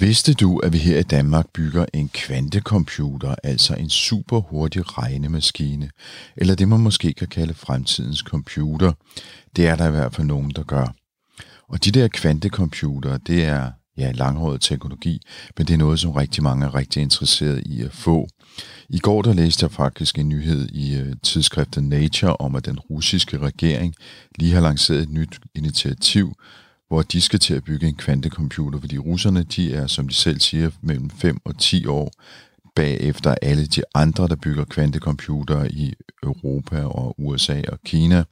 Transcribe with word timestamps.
Vidste 0.00 0.34
du, 0.34 0.58
at 0.58 0.72
vi 0.72 0.78
her 0.78 0.98
i 0.98 1.02
Danmark 1.02 1.46
bygger 1.54 1.86
en 1.94 2.08
kvantecomputer, 2.08 3.34
altså 3.42 3.74
en 3.74 3.90
super 3.90 4.40
hurtig 4.40 4.98
regnemaskine, 4.98 5.90
eller 6.36 6.54
det 6.54 6.68
man 6.68 6.80
måske 6.80 7.12
kan 7.12 7.28
kalde 7.28 7.54
fremtidens 7.54 8.18
computer? 8.18 8.92
Det 9.56 9.68
er 9.68 9.76
der 9.76 9.88
i 9.88 9.90
hvert 9.90 10.14
fald 10.14 10.26
nogen, 10.26 10.50
der 10.50 10.62
gør. 10.62 10.94
Og 11.68 11.84
de 11.84 11.90
der 11.90 12.08
kvantecomputere, 12.08 13.18
det 13.26 13.44
er 13.44 13.70
ja, 13.96 14.12
langhåret 14.12 14.60
teknologi, 14.60 15.20
men 15.58 15.66
det 15.66 15.74
er 15.74 15.78
noget, 15.78 16.00
som 16.00 16.10
rigtig 16.10 16.42
mange 16.42 16.66
er 16.66 16.74
rigtig 16.74 17.02
interesseret 17.02 17.62
i 17.66 17.82
at 17.82 17.92
få. 17.92 18.28
I 18.88 18.98
går 18.98 19.22
der 19.22 19.32
læste 19.32 19.64
jeg 19.64 19.70
faktisk 19.70 20.18
en 20.18 20.28
nyhed 20.28 20.68
i 20.68 20.96
øh, 20.96 21.14
tidsskriftet 21.22 21.84
Nature 21.84 22.36
om, 22.36 22.54
at 22.54 22.66
den 22.66 22.78
russiske 22.78 23.38
regering 23.38 23.94
lige 24.38 24.54
har 24.54 24.60
lanceret 24.60 25.02
et 25.02 25.10
nyt 25.10 25.38
initiativ, 25.54 26.34
hvor 26.90 27.02
de 27.02 27.20
skal 27.20 27.38
til 27.38 27.54
at 27.54 27.64
bygge 27.64 27.88
en 27.88 27.94
kvantecomputer, 27.94 28.80
fordi 28.80 28.98
russerne, 28.98 29.42
de 29.42 29.74
er, 29.74 29.86
som 29.86 30.08
de 30.08 30.14
selv 30.14 30.40
siger, 30.40 30.70
mellem 30.80 31.10
5 31.10 31.40
og 31.44 31.58
10 31.58 31.86
år 31.86 32.10
bagefter 32.76 33.34
alle 33.42 33.66
de 33.66 33.82
andre, 33.94 34.28
der 34.28 34.36
bygger 34.36 34.64
kvantecomputere 34.64 35.72
i 35.72 35.94
Europa 36.22 36.84
og 36.84 37.14
USA 37.18 37.62
og 37.68 37.78
Kina. 37.84 38.24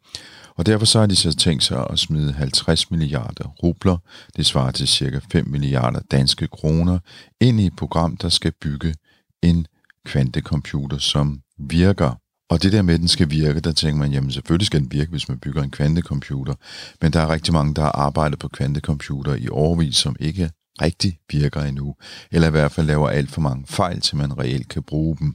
Og 0.57 0.67
derfor 0.67 0.87
så 0.87 0.99
har 0.99 1.07
de 1.07 1.17
så 1.17 1.37
tænkt 1.37 1.65
sig 1.65 1.87
at 1.91 1.99
smide 1.99 2.33
50 2.33 2.91
milliarder 2.91 3.49
rubler, 3.63 3.97
det 4.37 4.47
svarer 4.47 4.71
til 4.71 4.89
cirka 4.89 5.21
5 5.33 5.49
milliarder 5.49 6.01
danske 6.11 6.49
kroner, 6.49 6.99
ind 7.41 7.61
i 7.61 7.67
et 7.67 7.77
program, 7.77 8.17
der 8.17 8.29
skal 8.29 8.53
bygge 8.61 8.95
en 9.43 9.67
kvantecomputer, 10.05 10.99
som 10.99 11.41
virker. 11.59 12.15
Og 12.51 12.63
det 12.63 12.73
der 12.73 12.83
med, 12.83 12.95
at 12.95 13.01
den 13.01 13.09
skal 13.09 13.31
virke, 13.31 13.61
der 13.61 13.73
tænker 13.73 13.99
man, 13.99 14.13
jamen 14.13 14.33
selvfølgelig 14.33 14.67
skal 14.67 14.81
den 14.81 14.93
virke, 14.93 15.11
hvis 15.11 15.29
man 15.29 15.39
bygger 15.39 15.63
en 15.63 15.71
kvantecomputer. 15.71 16.55
Men 17.01 17.13
der 17.13 17.21
er 17.21 17.31
rigtig 17.31 17.55
mange, 17.55 17.75
der 17.75 17.83
har 17.83 17.93
arbejdet 17.93 18.39
på 18.39 18.49
kvantecomputer 18.49 19.35
i 19.35 19.49
årvis, 19.49 19.97
som 19.97 20.17
ikke 20.21 20.51
rigtig 20.83 21.19
virker 21.31 21.61
endnu, 21.61 21.95
eller 22.33 22.49
i 22.49 22.51
hvert 22.51 22.73
fald 22.73 22.87
laver 22.87 23.09
alt 23.09 23.31
for 23.31 23.41
mange 23.41 23.67
fejl, 23.67 24.01
til 24.01 24.17
man 24.17 24.39
reelt 24.39 24.69
kan 24.69 24.83
bruge 24.83 25.17
dem. 25.17 25.35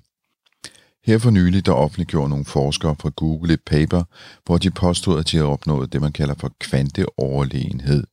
Her 1.05 1.17
for 1.17 1.29
nylig, 1.29 1.65
der 1.65 1.71
offentliggjorde 1.71 2.29
nogle 2.29 2.45
forskere 2.45 2.95
fra 2.99 3.09
Google 3.09 3.53
et 3.53 3.61
paper, 3.65 4.03
hvor 4.45 4.57
de 4.57 4.71
påstod, 4.71 5.19
at 5.19 5.31
de 5.31 5.37
havde 5.37 5.49
opnået 5.49 5.93
det, 5.93 6.01
man 6.01 6.11
kalder 6.11 6.35
for 6.39 6.51
kvanteoverlegenhed. 6.59 8.03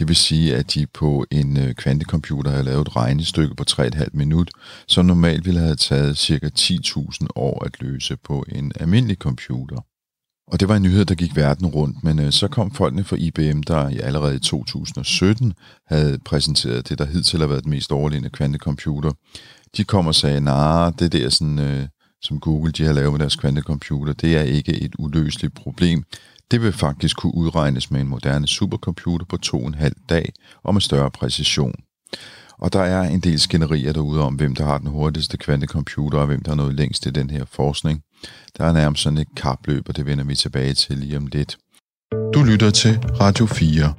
Det 0.00 0.08
vil 0.08 0.16
sige, 0.16 0.56
at 0.56 0.74
de 0.74 0.86
på 0.86 1.26
en 1.30 1.56
øh, 1.56 1.74
kvantecomputer 1.74 2.50
har 2.50 2.62
lavet 2.62 2.80
et 2.80 2.96
regnestykke 2.96 3.54
på 3.54 3.64
3,5 3.70 4.08
minut, 4.12 4.50
som 4.86 5.06
normalt 5.06 5.46
ville 5.46 5.60
have 5.60 5.76
taget 5.76 6.18
ca. 6.18 6.50
10.000 6.58 7.26
år 7.36 7.64
at 7.64 7.82
løse 7.82 8.16
på 8.16 8.44
en 8.48 8.72
almindelig 8.80 9.16
computer. 9.16 9.76
Og 10.46 10.60
det 10.60 10.68
var 10.68 10.76
en 10.76 10.82
nyhed, 10.82 11.04
der 11.04 11.14
gik 11.14 11.36
verden 11.36 11.66
rundt, 11.66 12.04
men 12.04 12.18
øh, 12.18 12.32
så 12.32 12.48
kom 12.48 12.70
folkene 12.70 13.04
fra 13.04 13.16
IBM, 13.16 13.62
der 13.62 13.88
i 13.88 13.98
allerede 13.98 14.36
i 14.36 14.38
2017 14.38 15.52
havde 15.86 16.18
præsenteret 16.24 16.88
det, 16.88 16.98
der 16.98 17.06
hidtil 17.06 17.40
har 17.40 17.46
været 17.46 17.64
den 17.64 17.70
mest 17.70 17.92
overlegne 17.92 18.30
kvantecomputer. 18.30 19.12
De 19.76 19.84
kom 19.84 20.06
og 20.06 20.14
sagde, 20.14 20.40
nej, 20.40 20.84
nah, 20.84 20.92
det 20.98 21.12
der 21.12 21.28
sådan, 21.28 21.58
øh, 21.58 21.86
som 22.22 22.40
Google 22.40 22.72
de 22.72 22.84
har 22.84 22.92
lavet 22.92 23.12
med 23.12 23.20
deres 23.20 23.36
kvantecomputer, 23.36 24.12
det 24.12 24.36
er 24.36 24.42
ikke 24.42 24.80
et 24.80 24.94
uløseligt 24.98 25.54
problem. 25.54 26.04
Det 26.50 26.62
vil 26.62 26.72
faktisk 26.72 27.16
kunne 27.16 27.34
udregnes 27.34 27.90
med 27.90 28.00
en 28.00 28.08
moderne 28.08 28.46
supercomputer 28.46 29.26
på 29.26 29.36
to 29.36 29.60
og 29.60 29.66
en 29.66 29.74
halv 29.74 29.96
dag 30.08 30.32
og 30.62 30.74
med 30.74 30.80
større 30.80 31.10
præcision. 31.10 31.74
Og 32.58 32.72
der 32.72 32.80
er 32.80 33.02
en 33.02 33.20
del 33.20 33.40
skænderier 33.40 33.92
derude 33.92 34.22
om, 34.22 34.34
hvem 34.34 34.54
der 34.54 34.64
har 34.64 34.78
den 34.78 34.88
hurtigste 34.88 35.36
kvantecomputer, 35.36 36.18
og 36.18 36.26
hvem 36.26 36.42
der 36.42 36.50
er 36.50 36.56
nået 36.56 36.74
længst 36.74 37.06
i 37.06 37.10
den 37.10 37.30
her 37.30 37.44
forskning. 37.44 38.02
Der 38.58 38.64
er 38.64 38.72
nærmest 38.72 39.02
sådan 39.02 39.18
et 39.18 39.34
kapløb, 39.36 39.88
og 39.88 39.96
det 39.96 40.06
vender 40.06 40.24
vi 40.24 40.34
tilbage 40.34 40.74
til 40.74 40.98
lige 40.98 41.16
om 41.16 41.26
lidt. 41.26 41.58
Du 42.34 42.42
lytter 42.42 42.70
til 42.70 42.98
Radio 43.20 43.46
4. 43.46 43.94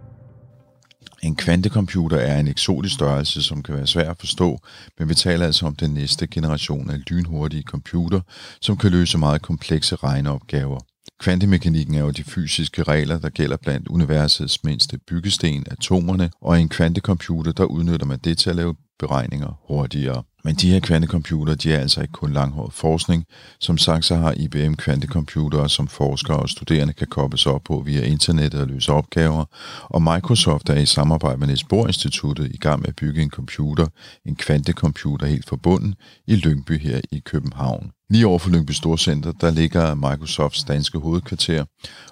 En 1.23 1.35
kvantecomputer 1.35 2.17
er 2.17 2.39
en 2.39 2.47
eksotisk 2.47 2.95
størrelse, 2.95 3.43
som 3.43 3.63
kan 3.63 3.75
være 3.75 3.87
svær 3.87 4.09
at 4.09 4.19
forstå, 4.19 4.59
men 4.99 5.09
vi 5.09 5.13
taler 5.13 5.45
altså 5.45 5.65
om 5.65 5.75
den 5.75 5.93
næste 5.93 6.27
generation 6.27 6.89
af 6.89 6.99
lynhurtige 7.09 7.63
computer, 7.63 8.21
som 8.61 8.77
kan 8.77 8.91
løse 8.91 9.17
meget 9.17 9.41
komplekse 9.41 9.95
regneopgaver. 9.95 10.79
Kvantemekanikken 11.21 11.95
er 11.95 11.99
jo 11.99 12.09
de 12.09 12.23
fysiske 12.23 12.83
regler, 12.83 13.19
der 13.19 13.29
gælder 13.29 13.57
blandt 13.57 13.87
universets 13.87 14.63
mindste 14.63 14.97
byggesten, 14.97 15.65
atomerne, 15.71 16.31
og 16.41 16.59
i 16.59 16.61
en 16.61 16.69
kvantecomputer, 16.69 17.51
der 17.51 17.63
udnytter 17.63 18.05
man 18.05 18.19
det 18.19 18.37
til 18.37 18.49
at 18.49 18.55
lave 18.55 18.75
beregninger 18.99 19.59
hurtigere. 19.67 20.23
Men 20.43 20.55
de 20.55 20.71
her 20.71 20.79
kvantecomputere, 20.79 21.55
de 21.55 21.73
er 21.73 21.79
altså 21.79 22.01
ikke 22.01 22.11
kun 22.11 22.33
langhåret 22.33 22.73
forskning. 22.73 23.25
Som 23.59 23.77
sagt, 23.77 24.05
så 24.05 24.15
har 24.15 24.33
IBM 24.37 24.73
kvantecomputere, 24.73 25.69
som 25.69 25.87
forskere 25.87 26.37
og 26.37 26.49
studerende 26.49 26.93
kan 26.93 27.07
kobles 27.07 27.45
op 27.45 27.61
på 27.63 27.83
via 27.85 28.01
internettet 28.05 28.61
og 28.61 28.67
løse 28.67 28.91
opgaver. 28.91 29.45
Og 29.83 30.01
Microsoft 30.01 30.69
er 30.69 30.75
i 30.75 30.85
samarbejde 30.85 31.37
med 31.37 31.47
Niels 31.47 31.63
Bohr 31.63 31.87
Instituttet 31.87 32.51
i 32.51 32.57
gang 32.57 32.79
med 32.79 32.89
at 32.89 32.95
bygge 32.95 33.21
en 33.21 33.29
computer, 33.29 33.87
en 34.25 34.35
kvantecomputer 34.35 35.27
helt 35.27 35.49
forbundet, 35.49 35.95
i 36.27 36.35
Lyngby 36.35 36.79
her 36.79 37.01
i 37.11 37.19
København. 37.19 37.91
Lige 38.11 38.27
over 38.27 38.39
for 38.39 38.49
Lyngby 38.49 38.71
Storcenter, 38.71 39.31
der 39.31 39.51
ligger 39.51 39.95
Microsofts 39.95 40.63
danske 40.63 40.97
hovedkvarter, 40.97 41.65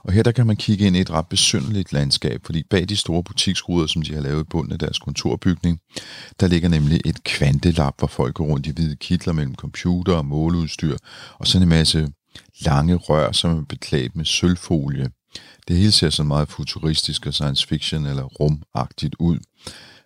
og 0.04 0.14
her 0.14 0.24
der 0.24 0.32
kan 0.32 0.48
man 0.48 0.56
kigge 0.56 0.88
ind 0.88 0.96
i 0.96 1.00
et 1.00 1.12
ret 1.12 1.28
besynderligt 1.28 1.94
landskab, 1.94 2.42
fordi 2.46 2.64
bag 2.70 2.90
de 2.90 2.98
store 2.98 3.24
butiksruder, 3.24 3.88
som 3.88 4.02
de 4.02 4.14
har 4.14 4.22
lavet 4.22 4.42
i 4.42 4.50
bunden 4.50 4.72
af 4.74 4.80
deres 4.80 5.00
kontorbygning, 5.00 5.80
der 6.40 6.48
ligger 6.48 6.70
nemlig 6.70 7.02
et 7.06 7.24
kvantelab, 7.24 7.94
hvor 7.98 8.08
folk 8.08 8.36
går 8.36 8.46
rundt 8.46 8.68
i 8.68 8.72
hvide 8.72 8.96
kitler 8.96 9.34
mellem 9.34 9.56
computer 9.56 10.14
og 10.14 10.26
måleudstyr, 10.26 10.98
og 11.40 11.48
sådan 11.48 11.64
en 11.64 11.70
masse 11.70 12.10
lange 12.62 12.96
rør, 12.96 13.32
som 13.32 13.58
er 13.58 13.64
beklædt 13.70 14.16
med 14.16 14.26
sølvfolie. 14.26 15.10
Det 15.68 15.78
hele 15.78 15.92
ser 15.92 16.10
så 16.10 16.24
meget 16.24 16.50
futuristisk 16.50 17.26
og 17.26 17.34
science 17.34 17.68
fiction 17.68 18.06
eller 18.06 18.24
rumagtigt 18.24 19.16
ud. 19.20 19.40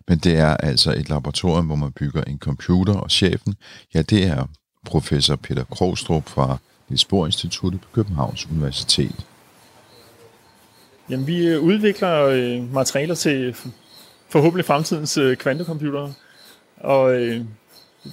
Men 0.08 0.18
det 0.18 0.36
er 0.36 0.56
altså 0.56 0.92
et 0.92 1.08
laboratorium, 1.08 1.66
hvor 1.66 1.76
man 1.76 1.92
bygger 1.92 2.22
en 2.22 2.38
computer, 2.38 2.94
og 2.94 3.10
chefen, 3.10 3.54
ja, 3.94 4.02
det 4.02 4.26
er 4.26 4.46
professor 4.84 5.36
Peter 5.36 5.64
Krogstrup 5.64 6.28
fra 6.28 6.56
Niels 6.88 7.04
Bohr 7.04 7.26
Instituttet 7.26 7.80
på 7.80 7.88
Københavns 7.92 8.46
Universitet. 8.50 9.26
Jamen, 11.10 11.26
vi 11.26 11.46
øh, 11.46 11.60
udvikler 11.60 12.24
øh, 12.24 12.72
materialer 12.74 13.14
til 13.14 13.56
forhåbentlig 14.28 14.64
fremtidens 14.64 15.18
øh, 15.18 15.36
kvantecomputere, 15.36 16.12
og 16.76 17.14
øh, 17.14 17.40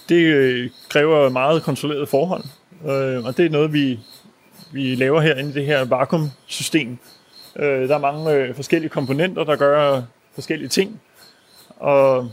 det 0.10 0.22
øh, 0.26 0.70
kræver 0.90 1.30
meget 1.30 1.64
kontrolleret 1.64 2.10
forhold, 2.10 2.44
og 3.26 3.38
det 3.38 3.46
er 3.46 3.50
noget, 3.50 3.74
vi, 3.74 4.00
vi 4.72 4.96
laver 4.96 5.22
her 5.22 5.36
i 5.36 5.52
det 5.52 5.66
her 5.66 5.86
vakuumsystem. 5.86 6.98
Der 7.56 7.96
er 7.96 7.98
mange 7.98 8.54
forskellige 8.54 8.90
komponenter, 8.90 9.44
der 9.44 9.56
gør 9.56 10.02
forskellige 10.34 10.70
ting, 10.70 11.02
og 11.78 12.32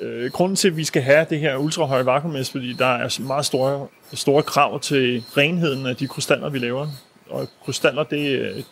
øh, 0.00 0.30
grunden 0.30 0.56
til, 0.56 0.68
at 0.68 0.76
vi 0.76 0.84
skal 0.84 1.02
have 1.02 1.26
det 1.30 1.40
her 1.40 1.56
ultrahøje 1.56 2.06
vakuummæs, 2.06 2.50
fordi 2.50 2.72
der 2.72 2.86
er 2.86 3.22
meget 3.22 3.46
store, 3.46 3.86
store 4.12 4.42
krav 4.42 4.80
til 4.80 5.24
renheden 5.36 5.86
af 5.86 5.96
de 5.96 6.08
krystaller, 6.08 6.48
vi 6.48 6.58
laver. 6.58 6.88
Og 7.30 7.48
krystaller, 7.64 8.02
det, 8.02 8.38
øh, 8.38 8.62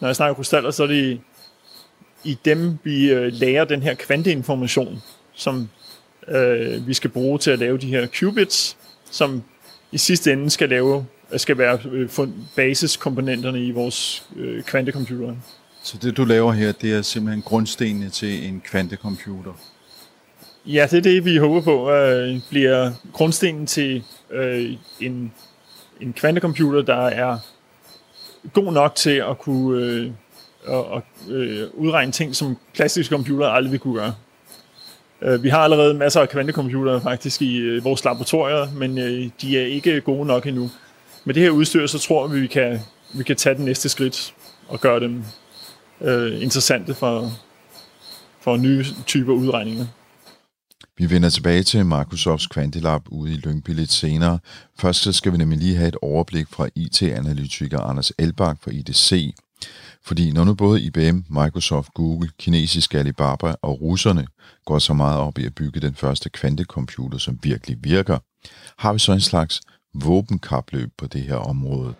når 0.00 0.08
jeg 0.08 0.16
snakker 0.16 0.34
krystaller, 0.34 0.70
så 0.70 0.82
er 0.82 0.86
det 0.86 1.20
i 2.24 2.38
dem, 2.44 2.78
vi 2.84 3.12
øh, 3.12 3.32
lærer 3.32 3.64
den 3.64 3.82
her 3.82 3.94
kvanteinformation, 3.94 5.02
som 5.34 5.68
øh, 6.28 6.86
vi 6.86 6.94
skal 6.94 7.10
bruge 7.10 7.38
til 7.38 7.50
at 7.50 7.58
lave 7.58 7.78
de 7.78 7.86
her 7.86 8.06
qubits, 8.20 8.76
som 9.10 9.42
i 9.92 9.98
sidste 9.98 10.32
ende 10.32 10.50
skal 10.50 10.68
lave 10.68 11.06
øh, 11.32 11.40
skal 11.40 11.58
være 11.58 11.78
øh, 11.90 12.08
basiskomponenterne 12.56 13.66
i 13.66 13.70
vores 13.70 14.28
øh, 14.36 14.62
kvantecomputer. 14.62 15.36
Så 15.82 15.98
det 16.02 16.16
du 16.16 16.24
laver 16.24 16.52
her, 16.52 16.72
det 16.72 16.92
er 16.92 17.02
simpelthen 17.02 17.42
grundstenene 17.42 18.10
til 18.10 18.48
en 18.48 18.62
kvantecomputer? 18.64 19.52
Ja, 20.66 20.86
det 20.90 20.98
er 20.98 21.02
det, 21.02 21.24
vi 21.24 21.36
håber 21.36 21.60
på 21.60 21.90
øh, 21.90 22.40
bliver 22.50 22.92
grundstenen 23.12 23.66
til 23.66 24.04
øh, 24.30 24.72
en, 25.00 25.32
en 26.00 26.12
kvantecomputer, 26.12 26.82
der 26.82 27.06
er 27.06 27.38
god 28.52 28.72
nok 28.72 28.94
til 28.94 29.10
at 29.30 29.38
kunne 29.38 29.84
øh, 29.84 30.10
og, 30.66 31.02
øh, 31.28 31.68
udregne 31.74 32.12
ting, 32.12 32.36
som 32.36 32.56
klassiske 32.74 33.12
computere 33.12 33.50
aldrig 33.50 33.72
vil 33.72 33.80
kunne 33.80 33.94
gøre. 33.94 34.14
Øh, 35.22 35.42
vi 35.42 35.48
har 35.48 35.58
allerede 35.58 35.94
masser 35.94 36.20
af 36.20 36.28
kvantecomputere 36.28 37.00
faktisk 37.00 37.42
i 37.42 37.56
øh, 37.56 37.84
vores 37.84 38.04
laboratorier, 38.04 38.72
men 38.72 38.98
øh, 38.98 39.30
de 39.40 39.58
er 39.58 39.66
ikke 39.66 40.00
gode 40.00 40.26
nok 40.26 40.46
endnu. 40.46 40.70
Med 41.24 41.34
det 41.34 41.42
her 41.42 41.50
udstyr, 41.50 41.86
så 41.86 41.98
tror 41.98 42.26
vi, 42.26 42.40
vi 42.40 42.46
kan, 42.46 42.80
vi 43.14 43.22
kan 43.22 43.36
tage 43.36 43.54
den 43.54 43.64
næste 43.64 43.88
skridt 43.88 44.34
og 44.68 44.80
gøre 44.80 45.00
dem 45.00 45.24
øh, 46.00 46.42
interessante 46.42 46.94
for, 46.94 47.30
for 48.40 48.56
nye 48.56 48.84
typer 49.06 49.32
udregninger. 49.32 49.86
Vi 50.98 51.10
vender 51.10 51.28
tilbage 51.28 51.62
til 51.62 51.86
Microsofts 51.86 52.48
Quantilab 52.48 53.02
ude 53.08 53.32
i 53.32 53.36
Lyngby 53.36 53.70
lidt 53.70 53.92
senere. 53.92 54.38
Først 54.78 55.00
så 55.00 55.12
skal 55.12 55.32
vi 55.32 55.36
nemlig 55.36 55.58
lige 55.58 55.76
have 55.76 55.88
et 55.88 55.96
overblik 56.02 56.46
fra 56.48 56.68
IT-analytiker 56.74 57.80
Anders 57.80 58.12
Elbak 58.18 58.56
fra 58.62 58.70
IDC. 58.70 59.34
Fordi 60.04 60.32
når 60.32 60.44
nu 60.44 60.54
både 60.54 60.82
IBM, 60.82 61.18
Microsoft, 61.28 61.94
Google, 61.94 62.30
kinesiske 62.38 62.98
Alibaba 62.98 63.54
og 63.62 63.80
russerne 63.80 64.26
går 64.64 64.78
så 64.78 64.94
meget 64.94 65.18
op 65.18 65.38
i 65.38 65.46
at 65.46 65.54
bygge 65.54 65.80
den 65.80 65.94
første 65.94 66.30
kvantecomputer, 66.30 67.18
som 67.18 67.38
virkelig 67.42 67.76
virker, 67.80 68.18
har 68.78 68.92
vi 68.92 68.98
så 68.98 69.12
en 69.12 69.20
slags 69.20 69.60
våbenkapløb 69.94 70.90
på 70.98 71.06
det 71.06 71.22
her 71.22 71.36
område. 71.36 71.94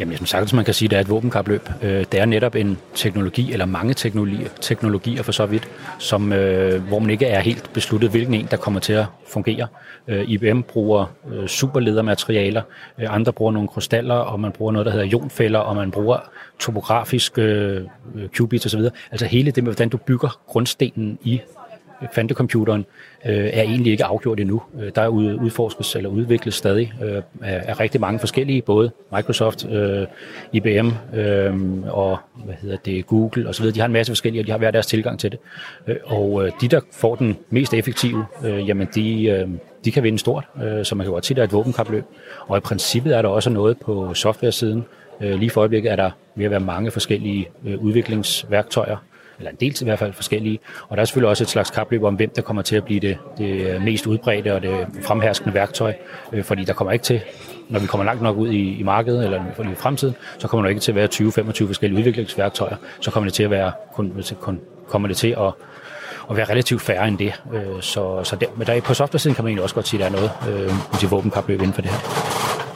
Jamen, 0.00 0.12
jeg 0.12 0.18
synes 0.18 0.30
sagtens, 0.30 0.52
man 0.52 0.64
kan 0.64 0.74
sige, 0.74 0.86
at 0.86 0.90
det 0.90 0.96
er 0.96 1.00
et 1.00 1.10
våbenkapløb. 1.10 1.68
Øh, 1.82 2.04
det 2.12 2.20
er 2.20 2.24
netop 2.24 2.54
en 2.54 2.78
teknologi, 2.94 3.52
eller 3.52 3.66
mange 3.66 3.94
teknologier, 3.94 4.48
teknologier 4.60 5.22
for 5.22 5.32
så 5.32 5.46
vidt, 5.46 5.68
som, 5.98 6.32
øh, 6.32 6.82
hvor 6.88 6.98
man 6.98 7.10
ikke 7.10 7.26
er 7.26 7.40
helt 7.40 7.70
besluttet, 7.72 8.10
hvilken 8.10 8.34
en, 8.34 8.48
der 8.50 8.56
kommer 8.56 8.80
til 8.80 8.92
at 8.92 9.06
fungere. 9.28 9.66
Øh, 10.08 10.30
IBM 10.30 10.60
bruger 10.60 11.06
superledermaterialer, 11.46 12.62
andre 12.98 13.32
bruger 13.32 13.52
nogle 13.52 13.68
krystaller, 13.68 14.14
og 14.14 14.40
man 14.40 14.52
bruger 14.52 14.72
noget, 14.72 14.86
der 14.86 14.92
hedder 14.92 15.06
ionfælder, 15.06 15.58
og 15.58 15.76
man 15.76 15.90
bruger 15.90 16.18
topografisk 16.58 17.38
qubits 18.36 18.66
osv. 18.66 18.80
Altså 19.10 19.26
hele 19.26 19.50
det 19.50 19.64
med, 19.64 19.72
hvordan 19.72 19.88
du 19.88 19.96
bygger 19.96 20.38
grundstenen 20.46 21.18
i 21.22 21.40
kvantecomputeren 22.12 22.86
øh, 23.26 23.34
er 23.34 23.62
egentlig 23.62 23.92
ikke 23.92 24.04
afgjort 24.04 24.40
endnu. 24.40 24.62
Øh, 24.80 24.92
der 24.94 25.02
er 25.02 25.08
udforskes 25.08 25.96
eller 25.96 26.10
udvikles 26.10 26.54
stadig 26.54 26.92
øh, 27.04 27.22
af, 27.42 27.80
rigtig 27.80 28.00
mange 28.00 28.18
forskellige, 28.18 28.62
både 28.62 28.90
Microsoft, 29.16 29.66
øh, 29.70 30.06
IBM 30.52 30.90
øh, 31.14 31.54
og 31.88 32.18
hvad 32.44 32.54
hedder 32.62 32.76
det, 32.76 33.06
Google 33.06 33.48
osv. 33.48 33.66
De 33.66 33.80
har 33.80 33.86
en 33.86 33.92
masse 33.92 34.10
forskellige, 34.10 34.42
og 34.42 34.46
de 34.46 34.50
har 34.50 34.58
hver 34.58 34.70
deres 34.70 34.86
tilgang 34.86 35.18
til 35.18 35.30
det. 35.30 35.38
Øh, 35.86 35.96
og 36.04 36.46
øh, 36.46 36.52
de, 36.60 36.68
der 36.68 36.80
får 36.92 37.14
den 37.14 37.36
mest 37.50 37.74
effektive, 37.74 38.26
øh, 38.44 38.68
jamen 38.68 38.88
de, 38.94 39.24
øh, 39.24 39.48
de 39.84 39.92
kan 39.92 40.02
vinde 40.02 40.18
stort, 40.18 40.44
øh, 40.64 40.84
så 40.84 40.94
man 40.94 41.06
kan 41.06 41.12
godt 41.12 41.26
sige, 41.26 41.34
at 41.34 41.36
det 41.36 41.42
er 41.42 41.46
et 41.46 41.52
våbenkapløb. 41.52 42.04
Og 42.46 42.56
i 42.56 42.60
princippet 42.60 43.16
er 43.16 43.22
der 43.22 43.28
også 43.28 43.50
noget 43.50 43.78
på 43.78 44.14
software-siden. 44.14 44.84
Øh, 45.20 45.38
lige 45.38 45.50
for 45.50 45.60
øjeblikket 45.60 45.92
er 45.92 45.96
der 45.96 46.10
ved 46.34 46.44
at 46.44 46.50
være 46.50 46.60
mange 46.60 46.90
forskellige 46.90 47.48
øh, 47.66 47.78
udviklingsværktøjer, 47.78 48.96
eller 49.38 49.50
en 49.50 49.56
del 49.56 49.76
i 49.80 49.84
hvert 49.84 49.98
fald 49.98 50.12
forskellige. 50.12 50.58
Og 50.88 50.96
der 50.96 51.00
er 51.00 51.04
selvfølgelig 51.04 51.30
også 51.30 51.44
et 51.44 51.48
slags 51.48 51.70
kapløb 51.70 52.02
om, 52.02 52.14
hvem 52.14 52.30
der 52.36 52.42
kommer 52.42 52.62
til 52.62 52.76
at 52.76 52.84
blive 52.84 53.00
det, 53.00 53.18
det 53.38 53.82
mest 53.82 54.06
udbredte 54.06 54.54
og 54.54 54.62
det 54.62 54.86
fremherskende 55.02 55.54
værktøj, 55.54 55.94
øh, 56.32 56.44
fordi 56.44 56.64
der 56.64 56.72
kommer 56.72 56.92
ikke 56.92 57.02
til, 57.02 57.20
når 57.68 57.80
vi 57.80 57.86
kommer 57.86 58.04
langt 58.04 58.22
nok 58.22 58.36
ud 58.36 58.48
i, 58.48 58.78
i 58.78 58.82
markedet 58.82 59.24
eller 59.24 59.40
i 59.72 59.74
fremtiden, 59.74 60.14
så 60.38 60.48
kommer 60.48 60.62
der 60.62 60.68
ikke 60.68 60.80
til 60.80 60.92
at 60.92 60.96
være 60.96 61.08
20-25 61.14 61.66
forskellige 61.66 61.98
udviklingsværktøjer, 61.98 62.76
så 63.00 63.10
kommer 63.10 63.26
det 63.26 63.34
til 63.34 63.42
at 63.42 63.50
være, 63.50 63.72
kun, 63.94 64.22
kun, 64.40 64.60
kommer 64.88 65.08
det 65.08 65.16
til 65.16 65.36
at 65.38 65.52
at 66.30 66.36
være 66.36 66.50
relativt 66.50 66.82
færre 66.82 67.08
end 67.08 67.18
det. 67.18 67.42
Øh, 67.52 67.82
så, 67.82 68.24
så 68.24 68.36
der, 68.36 68.46
men 68.56 68.66
der, 68.66 68.80
på 68.80 68.94
software-siden 68.94 69.34
kan 69.34 69.44
man 69.44 69.48
egentlig 69.48 69.62
også 69.62 69.74
godt 69.74 69.88
sige, 69.88 70.04
at 70.04 70.12
der 70.12 70.18
er 70.18 70.28
noget 70.48 70.64
øh, 70.64 70.98
til 71.00 71.08
våbenkapløb 71.08 71.60
inden 71.60 71.74
for 71.74 71.82
det 71.82 71.90
her. 71.90 72.73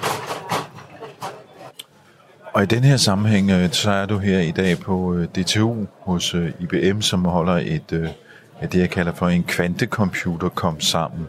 Og 2.58 2.64
i 2.64 2.66
den 2.66 2.84
her 2.84 2.96
sammenhæng, 2.96 3.50
øh, 3.50 3.72
så 3.72 3.90
er 3.90 4.06
du 4.06 4.18
her 4.18 4.38
i 4.38 4.50
dag 4.50 4.78
på 4.78 5.14
øh, 5.14 5.28
DTU 5.28 5.86
hos 6.00 6.34
øh, 6.34 6.52
IBM, 6.60 7.00
som 7.00 7.24
holder 7.24 7.52
et, 7.52 7.90
det, 8.72 8.74
jeg 8.74 8.90
kalder 8.90 9.12
for 9.12 9.28
en 9.28 9.44
kvantecomputer 9.44 10.48
kom 10.48 10.80
sammen, 10.80 11.26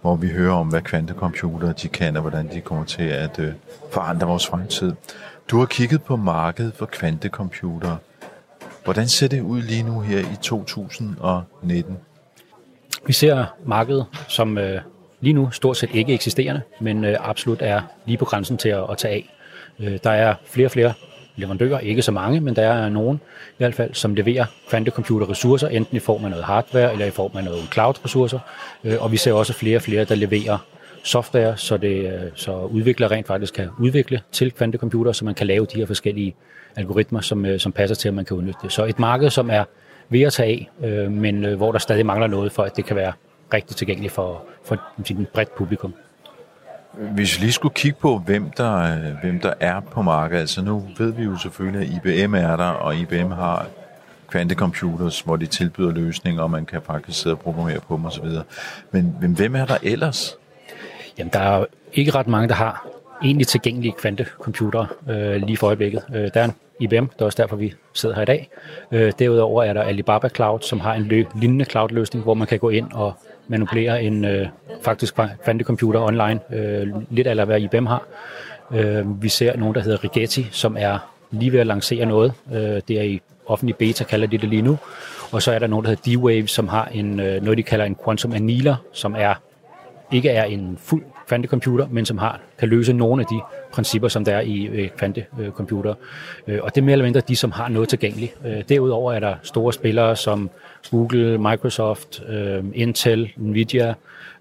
hvor 0.00 0.16
vi 0.16 0.28
hører 0.28 0.54
om, 0.54 0.68
hvad 0.68 0.80
kvantecomputere 0.80 1.74
de 1.82 1.88
kan, 1.88 2.16
og 2.16 2.22
hvordan 2.22 2.52
de 2.52 2.60
kommer 2.60 2.84
til 2.84 3.02
at 3.02 3.40
forandre 3.92 4.26
vores 4.26 4.46
fremtid. 4.46 4.92
Du 5.50 5.58
har 5.58 5.66
kigget 5.66 6.02
på 6.02 6.16
markedet 6.16 6.72
for 6.74 6.86
kvantecomputere. 6.86 7.98
Hvordan 8.84 9.08
ser 9.08 9.28
det 9.28 9.40
ud 9.40 9.62
lige 9.62 9.82
nu 9.82 10.00
her 10.00 10.18
i 10.18 10.36
2019? 10.42 11.96
Vi 13.06 13.12
ser 13.12 13.46
markedet 13.66 14.06
som 14.28 14.58
lige 15.20 15.32
nu 15.32 15.50
stort 15.50 15.76
set 15.76 15.90
ikke 15.92 16.14
eksisterende, 16.14 16.62
men 16.80 17.04
absolut 17.04 17.62
er 17.62 17.82
lige 18.06 18.18
på 18.18 18.24
grænsen 18.24 18.56
til 18.56 18.68
at, 18.68 18.84
at 18.90 18.98
tage 18.98 19.14
af. 19.14 19.32
Øh, 19.80 19.98
der 20.04 20.10
er 20.10 20.34
flere 20.44 20.66
og 20.66 20.70
flere 20.70 20.92
leverandører, 21.36 21.78
ikke 21.78 22.02
så 22.02 22.12
mange, 22.12 22.40
men 22.40 22.56
der 22.56 22.62
er 22.62 22.88
nogen 22.88 23.20
i 23.48 23.54
hvert 23.58 23.74
fald, 23.74 23.94
som 23.94 24.14
leverer 24.14 24.44
kvantecomputerressourcer, 24.68 25.68
enten 25.68 25.96
i 25.96 26.00
form 26.00 26.24
af 26.24 26.30
noget 26.30 26.44
hardware 26.44 26.92
eller 26.92 27.06
i 27.06 27.10
form 27.10 27.30
af 27.36 27.44
noget 27.44 27.62
cloud-ressourcer. 27.72 28.38
Øh, 28.84 29.02
og 29.02 29.12
vi 29.12 29.16
ser 29.16 29.32
også 29.32 29.52
flere 29.52 29.76
og 29.76 29.82
flere, 29.82 30.04
der 30.04 30.14
leverer 30.14 30.58
software, 31.04 31.56
så, 31.56 31.76
det, 31.76 32.12
øh, 32.12 32.20
så 32.34 32.56
udviklere 32.56 33.10
rent 33.10 33.26
faktisk 33.26 33.54
kan 33.54 33.68
udvikle 33.78 34.20
til 34.32 34.52
kvantecomputer, 34.52 35.12
så 35.12 35.24
man 35.24 35.34
kan 35.34 35.46
lave 35.46 35.66
de 35.66 35.78
her 35.78 35.86
forskellige 35.86 36.34
algoritmer, 36.76 37.20
som, 37.20 37.46
øh, 37.46 37.60
som 37.60 37.72
passer 37.72 37.96
til, 37.96 38.08
at 38.08 38.14
man 38.14 38.24
kan 38.24 38.36
udnytte 38.36 38.58
det. 38.62 38.72
Så 38.72 38.84
et 38.84 38.98
marked, 38.98 39.30
som 39.30 39.50
er 39.50 39.64
ved 40.08 40.20
at 40.20 40.32
tage 40.32 40.48
af, 40.48 40.88
øh, 40.88 41.12
men 41.12 41.44
hvor 41.44 41.72
der 41.72 41.78
stadig 41.78 42.06
mangler 42.06 42.26
noget 42.26 42.52
for, 42.52 42.62
at 42.62 42.76
det 42.76 42.84
kan 42.84 42.96
være 42.96 43.12
rigtig 43.54 43.76
tilgængeligt 43.76 44.12
for, 44.14 44.44
for 44.64 44.74
et 44.74 45.28
bredt 45.28 45.54
publikum. 45.54 45.94
Hvis 46.94 47.38
vi 47.38 47.44
lige 47.44 47.52
skulle 47.52 47.74
kigge 47.74 47.98
på, 48.00 48.18
hvem 48.18 48.50
der, 48.50 48.96
hvem 49.22 49.40
der 49.40 49.52
er 49.60 49.80
på 49.80 50.02
markedet, 50.02 50.40
altså 50.40 50.62
nu 50.62 50.88
ved 50.98 51.12
vi 51.12 51.22
jo 51.22 51.38
selvfølgelig, 51.38 51.80
at 51.88 51.94
IBM 52.24 52.34
er 52.34 52.56
der, 52.56 52.64
og 52.68 52.96
IBM 52.96 53.30
har 53.30 53.66
kvantecomputers, 54.28 55.20
hvor 55.20 55.36
de 55.36 55.46
tilbyder 55.46 55.90
løsninger, 55.92 56.42
og 56.42 56.50
man 56.50 56.64
kan 56.66 56.82
faktisk 56.82 57.20
sidde 57.22 57.34
og 57.34 57.40
programmere 57.40 57.80
på 57.88 57.96
dem 57.96 58.04
osv. 58.04 58.24
Men, 58.90 59.16
men 59.20 59.32
hvem 59.32 59.56
er 59.56 59.64
der 59.64 59.76
ellers? 59.82 60.36
Jamen, 61.18 61.30
der 61.32 61.38
er 61.40 61.64
ikke 61.92 62.10
ret 62.10 62.26
mange, 62.26 62.48
der 62.48 62.54
har 62.54 62.86
egentlig 63.24 63.46
tilgængelige 63.46 63.92
kvantecomputere 63.92 64.86
øh, 65.10 65.34
lige 65.42 65.56
for 65.56 65.66
øjeblikket. 65.66 66.02
Øh, 66.14 66.30
der 66.34 66.40
er 66.40 66.44
en 66.44 66.52
IBM, 66.80 67.06
det 67.06 67.20
er 67.20 67.24
også 67.24 67.42
derfor, 67.42 67.56
vi 67.56 67.74
sidder 67.94 68.14
her 68.14 68.22
i 68.22 68.24
dag. 68.24 68.50
Øh, 68.92 69.12
derudover 69.18 69.62
er 69.64 69.72
der 69.72 69.82
Alibaba 69.82 70.28
Cloud, 70.28 70.60
som 70.60 70.80
har 70.80 70.94
en 70.94 71.02
lø- 71.02 71.38
lignende 71.40 71.64
cloud-løsning, 71.64 72.24
hvor 72.24 72.34
man 72.34 72.46
kan 72.46 72.58
gå 72.58 72.68
ind 72.68 72.92
og 72.92 73.14
manipulere 73.48 74.02
en 74.02 74.24
øh, 74.24 74.46
faktisk 74.82 75.14
kvantecomputer 75.44 76.00
online, 76.00 76.40
øh, 76.52 76.86
lidt 77.10 77.26
eller 77.26 77.44
hvad 77.44 77.60
IBM 77.60 77.86
har. 77.86 78.02
Øh, 78.74 79.22
vi 79.22 79.28
ser 79.28 79.56
nogen, 79.56 79.74
der 79.74 79.80
hedder 79.80 80.04
Rigetti, 80.04 80.48
som 80.50 80.76
er 80.78 80.98
lige 81.30 81.52
ved 81.52 81.60
at 81.60 81.66
lancere 81.66 82.06
noget. 82.06 82.32
Øh, 82.52 82.80
det 82.88 82.90
er 82.90 83.02
i 83.02 83.20
offentlig 83.46 83.76
beta, 83.76 84.04
kalder 84.04 84.26
de 84.26 84.38
det 84.38 84.48
lige 84.48 84.62
nu. 84.62 84.78
Og 85.32 85.42
så 85.42 85.52
er 85.52 85.58
der 85.58 85.66
nogen, 85.66 85.84
der 85.84 85.90
hedder 85.90 86.18
D-Wave, 86.42 86.46
som 86.46 86.68
har 86.68 86.84
en, 86.84 87.20
øh, 87.20 87.42
noget, 87.42 87.58
de 87.58 87.62
kalder 87.62 87.84
en 87.84 87.96
quantum 88.04 88.32
annealer, 88.32 88.76
som 88.92 89.14
er 89.18 89.34
ikke 90.12 90.28
er 90.28 90.44
en 90.44 90.78
fuld 90.80 91.04
kvantecomputer, 91.28 91.86
men 91.90 92.06
som 92.06 92.18
har, 92.18 92.40
kan 92.58 92.68
løse 92.68 92.92
nogle 92.92 93.22
af 93.22 93.26
de 93.26 93.40
principper, 93.72 94.08
som 94.08 94.24
der 94.24 94.36
er 94.36 94.40
i 94.40 94.64
øh, 94.64 94.88
kvantecomputere. 94.88 95.94
Øh, 96.46 96.58
og 96.62 96.74
det 96.74 96.80
er 96.80 96.84
mere 96.84 96.92
eller 96.92 97.04
mindre 97.04 97.20
de, 97.20 97.36
som 97.36 97.52
har 97.52 97.68
noget 97.68 97.88
tilgængeligt. 97.88 98.36
Øh, 98.46 98.62
derudover 98.68 99.12
er 99.12 99.20
der 99.20 99.34
store 99.42 99.72
spillere 99.72 100.16
som 100.16 100.50
Google, 100.90 101.38
Microsoft, 101.38 102.22
øh, 102.28 102.64
Intel, 102.74 103.32
Nvidia, 103.36 103.94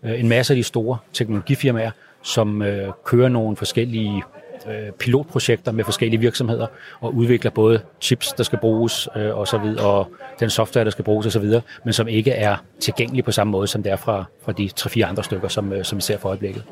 øh, 0.03 0.19
en 0.19 0.29
masse 0.29 0.53
af 0.53 0.57
de 0.57 0.63
store 0.63 0.97
teknologifirmaer, 1.13 1.91
som 2.23 2.61
øh, 2.61 2.91
kører 3.05 3.29
nogle 3.29 3.57
forskellige 3.57 4.23
øh, 4.67 4.91
pilotprojekter 4.99 5.71
med 5.71 5.83
forskellige 5.83 6.19
virksomheder 6.19 6.67
og 6.99 7.15
udvikler 7.15 7.51
både 7.51 7.81
chips, 8.01 8.33
der 8.33 8.43
skal 8.43 8.59
bruges 8.59 9.09
øh, 9.15 9.37
og 9.37 9.47
så 9.47 9.57
videre, 9.57 9.85
og 9.85 10.11
den 10.39 10.49
software, 10.49 10.85
der 10.85 10.91
skal 10.91 11.05
bruges 11.05 11.25
og 11.25 11.31
så 11.31 11.39
videre, 11.39 11.61
men 11.85 11.93
som 11.93 12.07
ikke 12.07 12.31
er 12.31 12.55
tilgængelig 12.79 13.25
på 13.25 13.31
samme 13.31 13.51
måde, 13.51 13.67
som 13.67 13.83
det 13.83 13.91
er 13.91 13.95
fra, 13.95 14.23
fra 14.45 14.51
de 14.51 14.69
tre-fire 14.75 15.05
andre 15.05 15.23
stykker, 15.23 15.47
som, 15.47 15.73
øh, 15.73 15.85
som 15.85 15.97
vi 15.97 16.01
ser 16.01 16.17
for 16.17 16.29
øjeblikket. 16.29 16.63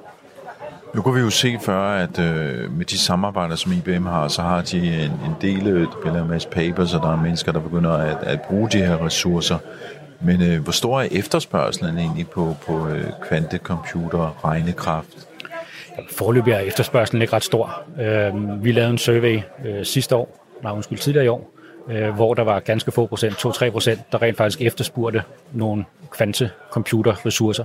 Nu 0.96 1.02
kunne 1.02 1.16
vi 1.16 1.22
jo 1.22 1.30
se 1.30 1.58
før, 1.62 1.80
at 1.80 2.20
øh, 2.20 2.72
med 2.78 2.86
de 2.86 2.98
samarbejder, 2.98 3.56
som 3.56 3.72
IBM 3.72 4.06
har, 4.06 4.28
så 4.28 4.42
har 4.42 4.62
de 4.62 4.78
en, 4.78 5.12
en 5.12 5.36
del, 5.42 5.68
øh, 5.68 5.82
der 5.82 5.98
bliver 6.02 6.22
en 6.24 6.30
masse 6.30 6.50
papers, 6.50 6.94
og 6.94 7.02
der 7.02 7.12
er 7.12 7.16
mennesker, 7.16 7.52
der 7.52 7.60
begynder 7.60 7.92
at, 7.92 8.18
at 8.24 8.42
bruge 8.42 8.70
de 8.70 8.78
her 8.78 9.06
ressourcer. 9.06 9.58
Men 10.22 10.42
øh, 10.42 10.64
hvor 10.64 10.72
stor 10.72 11.02
er 11.02 11.08
efterspørgselen 11.12 11.98
egentlig 11.98 12.30
på, 12.30 12.56
på 12.68 12.88
øh, 12.88 13.06
kvantecomputer, 13.28 14.46
regnekraft? 14.46 15.28
Forløbig 16.12 16.54
er 16.54 16.60
efterspørgselen 16.60 17.22
ikke 17.22 17.34
ret 17.34 17.44
stor. 17.44 17.84
Øh, 18.02 18.64
vi 18.64 18.72
lavede 18.72 18.92
en 18.92 18.98
survey 18.98 19.40
øh, 19.66 19.86
sidste 19.86 20.16
år, 20.16 20.46
nej 20.64 20.72
undskyld, 20.72 20.98
tidligere 20.98 21.26
i 21.26 21.28
år, 21.28 21.52
øh, 21.88 22.10
hvor 22.10 22.34
der 22.34 22.44
var 22.44 22.60
ganske 22.60 22.92
få 22.92 23.06
procent, 23.06 23.34
2-3 23.34 23.70
procent, 23.70 24.12
der 24.12 24.22
rent 24.22 24.38
faktisk 24.38 24.62
efterspurgte 24.62 25.24
nogle 25.52 25.86
kvantecomputerressourcer. 26.12 27.64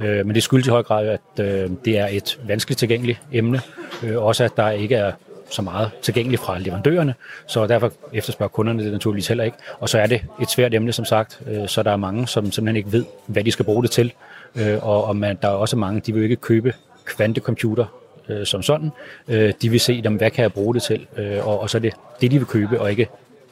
Øh, 0.00 0.26
men 0.26 0.34
det 0.34 0.42
skyldes 0.42 0.66
i 0.66 0.70
høj 0.70 0.82
grad, 0.82 1.08
at 1.08 1.44
øh, 1.44 1.70
det 1.84 1.98
er 1.98 2.06
et 2.06 2.38
vanskeligt 2.46 2.78
tilgængeligt 2.78 3.20
emne. 3.32 3.60
Øh, 4.02 4.22
også 4.22 4.44
at 4.44 4.56
der 4.56 4.70
ikke 4.70 4.94
er 4.94 5.12
så 5.50 5.62
meget 5.62 5.90
tilgængeligt 6.02 6.42
fra 6.42 6.58
leverandørerne, 6.58 7.14
så 7.46 7.66
derfor 7.66 7.92
efterspørger 8.12 8.48
kunderne 8.48 8.84
det 8.84 8.92
naturligvis 8.92 9.28
heller 9.28 9.44
ikke. 9.44 9.56
Og 9.80 9.88
så 9.88 9.98
er 9.98 10.06
det 10.06 10.22
et 10.42 10.50
svært 10.50 10.74
emne, 10.74 10.92
som 10.92 11.04
sagt, 11.04 11.40
øh, 11.46 11.68
så 11.68 11.82
der 11.82 11.90
er 11.90 11.96
mange, 11.96 12.28
som 12.28 12.44
simpelthen 12.52 12.76
ikke 12.76 12.92
ved, 12.92 13.04
hvad 13.26 13.44
de 13.44 13.52
skal 13.52 13.64
bruge 13.64 13.82
det 13.82 13.90
til. 13.90 14.12
Øh, 14.56 14.86
og, 14.86 15.04
og 15.04 15.16
man, 15.16 15.38
der 15.42 15.48
er 15.48 15.52
også 15.52 15.76
mange, 15.76 16.00
de 16.00 16.14
vil 16.14 16.22
ikke 16.22 16.36
købe 16.36 16.74
kvantecomputer 17.04 17.84
øh, 18.28 18.46
som 18.46 18.62
sådan. 18.62 18.90
Øh, 19.28 19.52
de 19.62 19.68
vil 19.68 19.80
se, 19.80 20.08
hvad 20.08 20.30
kan 20.30 20.42
jeg 20.42 20.52
bruge 20.52 20.74
det 20.74 20.82
til, 20.82 21.06
øh, 21.16 21.46
og, 21.46 21.60
og 21.60 21.70
så 21.70 21.78
er 21.78 21.80
det 21.80 21.94
det, 22.20 22.30
de 22.30 22.38
vil 22.38 22.46
købe, 22.46 22.80
og 22.80 22.90
ikke 22.90 23.08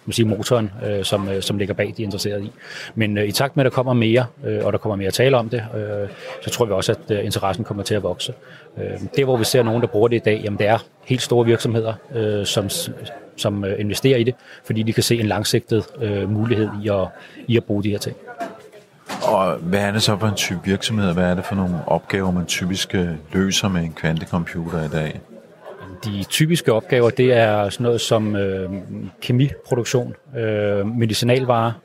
man 0.06 0.12
sige, 0.12 0.28
motoren, 0.28 0.70
øh, 0.86 1.04
som, 1.04 1.28
øh, 1.28 1.42
som 1.42 1.58
ligger 1.58 1.74
bag, 1.74 1.94
de 1.96 2.02
er 2.02 2.06
interesseret 2.06 2.42
i. 2.42 2.52
Men 2.94 3.18
øh, 3.18 3.24
i 3.24 3.32
takt 3.32 3.56
med, 3.56 3.64
at 3.64 3.70
der 3.70 3.74
kommer 3.74 3.92
mere, 3.92 4.26
øh, 4.44 4.64
og 4.64 4.72
der 4.72 4.78
kommer 4.78 4.96
mere 4.96 5.08
at 5.08 5.14
tale 5.14 5.36
om 5.36 5.48
det, 5.48 5.64
øh, 5.76 6.08
så 6.42 6.50
tror 6.50 6.64
vi 6.64 6.72
også, 6.72 6.92
at 6.92 7.18
øh, 7.18 7.24
interessen 7.24 7.64
kommer 7.64 7.82
til 7.82 7.94
at 7.94 8.02
vokse. 8.02 8.34
Øh, 8.78 9.00
det, 9.16 9.24
hvor 9.24 9.36
vi 9.36 9.44
ser 9.44 9.62
nogen, 9.62 9.80
der 9.80 9.88
bruger 9.88 10.08
det 10.08 10.16
i 10.16 10.22
dag, 10.24 10.40
jamen 10.44 10.58
det 10.58 10.66
er 10.66 10.78
helt 11.04 11.22
store 11.22 11.46
virksomheder, 11.46 11.94
øh, 12.14 12.46
som, 12.46 12.68
som 13.36 13.64
øh, 13.64 13.80
investerer 13.80 14.16
i 14.16 14.24
det, 14.24 14.34
fordi 14.64 14.82
de 14.82 14.92
kan 14.92 15.02
se 15.02 15.20
en 15.20 15.26
langsigtet 15.26 15.84
øh, 16.00 16.30
mulighed 16.30 16.68
i 16.84 16.88
at, 16.88 17.06
i 17.46 17.56
at 17.56 17.64
bruge 17.64 17.82
de 17.82 17.90
her 17.90 17.98
ting. 17.98 18.16
Og 19.22 19.56
hvad 19.56 19.80
er 19.80 19.92
det 19.92 20.02
så 20.02 20.16
for 20.18 20.26
en 20.26 20.34
type 20.34 20.60
virksomhed? 20.64 21.12
Hvad 21.12 21.24
er 21.24 21.34
det 21.34 21.44
for 21.44 21.54
nogle 21.54 21.74
opgaver, 21.86 22.30
man 22.30 22.46
typisk 22.46 22.94
øh, 22.94 23.08
løser 23.32 23.68
med 23.68 23.82
en 23.82 23.92
kvantecomputer 23.92 24.84
i 24.84 24.88
dag? 24.88 25.20
De 26.04 26.24
typiske 26.28 26.72
opgaver, 26.72 27.10
det 27.10 27.32
er 27.32 27.68
sådan 27.68 27.84
noget 27.84 28.00
som 28.00 28.36
øh, 28.36 28.70
kemiproduktion, 29.20 30.14
øh, 30.36 30.86
medicinalvareudvikling, 30.86 31.82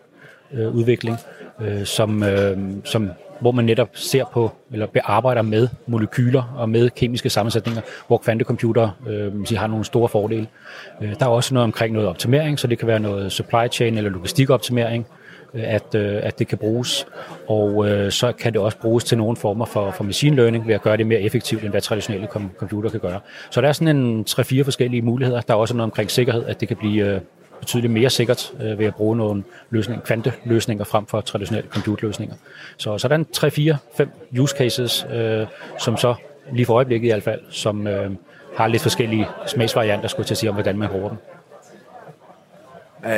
øh, 0.54 0.76
udvikling, 0.76 1.18
øh, 1.62 1.86
som, 1.86 2.24
øh, 2.24 2.58
som, 2.86 3.10
hvor 3.42 3.52
man 3.52 3.66
netop 3.66 3.90
ser 3.94 4.26
på, 4.34 4.52
eller 4.72 4.88
bearbejder 4.88 5.42
med 5.42 5.68
molekyler 5.88 6.56
og 6.58 6.70
med 6.70 6.90
kemiske 6.90 7.30
sammensætninger, 7.30 7.82
hvor 8.08 8.18
kvantecomputer 8.18 8.90
øh, 9.08 9.58
har 9.58 9.68
nogle 9.68 9.86
store 9.86 10.10
fordele. 10.10 10.48
Øh, 11.02 11.16
der 11.20 11.26
er 11.26 11.30
også 11.30 11.54
noget 11.54 11.64
omkring 11.64 11.94
noget 11.94 12.10
optimering, 12.10 12.60
så 12.60 12.68
det 12.68 12.80
kan 12.80 12.88
være 12.88 13.00
noget 13.00 13.32
supply 13.32 13.68
chain 13.72 13.98
eller 13.98 14.10
logistikoptimering, 14.10 15.08
at, 15.54 15.96
øh, 15.96 16.20
at 16.24 16.40
det 16.40 16.48
kan 16.48 16.58
bruges. 16.58 17.08
Og 17.48 17.90
øh, 17.90 18.12
så 18.12 18.32
kan 18.32 18.54
det 18.54 18.62
også 18.62 18.78
bruges 18.78 19.04
til 19.04 19.18
nogle 19.18 19.38
former 19.38 19.66
for, 19.66 19.92
for 19.92 20.04
machine 20.04 20.36
learning 20.36 20.68
ved 20.68 20.76
at 20.76 20.82
gøre 20.82 20.98
det 20.98 21.08
mere 21.08 21.22
effektivt, 21.22 21.64
end 21.64 21.70
hvad 21.70 21.82
traditionelle 21.82 22.28
kom- 22.28 22.52
computer 22.58 22.90
kan 22.90 23.00
gøre. 23.00 23.20
Så 23.50 23.62
der 23.62 23.68
er 23.68 23.72
sådan 23.72 23.98
en 23.98 24.26
3-4 24.30 24.64
forskellige 24.64 25.02
muligheder. 25.02 25.42
Der 25.42 25.54
er 25.54 25.58
også 25.58 25.74
noget 25.74 25.84
omkring 25.84 26.12
sikkerhed, 26.12 26.46
at 26.46 26.60
det 26.60 26.68
kan 26.68 26.78
blive 26.78 27.16
øh, 27.16 27.22
betydeligt 27.60 27.94
mere 27.94 28.10
sikkert 28.10 28.52
øh, 28.62 28.80
ved 28.80 28.86
at 28.86 28.96
bruge 28.96 29.18
nogle 29.18 29.44
løsning, 29.70 30.04
kvanteløsninger 30.04 30.86
frem 30.86 31.06
for 31.06 31.22
traditionelle 31.22 31.70
computerløsninger. 31.70 32.36
Så, 32.78 32.98
så 32.98 33.08
der 33.08 33.18
er 33.18 33.78
3-4-5 34.02 34.40
use 34.40 34.56
cases, 34.58 35.08
øh, 35.14 35.48
som 35.80 35.98
så 35.98 36.16
lige 36.54 36.66
for 36.66 36.74
øjeblikket 36.74 37.08
i 37.08 37.12
hvert 37.12 37.24
fald, 37.24 37.42
som 37.50 37.88
øh, 37.88 38.12
har 38.58 38.68
lidt 38.68 38.82
forskellige 38.82 39.28
smagsvarianter, 39.48 40.08
skulle 40.08 40.22
jeg 40.22 40.28
til 40.28 40.34
at 40.34 40.38
sige, 40.38 40.50
om 40.50 40.56
hvordan 40.56 40.78
man 40.78 40.90
bruger 40.90 41.10
dem. 41.10 41.18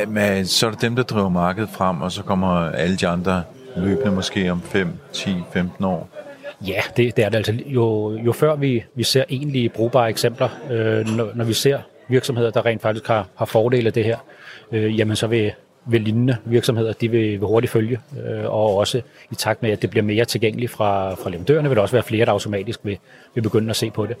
Men 0.08 0.46
så 0.46 0.66
er 0.66 0.70
det 0.70 0.82
dem, 0.82 0.96
der 0.96 1.02
driver 1.02 1.28
markedet 1.28 1.70
frem, 1.70 2.02
og 2.02 2.12
så 2.12 2.22
kommer 2.22 2.70
alle 2.70 2.96
de 2.96 3.08
andre 3.08 3.42
løbende 3.76 4.10
måske 4.10 4.52
om 4.52 4.62
5, 4.62 4.88
10, 5.12 5.30
15 5.52 5.84
år? 5.84 6.08
Ja, 6.66 6.80
det, 6.96 7.16
det 7.16 7.24
er 7.24 7.28
det 7.28 7.36
altså. 7.36 7.58
Jo, 7.66 8.18
jo 8.18 8.32
før 8.32 8.56
vi, 8.56 8.84
vi 8.94 9.02
ser 9.02 9.24
egentlige 9.28 9.68
brugbare 9.68 10.10
eksempler, 10.10 10.48
øh, 10.70 11.06
når, 11.16 11.30
når 11.34 11.44
vi 11.44 11.52
ser 11.52 11.78
virksomheder, 12.08 12.50
der 12.50 12.66
rent 12.66 12.82
faktisk 12.82 13.06
har, 13.06 13.28
har 13.34 13.44
fordele 13.44 13.86
af 13.86 13.92
det 13.92 14.04
her, 14.04 14.16
øh, 14.72 14.98
jamen 14.98 15.16
så 15.16 15.26
vil, 15.26 15.52
vil 15.86 16.00
lignende 16.00 16.36
virksomheder, 16.44 16.92
de 16.92 17.10
vil, 17.10 17.30
vil 17.30 17.40
hurtigt 17.40 17.72
følge, 17.72 18.00
øh, 18.24 18.44
og 18.44 18.76
også 18.76 19.00
i 19.30 19.34
takt 19.34 19.62
med, 19.62 19.70
at 19.70 19.82
det 19.82 19.90
bliver 19.90 20.04
mere 20.04 20.24
tilgængeligt 20.24 20.70
fra, 20.70 21.14
fra 21.14 21.30
leverandørerne, 21.30 21.68
vil 21.68 21.76
der 21.76 21.82
også 21.82 21.94
være 21.94 22.02
flere, 22.02 22.26
der 22.26 22.32
automatisk 22.32 22.80
vil, 22.82 22.98
vil 23.34 23.42
begynde 23.42 23.70
at 23.70 23.76
se 23.76 23.90
på 23.90 24.06
det. 24.06 24.16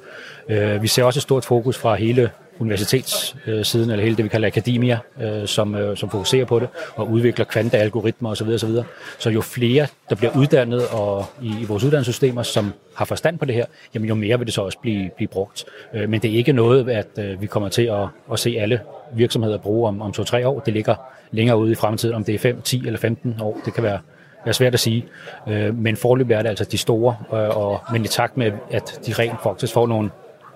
Øh, 0.48 0.82
vi 0.82 0.88
ser 0.88 1.04
også 1.04 1.18
et 1.18 1.22
stort 1.22 1.44
fokus 1.44 1.78
fra 1.78 1.94
hele 1.94 2.30
universitetssiden, 2.62 3.90
eller 3.90 4.04
hele 4.04 4.16
det, 4.16 4.24
vi 4.24 4.28
kalder 4.28 4.46
akademia, 4.48 4.98
øh, 5.20 5.46
som, 5.46 5.74
øh, 5.74 5.96
som 5.96 6.10
fokuserer 6.10 6.44
på 6.44 6.58
det, 6.58 6.68
og 6.94 7.10
udvikler 7.10 7.44
kvantealgoritmer 7.44 8.30
osv. 8.30 8.48
osv. 8.48 8.70
Så 9.18 9.30
jo 9.30 9.40
flere, 9.40 9.86
der 10.10 10.16
bliver 10.16 10.36
uddannet 10.36 10.82
og 10.88 11.24
i, 11.42 11.54
i 11.60 11.64
vores 11.64 11.84
uddannelsessystemer, 11.84 12.42
som 12.42 12.72
har 12.94 13.04
forstand 13.04 13.38
på 13.38 13.44
det 13.44 13.54
her, 13.54 13.64
jamen 13.94 14.08
jo 14.08 14.14
mere 14.14 14.38
vil 14.38 14.46
det 14.46 14.54
så 14.54 14.62
også 14.62 14.78
blive, 14.78 15.10
blive 15.16 15.28
brugt. 15.28 15.64
Øh, 15.94 16.08
men 16.08 16.22
det 16.22 16.30
er 16.30 16.34
ikke 16.34 16.52
noget, 16.52 16.90
at 16.90 17.40
vi 17.40 17.46
kommer 17.46 17.68
til 17.68 17.82
at, 17.82 18.06
at 18.32 18.38
se 18.38 18.56
alle 18.58 18.80
virksomheder 19.14 19.58
bruge 19.58 19.88
om, 19.88 20.02
om 20.02 20.12
to-tre 20.12 20.48
år. 20.48 20.60
Det 20.60 20.72
ligger 20.72 20.94
længere 21.30 21.58
ude 21.58 21.72
i 21.72 21.74
fremtiden, 21.74 22.14
om 22.14 22.24
det 22.24 22.34
er 22.34 22.38
5, 22.38 22.62
10 22.62 22.86
eller 22.86 22.98
15 22.98 23.36
år. 23.40 23.60
Det 23.64 23.74
kan 23.74 23.82
være 23.82 23.98
er 24.46 24.52
svært 24.52 24.74
at 24.74 24.80
sige. 24.80 25.04
Øh, 25.48 25.74
men 25.74 25.96
forløbet 25.96 26.36
er 26.36 26.42
det 26.42 26.48
altså 26.48 26.64
de 26.64 26.78
store, 26.78 27.16
øh, 27.32 27.56
og, 27.56 27.80
men 27.92 28.04
i 28.04 28.08
takt 28.08 28.36
med, 28.36 28.52
at 28.70 29.00
de 29.06 29.12
rent 29.12 29.42
faktisk 29.42 29.72
får 29.72 29.86
nogle 29.86 30.10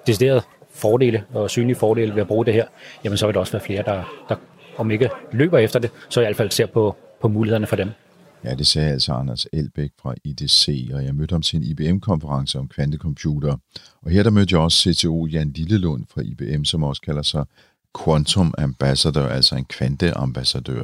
deciderede 0.06 0.42
fordele 0.76 1.24
og 1.34 1.50
synlige 1.50 1.76
fordele 1.76 2.14
ved 2.14 2.20
at 2.20 2.28
bruge 2.28 2.46
det 2.46 2.54
her, 2.54 2.66
jamen 3.04 3.18
så 3.18 3.26
vil 3.26 3.34
der 3.34 3.40
også 3.40 3.52
være 3.52 3.62
flere, 3.62 3.82
der, 3.82 4.24
der 4.28 4.36
om 4.76 4.90
ikke 4.90 5.10
løber 5.32 5.58
efter 5.58 5.78
det, 5.78 5.90
så 6.08 6.20
i 6.20 6.24
hvert 6.24 6.36
fald 6.36 6.50
ser 6.50 6.66
på, 6.66 6.96
på 7.20 7.28
mulighederne 7.28 7.66
for 7.66 7.76
dem. 7.76 7.90
Ja, 8.44 8.54
det 8.54 8.66
sagde 8.66 8.92
altså 8.92 9.12
Anders 9.12 9.46
Elbæk 9.52 9.90
fra 10.02 10.14
IDC, 10.24 10.90
og 10.94 11.04
jeg 11.04 11.14
mødte 11.14 11.32
ham 11.32 11.42
til 11.42 11.56
en 11.56 11.62
IBM-konference 11.62 12.58
om 12.58 12.68
kvantecomputer. 12.68 13.56
Og 14.02 14.10
her 14.10 14.22
der 14.22 14.30
mødte 14.30 14.54
jeg 14.54 14.60
også 14.60 14.92
CTO 14.92 15.26
Jan 15.26 15.52
Lillelund 15.56 16.04
fra 16.10 16.20
IBM, 16.20 16.64
som 16.64 16.82
også 16.82 17.02
kalder 17.02 17.22
sig 17.22 17.44
Quantum 18.04 18.54
Ambassador, 18.58 19.26
altså 19.26 19.56
en 19.56 19.64
kvanteambassadør. 19.64 20.82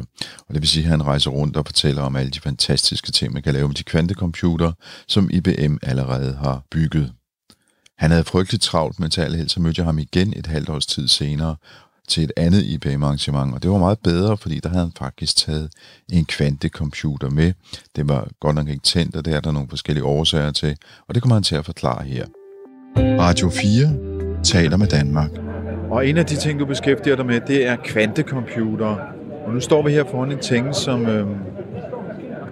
Og 0.49 0.55
det 0.55 0.61
vil 0.61 0.69
sige, 0.69 0.85
at 0.85 0.91
han 0.91 1.03
rejser 1.03 1.31
rundt 1.31 1.57
og 1.57 1.67
fortæller 1.67 2.03
om 2.03 2.17
alle 2.17 2.31
de 2.31 2.41
fantastiske 2.41 3.13
ting, 3.13 3.33
man 3.33 3.43
kan 3.43 3.55
lave 3.55 3.69
med 3.69 3.75
de 3.75 3.83
kvantecomputer, 3.83 4.73
som 5.09 5.31
IBM 5.33 5.77
allerede 5.83 6.35
har 6.35 6.63
bygget. 6.71 7.13
Han 8.03 8.11
havde 8.11 8.25
frygteligt 8.25 8.63
travlt 8.63 9.01
med 9.01 9.09
talheld, 9.09 9.49
så 9.49 9.61
mødte 9.61 9.79
jeg 9.79 9.87
ham 9.87 9.99
igen 9.99 10.33
et 10.37 10.47
halvt 10.47 10.69
års 10.69 10.87
tid 10.87 11.09
senere 11.09 11.57
til 12.09 12.25
et 12.25 12.33
andet 12.37 12.63
IBM-arrangement, 12.63 13.55
og 13.55 13.63
det 13.63 13.71
var 13.71 13.79
meget 13.79 13.99
bedre, 13.99 14.37
fordi 14.37 14.61
der 14.61 14.69
havde 14.69 14.83
han 14.83 14.93
faktisk 14.99 15.37
taget 15.37 15.71
en 16.13 16.25
kvantecomputer 16.25 17.31
med. 17.31 17.53
Det 17.97 18.09
var 18.09 18.29
godt 18.41 18.55
nok 18.55 18.69
ikke 18.69 18.83
tændt, 18.83 19.17
og 19.17 19.25
det 19.25 19.35
er 19.35 19.41
der 19.41 19.53
nogle 19.53 19.69
forskellige 19.69 20.05
årsager 20.05 20.51
til, 20.51 20.77
og 21.09 21.15
det 21.15 21.23
kommer 21.23 21.35
han 21.35 21.43
til 21.43 21.55
at 21.55 21.65
forklare 21.65 22.05
her. 22.05 22.27
Radio 22.97 23.51
4 23.51 24.43
taler 24.43 24.77
med 24.77 24.87
Danmark. 24.87 25.31
Og 25.91 26.09
en 26.09 26.17
af 26.17 26.27
de 26.27 26.37
ting, 26.37 26.61
du 26.61 26.67
beskæftiger 26.67 27.17
dig 27.17 27.27
med, 27.27 27.41
det 27.47 27.67
er 27.67 27.77
kvantecomputer. 27.77 28.97
Og 29.47 29.53
nu 29.55 29.61
står 29.61 29.83
vi 29.83 29.93
her 29.93 30.05
foran 30.11 30.33
en 30.33 30.39
ting, 30.39 30.75
som 30.75 31.07
øh, 31.07 31.27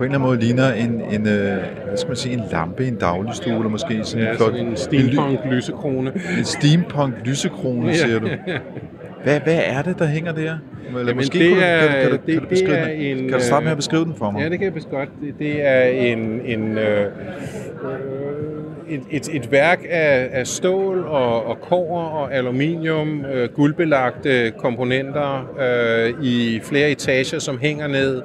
på 0.01 0.05
en 0.05 0.11
eller 0.11 0.19
anden 0.19 0.29
måde 0.29 0.41
ligner 0.41 0.73
en, 0.73 1.03
en, 1.15 1.29
øh, 1.29 1.57
hvad 1.87 1.97
skal 1.97 2.09
man 2.09 2.17
sige, 2.17 2.35
en 2.35 2.43
lampe, 2.53 2.87
en 2.87 2.97
dagligstue, 2.97 3.53
eller 3.53 3.69
måske 3.69 4.05
sådan 4.05 4.25
ja, 4.25 4.31
en 4.31 4.37
flot... 4.37 4.55
en 4.55 4.77
steampunk-lysekrone. 4.77 6.13
En 6.39 6.45
steampunk-lysekrone, 6.45 7.87
ja. 7.87 7.95
siger 7.95 8.19
du. 8.19 8.29
Hvad, 9.25 9.41
hvad 9.41 9.61
er 9.65 9.83
det, 9.83 9.99
der 9.99 10.07
hænger 10.07 10.33
der? 10.33 10.41
Eller 10.87 11.01
Jamen 11.01 11.17
måske 11.17 11.39
det 11.39 11.53
er, 11.65 11.79
kan, 11.81 11.89
kan, 11.89 12.01
kan, 12.01 12.13
det, 12.13 12.35
kan, 12.35 12.43
du 12.43 12.49
beskrive 12.49 12.77
det 12.77 12.83
er 12.83 13.13
en, 13.13 13.19
kan 13.29 13.39
du 13.39 13.45
starte 13.45 13.65
med 13.65 13.71
at 13.71 13.77
beskrive 13.77 14.05
den 14.05 14.15
for 14.15 14.31
mig? 14.31 14.43
Ja, 14.43 14.49
det 14.49 14.59
kan 14.59 14.75
jeg 14.75 14.83
godt. 14.91 15.09
Det, 15.23 15.35
det 15.39 15.67
er 15.67 15.83
en, 15.83 16.41
en 16.45 16.79
øh, 16.79 17.07
et, 18.89 19.03
et, 19.11 19.29
et 19.33 19.53
værk 19.53 19.81
af, 19.91 20.29
af 20.33 20.47
stål 20.47 21.05
og, 21.05 21.47
og 21.47 21.61
kår 21.61 21.99
og 21.99 22.35
aluminium, 22.35 23.25
øh, 23.25 23.49
guldbelagte 23.49 24.51
komponenter 24.51 25.51
øh, 25.61 26.25
i 26.25 26.61
flere 26.63 26.91
etager, 26.91 27.39
som 27.39 27.59
hænger 27.59 27.87
ned 27.87 28.23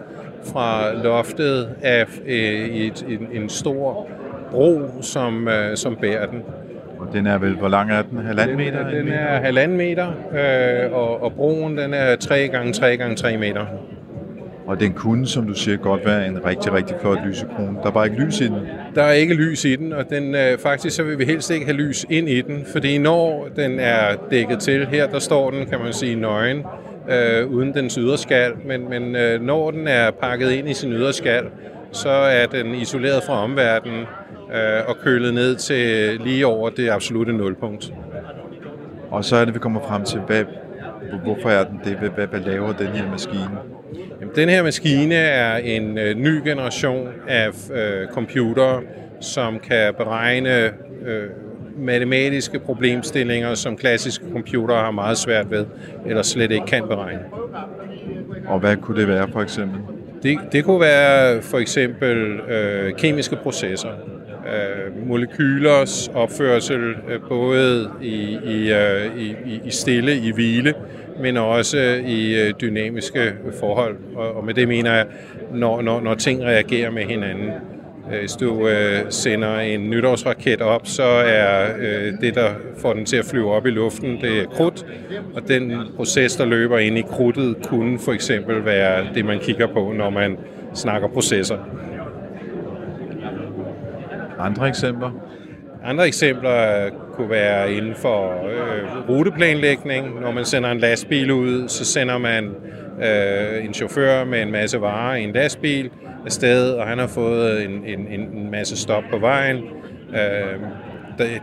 fra 0.53 0.93
loftet 0.93 1.69
af 1.81 2.05
øh, 2.25 2.69
et, 2.69 3.05
en, 3.09 3.27
en 3.41 3.49
stor 3.49 4.07
bro, 4.51 4.81
som, 5.01 5.47
øh, 5.47 5.77
som 5.77 5.95
bærer 5.95 6.25
den. 6.25 6.43
Og 6.99 7.13
den 7.13 7.27
er 7.27 7.37
vel, 7.37 7.55
hvor 7.55 7.67
lang 7.67 7.91
er 7.91 8.01
den? 8.01 8.17
Halvanden 8.17 8.57
meter? 8.57 8.89
Den, 8.89 9.05
den 9.05 9.13
er 9.13 9.39
halvanden 9.39 9.77
meter, 9.77 10.07
øh, 10.07 10.93
og, 10.93 11.23
og 11.23 11.33
broen 11.33 11.77
den 11.77 11.93
er 11.93 12.15
3 12.15 12.47
gange 12.47 12.73
3 12.73 12.97
gange 12.97 13.15
3 13.15 13.37
meter. 13.37 13.65
Og 14.67 14.79
den 14.79 14.93
kunne, 14.93 15.27
som 15.27 15.47
du 15.47 15.53
siger, 15.53 15.77
godt 15.77 16.05
være 16.05 16.27
en 16.27 16.45
rigtig, 16.45 16.73
rigtig 16.73 16.95
flot 17.01 17.17
lysekrone. 17.25 17.77
Der 17.81 17.87
er 17.87 17.91
bare 17.91 18.05
ikke 18.05 18.23
lys 18.23 18.41
i 18.41 18.47
den. 18.47 18.57
Der 18.95 19.03
er 19.03 19.11
ikke 19.11 19.33
lys 19.33 19.65
i 19.65 19.75
den, 19.75 19.93
og 19.93 20.09
den, 20.09 20.35
øh, 20.35 20.57
faktisk 20.57 20.95
så 20.95 21.03
vil 21.03 21.19
vi 21.19 21.25
helst 21.25 21.51
ikke 21.51 21.65
have 21.65 21.77
lys 21.77 22.05
ind 22.09 22.29
i 22.29 22.41
den, 22.41 22.65
fordi 22.71 22.97
når 22.97 23.47
den 23.55 23.79
er 23.79 24.15
dækket 24.31 24.59
til, 24.59 24.87
her 24.87 25.07
der 25.07 25.19
står 25.19 25.51
den, 25.51 25.65
kan 25.65 25.79
man 25.79 25.93
sige, 25.93 26.15
nøgen, 26.15 26.63
øh, 27.09 27.47
uden 27.47 27.73
dens 27.73 27.95
yderskal, 27.95 28.53
men, 28.65 28.89
men 28.89 29.15
øh, 29.15 29.41
når 29.41 29.71
den 29.71 29.87
er 29.87 30.11
pakket 30.11 30.51
ind 30.51 30.69
i 30.69 30.73
sin 30.73 30.93
yderskal, 30.93 31.45
så 31.91 32.09
er 32.09 32.45
den 32.45 32.75
isoleret 32.75 33.23
fra 33.23 33.43
omverdenen 33.43 34.01
øh, 34.53 34.87
og 34.87 34.97
kølet 35.03 35.33
ned 35.33 35.55
til 35.55 36.19
lige 36.19 36.47
over 36.47 36.69
det 36.69 36.89
absolute 36.89 37.33
nulpunkt. 37.33 37.93
Og 39.11 39.25
så 39.25 39.35
er 39.35 39.45
det, 39.45 39.53
vi 39.53 39.59
kommer 39.59 39.81
frem 39.81 40.03
til, 40.03 40.19
hvad, 40.19 40.43
hvorfor 41.23 41.49
er 41.49 41.63
den 41.63 41.81
det? 41.85 41.97
Hvad, 41.97 42.09
hvad, 42.09 42.27
hvad 42.27 42.39
laver 42.39 42.73
den 42.73 42.87
her 42.87 43.11
maskine? 43.11 43.49
Jamen, 44.21 44.35
den 44.35 44.49
her 44.49 44.63
maskine 44.63 45.15
er 45.15 45.57
en 45.57 45.97
øh, 45.97 46.15
ny 46.15 46.47
generation 46.47 47.07
af 47.27 47.49
øh, 47.73 48.07
computere, 48.07 48.81
som 49.21 49.59
kan 49.59 49.93
beregne 49.93 50.73
øh, 51.05 51.29
matematiske 51.77 52.59
problemstillinger, 52.59 53.53
som 53.53 53.77
klassiske 53.77 54.25
computere 54.31 54.77
har 54.77 54.91
meget 54.91 55.17
svært 55.17 55.51
ved, 55.51 55.65
eller 56.05 56.21
slet 56.21 56.51
ikke 56.51 56.65
kan 56.65 56.83
beregne. 56.87 57.21
Og 58.47 58.59
hvad 58.59 58.77
kunne 58.77 58.99
det 58.99 59.07
være 59.07 59.27
for 59.31 59.41
eksempel? 59.41 59.79
Det, 60.23 60.39
det 60.51 60.63
kunne 60.65 60.79
være 60.79 61.41
for 61.41 61.57
eksempel 61.57 62.39
øh, 62.39 62.93
kemiske 62.93 63.35
processer, 63.35 63.89
øh, 63.89 65.07
molekylers 65.07 66.11
opførsel 66.13 66.95
øh, 67.09 67.19
både 67.29 67.89
i, 68.01 68.37
i, 68.45 68.73
øh, 68.73 69.17
i, 69.17 69.61
i 69.65 69.71
stille, 69.71 70.17
i 70.17 70.31
hvile, 70.31 70.73
men 71.19 71.37
også 71.37 71.77
i 72.05 72.47
øh, 72.47 72.53
dynamiske 72.61 73.33
forhold. 73.59 73.95
Og, 74.15 74.37
og 74.37 74.45
med 74.45 74.53
det 74.53 74.67
mener 74.67 74.93
jeg, 74.93 75.05
når, 75.53 75.81
når, 75.81 76.01
når 76.01 76.15
ting 76.15 76.43
reagerer 76.43 76.91
med 76.91 77.03
hinanden. 77.03 77.49
Øh, 78.13 78.19
hvis 78.19 78.31
du 78.31 78.67
øh, 78.67 79.01
sender 79.09 79.59
en 79.59 79.89
nytårsraket 79.89 80.61
op, 80.61 80.81
så 80.87 81.03
er 81.03 81.67
øh, 81.79 82.13
det, 82.21 82.35
der 82.35 82.49
får 82.77 82.93
den 82.93 83.05
til 83.05 83.17
at 83.17 83.25
flyve 83.25 83.51
op 83.53 83.65
i 83.65 83.69
luften, 83.69 84.21
det 84.21 84.39
er 84.41 84.45
krudt, 84.45 84.85
og 85.35 85.47
den 85.47 85.73
proces, 85.95 86.35
der 86.35 86.45
løber 86.45 86.77
ind 86.77 86.97
i 86.97 87.01
krudtet, 87.01 87.55
kunne 87.63 87.99
for 87.99 88.11
eksempel 88.11 88.65
være 88.65 89.05
det, 89.15 89.25
man 89.25 89.39
kigger 89.39 89.67
på, 89.67 89.93
når 89.97 90.09
man 90.09 90.37
snakker 90.73 91.07
processer. 91.07 91.57
Andre 94.39 94.67
eksempler? 94.67 95.11
Andre 95.83 96.07
eksempler 96.07 96.89
kunne 97.13 97.29
være 97.29 97.73
inden 97.73 97.95
for 97.95 98.47
øh, 98.47 99.09
ruteplanlægning. 99.09 100.21
Når 100.21 100.31
man 100.31 100.45
sender 100.45 100.71
en 100.71 100.79
lastbil 100.79 101.31
ud, 101.31 101.67
så 101.67 101.85
sender 101.85 102.17
man 102.17 102.45
øh, 103.03 103.65
en 103.65 103.73
chauffør 103.73 104.23
med 104.23 104.41
en 104.41 104.51
masse 104.51 104.81
varer 104.81 105.15
i 105.15 105.23
en 105.23 105.31
lastbil, 105.31 105.89
afsted, 106.25 106.71
og 106.71 106.87
han 106.87 106.99
har 106.99 107.07
fået 107.07 107.51
øh, 107.51 107.65
en, 107.65 107.85
en, 107.85 108.09
en 108.09 108.51
masse 108.51 108.77
stop 108.77 109.03
på 109.11 109.17
vejen. 109.17 109.57
Øh, 110.09 110.59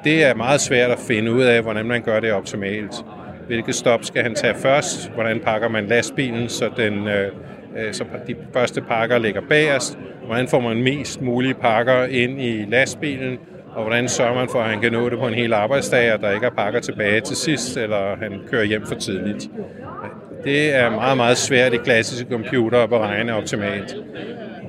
det 0.05 0.25
er 0.25 0.35
meget 0.35 0.61
svært 0.61 0.91
at 0.91 0.99
finde 0.99 1.33
ud 1.33 1.43
af, 1.43 1.63
hvordan 1.63 1.87
man 1.87 2.03
gør 2.03 2.21
det 2.21 2.33
optimalt. 2.33 3.05
Hvilke 3.47 3.73
stop 3.73 4.05
skal 4.05 4.23
han 4.23 4.35
tage 4.35 4.55
først? 4.55 5.11
Hvordan 5.15 5.41
pakker 5.41 5.69
man 5.69 5.87
lastbilen, 5.87 6.49
så, 6.49 6.71
den, 6.77 7.09
øh, 7.09 7.33
øh 7.77 7.93
så 7.93 8.05
de 8.27 8.35
første 8.53 8.81
pakker 8.81 9.19
ligger 9.19 9.41
bagerst? 9.49 9.99
Hvordan 10.27 10.49
får 10.49 10.61
man 10.61 10.83
mest 10.83 11.23
mulige 11.23 11.55
pakker 11.55 12.05
ind 12.05 12.43
i 12.43 12.65
lastbilen? 12.69 13.39
Og 13.75 13.83
hvordan 13.83 14.09
sørger 14.09 14.35
man 14.35 14.49
for, 14.49 14.59
at 14.59 14.71
han 14.71 14.81
kan 14.81 14.93
nå 14.93 15.09
det 15.09 15.19
på 15.19 15.27
en 15.27 15.35
hel 15.35 15.53
arbejdsdag, 15.53 16.13
og 16.13 16.21
der 16.21 16.31
ikke 16.31 16.47
er 16.47 16.51
pakker 16.51 16.81
tilbage 16.81 17.21
til 17.21 17.37
sidst, 17.37 17.77
eller 17.77 18.17
han 18.17 18.41
kører 18.51 18.65
hjem 18.65 18.87
for 18.87 18.95
tidligt? 18.95 19.51
Det 20.45 20.75
er 20.75 20.91
meget, 20.91 21.17
meget 21.17 21.37
svært 21.37 21.73
i 21.73 21.77
klassiske 21.77 22.31
computer 22.31 22.79
at 22.79 22.89
beregne 22.89 23.35
optimalt. 23.35 23.97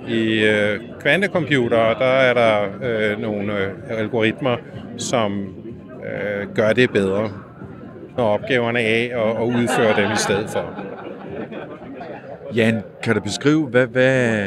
I 0.07 0.43
øh, 0.43 0.79
kvantecomputere, 1.00 1.93
der 2.00 2.05
er 2.05 2.33
der 2.33 2.62
øh, 2.83 3.22
nogle 3.22 3.53
øh, 3.53 3.69
algoritmer, 3.89 4.57
som 4.98 5.55
øh, 6.05 6.55
gør 6.55 6.74
det 6.74 6.91
bedre, 6.91 7.31
når 8.17 8.24
opgaverne 8.24 8.79
af 8.79 9.12
og, 9.15 9.33
og 9.33 9.48
udføre 9.48 10.01
dem 10.01 10.12
i 10.12 10.17
stedet 10.17 10.50
for. 10.50 10.83
Jan, 12.55 12.81
kan 13.03 13.15
du 13.15 13.22
beskrive, 13.22 13.67
hvad, 13.67 13.88
hvad 13.88 14.43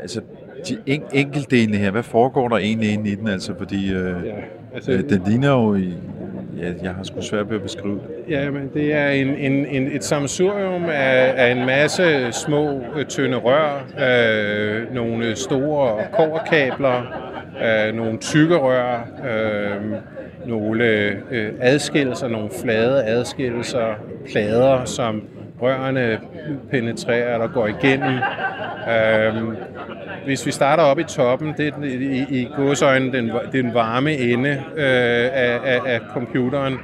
altså, 0.00 0.20
de 0.68 0.78
en, 0.86 1.02
enkeltdelene 1.12 1.76
her, 1.76 1.90
hvad 1.90 2.02
foregår 2.02 2.48
der 2.48 2.56
egentlig 2.56 2.92
inde 2.92 3.10
i 3.10 3.14
den? 3.14 3.28
Altså, 3.28 3.54
fordi 3.58 3.92
øh, 3.92 4.26
ja, 4.26 4.34
altså, 4.74 4.92
øh, 4.92 5.10
den 5.10 5.22
ligner 5.26 5.50
jo 5.50 5.74
i, 5.74 5.94
ja, 6.58 6.72
jeg 6.82 6.94
har 6.94 7.02
sgu 7.02 7.20
svært 7.22 7.50
ved 7.50 7.56
at 7.56 7.62
beskrive 7.62 7.94
det. 7.94 8.02
Ja, 8.28 8.50
men 8.50 8.70
det 8.74 8.94
er 8.94 9.08
en, 9.08 9.28
en, 9.28 9.66
en, 9.66 9.86
et 9.92 10.04
samsurium 10.04 10.84
af, 10.84 11.34
af 11.36 11.52
en 11.52 11.66
masse 11.66 12.32
små 12.32 12.82
øh, 12.96 13.06
tynde 13.06 13.36
rør, 13.36 13.86
øh, 14.00 14.94
nogle 14.94 15.36
store 15.36 15.98
kårkabler, 16.12 17.02
øh, 17.64 17.94
nogle 17.94 18.18
tykke 18.18 18.56
rør, 18.56 19.08
øh, 19.30 19.92
nogle 20.48 20.84
øh, 21.30 21.52
adskillelser, 21.60 22.28
nogle 22.28 22.50
flade 22.62 23.04
adskillelser, 23.04 23.94
plader, 24.32 24.84
som 24.84 25.22
rørene 25.62 26.18
penetrerer 26.70 27.34
eller 27.34 27.46
går 27.46 27.66
igennem. 27.66 28.14
Øh, 28.88 29.56
hvis 30.24 30.46
vi 30.46 30.50
starter 30.50 30.82
op 30.82 30.98
i 30.98 31.04
toppen, 31.04 31.54
det 31.56 31.68
er 31.68 31.84
i, 31.84 32.26
i 32.40 32.48
godsøjne 32.56 33.12
den, 33.12 33.32
den 33.52 33.74
varme 33.74 34.12
ende 34.12 34.50
øh, 34.76 34.84
af, 35.32 35.60
af, 35.64 35.80
af 35.86 36.00
computeren. 36.14 36.78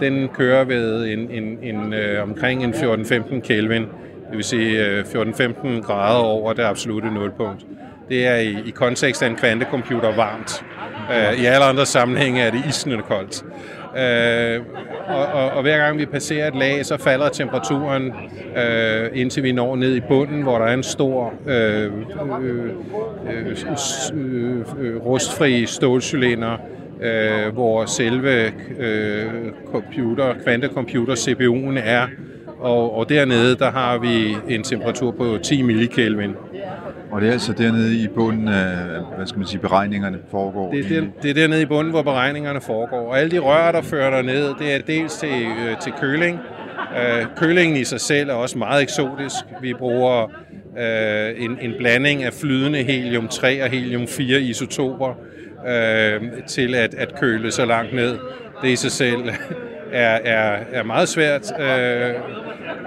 Den 0.00 0.28
kører 0.28 0.64
ved 0.64 1.06
en, 1.06 1.30
en, 1.30 1.58
en, 1.62 1.92
øh, 1.92 2.22
omkring 2.22 2.64
en 2.64 2.74
14-15 2.74 3.40
Kelvin, 3.40 3.82
det 3.82 4.36
vil 4.36 4.44
sige 4.44 4.86
øh, 4.86 5.04
14-15 5.04 5.80
grader 5.80 6.18
over 6.18 6.52
det 6.52 6.62
absolute 6.62 7.14
nulpunkt. 7.14 7.66
Det 8.08 8.26
er 8.26 8.36
i, 8.36 8.56
i 8.66 8.70
kontekst 8.70 9.22
af 9.22 9.26
en 9.26 9.36
kvantecomputer 9.36 10.16
varmt. 10.16 10.64
Øh, 11.12 11.40
I 11.42 11.44
alle 11.44 11.64
andre 11.64 11.86
sammenhænge 11.86 12.42
er 12.42 12.50
det 12.50 12.60
isnende 12.68 13.02
koldt. 13.02 13.44
Øh, 13.98 14.60
og, 15.08 15.26
og, 15.26 15.50
og 15.50 15.62
hver 15.62 15.78
gang 15.78 15.98
vi 15.98 16.06
passerer 16.06 16.48
et 16.48 16.54
lag, 16.54 16.86
så 16.86 16.96
falder 16.96 17.28
temperaturen, 17.28 18.12
øh, 18.56 19.10
indtil 19.14 19.42
vi 19.42 19.52
når 19.52 19.76
ned 19.76 19.96
i 19.96 20.00
bunden, 20.00 20.42
hvor 20.42 20.58
der 20.58 20.64
er 20.64 20.74
en 20.74 20.82
stor 20.82 21.32
øh, 21.46 21.84
øh, 22.42 22.70
øh, 24.14 24.64
øh, 24.80 24.96
rustfri 24.96 25.66
stålcylinder, 25.66 26.56
øh, 27.02 27.52
hvor 27.52 27.84
selve 27.84 28.52
øh, 28.78 29.30
computer, 29.72 30.34
kvantecomputer, 30.44 31.14
CPU'en 31.14 31.78
er. 31.84 32.06
Og, 32.58 32.96
og 32.96 33.08
dernede, 33.08 33.56
der 33.56 33.70
har 33.70 33.98
vi 33.98 34.36
en 34.48 34.62
temperatur 34.62 35.10
på 35.10 35.38
10 35.42 35.62
millikelvin. 35.62 36.34
Og 37.12 37.20
det 37.20 37.28
er 37.28 37.32
altså 37.32 37.52
dernede 37.52 37.96
i 38.02 38.08
bunden 38.08 38.48
af, 38.48 38.76
hvad 39.16 39.26
skal 39.26 39.38
man 39.38 39.48
sige, 39.48 39.60
beregningerne 39.60 40.18
foregår? 40.30 40.72
Det 40.72 40.96
er, 40.96 41.00
der, 41.00 41.06
det 41.22 41.30
er 41.30 41.34
dernede 41.34 41.62
i 41.62 41.66
bunden, 41.66 41.90
hvor 41.90 42.02
beregningerne 42.02 42.60
foregår. 42.60 43.08
Og 43.08 43.18
alle 43.18 43.30
de 43.30 43.38
rør, 43.38 43.72
der 43.72 43.82
fører 43.82 44.10
der 44.10 44.22
ned, 44.22 44.54
det 44.58 44.74
er 44.74 44.78
dels 44.78 45.16
til, 45.16 45.28
øh, 45.28 45.80
til 45.80 45.92
køling. 46.00 46.38
Øh, 46.98 47.26
kølingen 47.36 47.76
i 47.76 47.84
sig 47.84 48.00
selv 48.00 48.30
er 48.30 48.34
også 48.34 48.58
meget 48.58 48.82
eksotisk. 48.82 49.44
Vi 49.60 49.74
bruger 49.74 50.30
øh, 50.78 51.44
en, 51.44 51.58
en 51.60 51.74
blanding 51.78 52.22
af 52.22 52.32
flydende 52.32 52.82
helium-3 52.82 53.62
og 53.62 53.68
helium-4 53.68 54.22
isotoper 54.22 55.14
øh, 55.68 56.20
til 56.46 56.74
at, 56.74 56.94
at 56.94 57.20
køle 57.20 57.50
så 57.50 57.64
langt 57.64 57.94
ned. 57.94 58.18
Det 58.62 58.68
i 58.68 58.76
sig 58.76 58.92
selv 58.92 59.30
er, 59.92 60.18
er, 60.24 60.58
er 60.72 60.82
meget 60.82 61.08
svært. 61.08 61.52
Øh, 61.60 62.14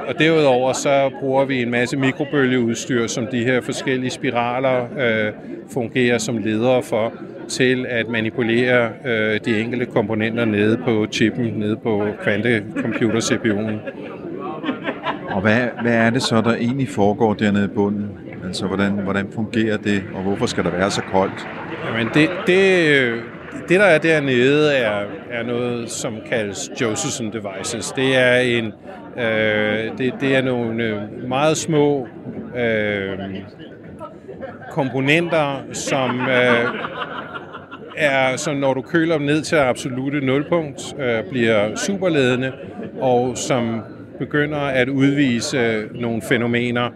og 0.08 0.20
derudover 0.20 0.74
så 0.74 1.12
bruger 1.20 1.46
vi 1.46 1.62
en 1.62 1.72
masse 1.72 1.98
mikrobølgeudstyr, 1.98 3.08
som 3.08 3.28
de 3.28 3.44
her 3.44 3.62
forskellige 3.62 4.10
spiraler 4.10 4.82
øh, 5.00 5.34
fungerer 5.74 6.18
som 6.18 6.38
ledere 6.38 6.84
for, 6.84 7.14
til 7.50 7.86
at 7.90 8.10
manipulere 8.10 8.90
øh, 9.06 9.40
de 9.46 9.60
enkelte 9.60 9.86
komponenter 9.86 10.46
nede 10.46 10.78
på 10.78 11.08
chippen, 11.12 11.46
nede 11.46 11.76
på 11.76 12.08
kvantecomputer-CPU'en. 12.22 13.80
Og 15.36 15.42
hvad, 15.42 15.68
hvad 15.82 15.94
er 15.94 16.10
det 16.10 16.22
så, 16.22 16.42
der 16.42 16.54
egentlig 16.56 16.90
foregår 16.90 17.34
dernede 17.34 17.66
i 17.66 17.68
bunden? 17.76 18.10
Altså, 18.48 18.68
hvordan, 18.68 18.92
hvordan 18.92 19.28
fungerer 19.32 19.78
det, 19.78 20.04
og 20.14 20.22
hvorfor 20.22 20.46
skal 20.46 20.64
der 20.64 20.72
være 20.72 20.92
så 20.92 21.02
koldt? 21.02 21.48
Jamen, 21.88 22.08
det, 22.14 22.30
det, 22.48 23.14
det 23.70 23.80
der 23.80 23.86
er 23.86 23.98
dernede, 23.98 24.74
er, 24.74 25.06
er 25.32 25.44
noget, 25.44 25.92
som 25.92 26.18
kaldes 26.30 26.72
Josephson 26.82 27.34
Devices. 27.34 27.92
Det 27.92 28.16
er 28.16 28.38
en 28.38 28.74
Øh, 29.18 29.98
det, 29.98 30.14
det 30.22 30.36
er 30.36 30.42
nogle 30.42 30.84
øh, 30.84 31.28
meget 31.28 31.58
små 31.58 32.08
øh, 32.58 33.20
komponenter, 34.72 35.64
som 35.74 36.20
øh, 36.22 36.66
er, 37.98 38.38
som 38.38 38.56
når 38.56 38.74
du 38.74 38.82
køler 38.82 39.18
dem 39.18 39.26
ned 39.26 39.42
til 39.42 39.56
absolute 39.56 40.26
nulpunkt, 40.26 40.96
øh, 41.00 41.30
bliver 41.32 41.76
superledende, 41.76 42.52
og 43.02 43.38
som 43.38 43.82
begynder 44.20 44.60
at 44.60 44.90
udvise 44.90 45.84
nogle 45.94 46.22
fænomener, 46.22 46.90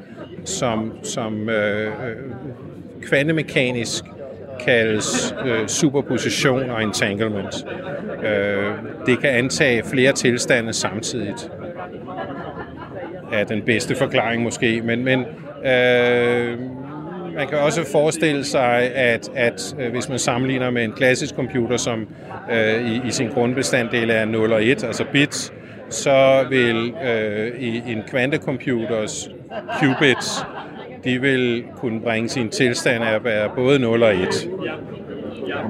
som, 0.46 0.94
som 1.04 1.50
øh, 1.50 1.88
øh 1.88 1.92
kvantemekanisk 3.02 4.06
kaldes 4.66 5.36
øh, 5.46 5.68
superposition 5.68 6.70
og 6.70 6.84
entanglement. 6.84 7.66
Øh, 8.24 8.74
det 9.06 9.20
kan 9.20 9.30
antage 9.30 9.84
flere 9.84 10.12
tilstande 10.12 10.74
samtidigt 10.74 11.52
er 13.32 13.44
den 13.44 13.62
bedste 13.62 13.96
forklaring 13.96 14.44
måske, 14.44 14.82
men, 14.82 15.04
men 15.04 15.20
øh, 15.66 16.60
man 17.36 17.48
kan 17.48 17.58
også 17.58 17.92
forestille 17.92 18.44
sig, 18.44 18.96
at, 18.96 19.30
at 19.36 19.76
øh, 19.80 19.92
hvis 19.92 20.10
man 20.10 20.20
sammenligner 20.20 20.70
med 20.70 20.84
en 20.84 20.92
klassisk 20.92 21.36
computer, 21.36 21.78
som 21.78 22.08
øh, 22.52 22.92
i, 22.92 23.02
i 23.08 23.12
sin 23.12 23.30
grundbestanddel 23.30 24.10
er 24.10 24.26
0 24.26 24.54
og 24.54 24.66
1, 24.66 24.84
altså 24.84 25.06
bits, 25.12 25.54
så 25.90 26.46
vil 26.50 26.94
øh, 27.04 27.62
i 27.62 27.92
en 27.92 28.04
kvantecomputers 28.10 29.30
qubits, 29.80 30.46
de 31.04 31.22
vil 31.22 31.64
kunne 31.76 32.02
bringe 32.02 32.30
sin 32.30 32.50
tilstand 32.50 33.04
af 33.04 33.16
at 33.16 33.24
være 33.24 33.50
både 33.56 33.80
0 33.80 34.04
og 34.04 34.16
1. 34.16 34.50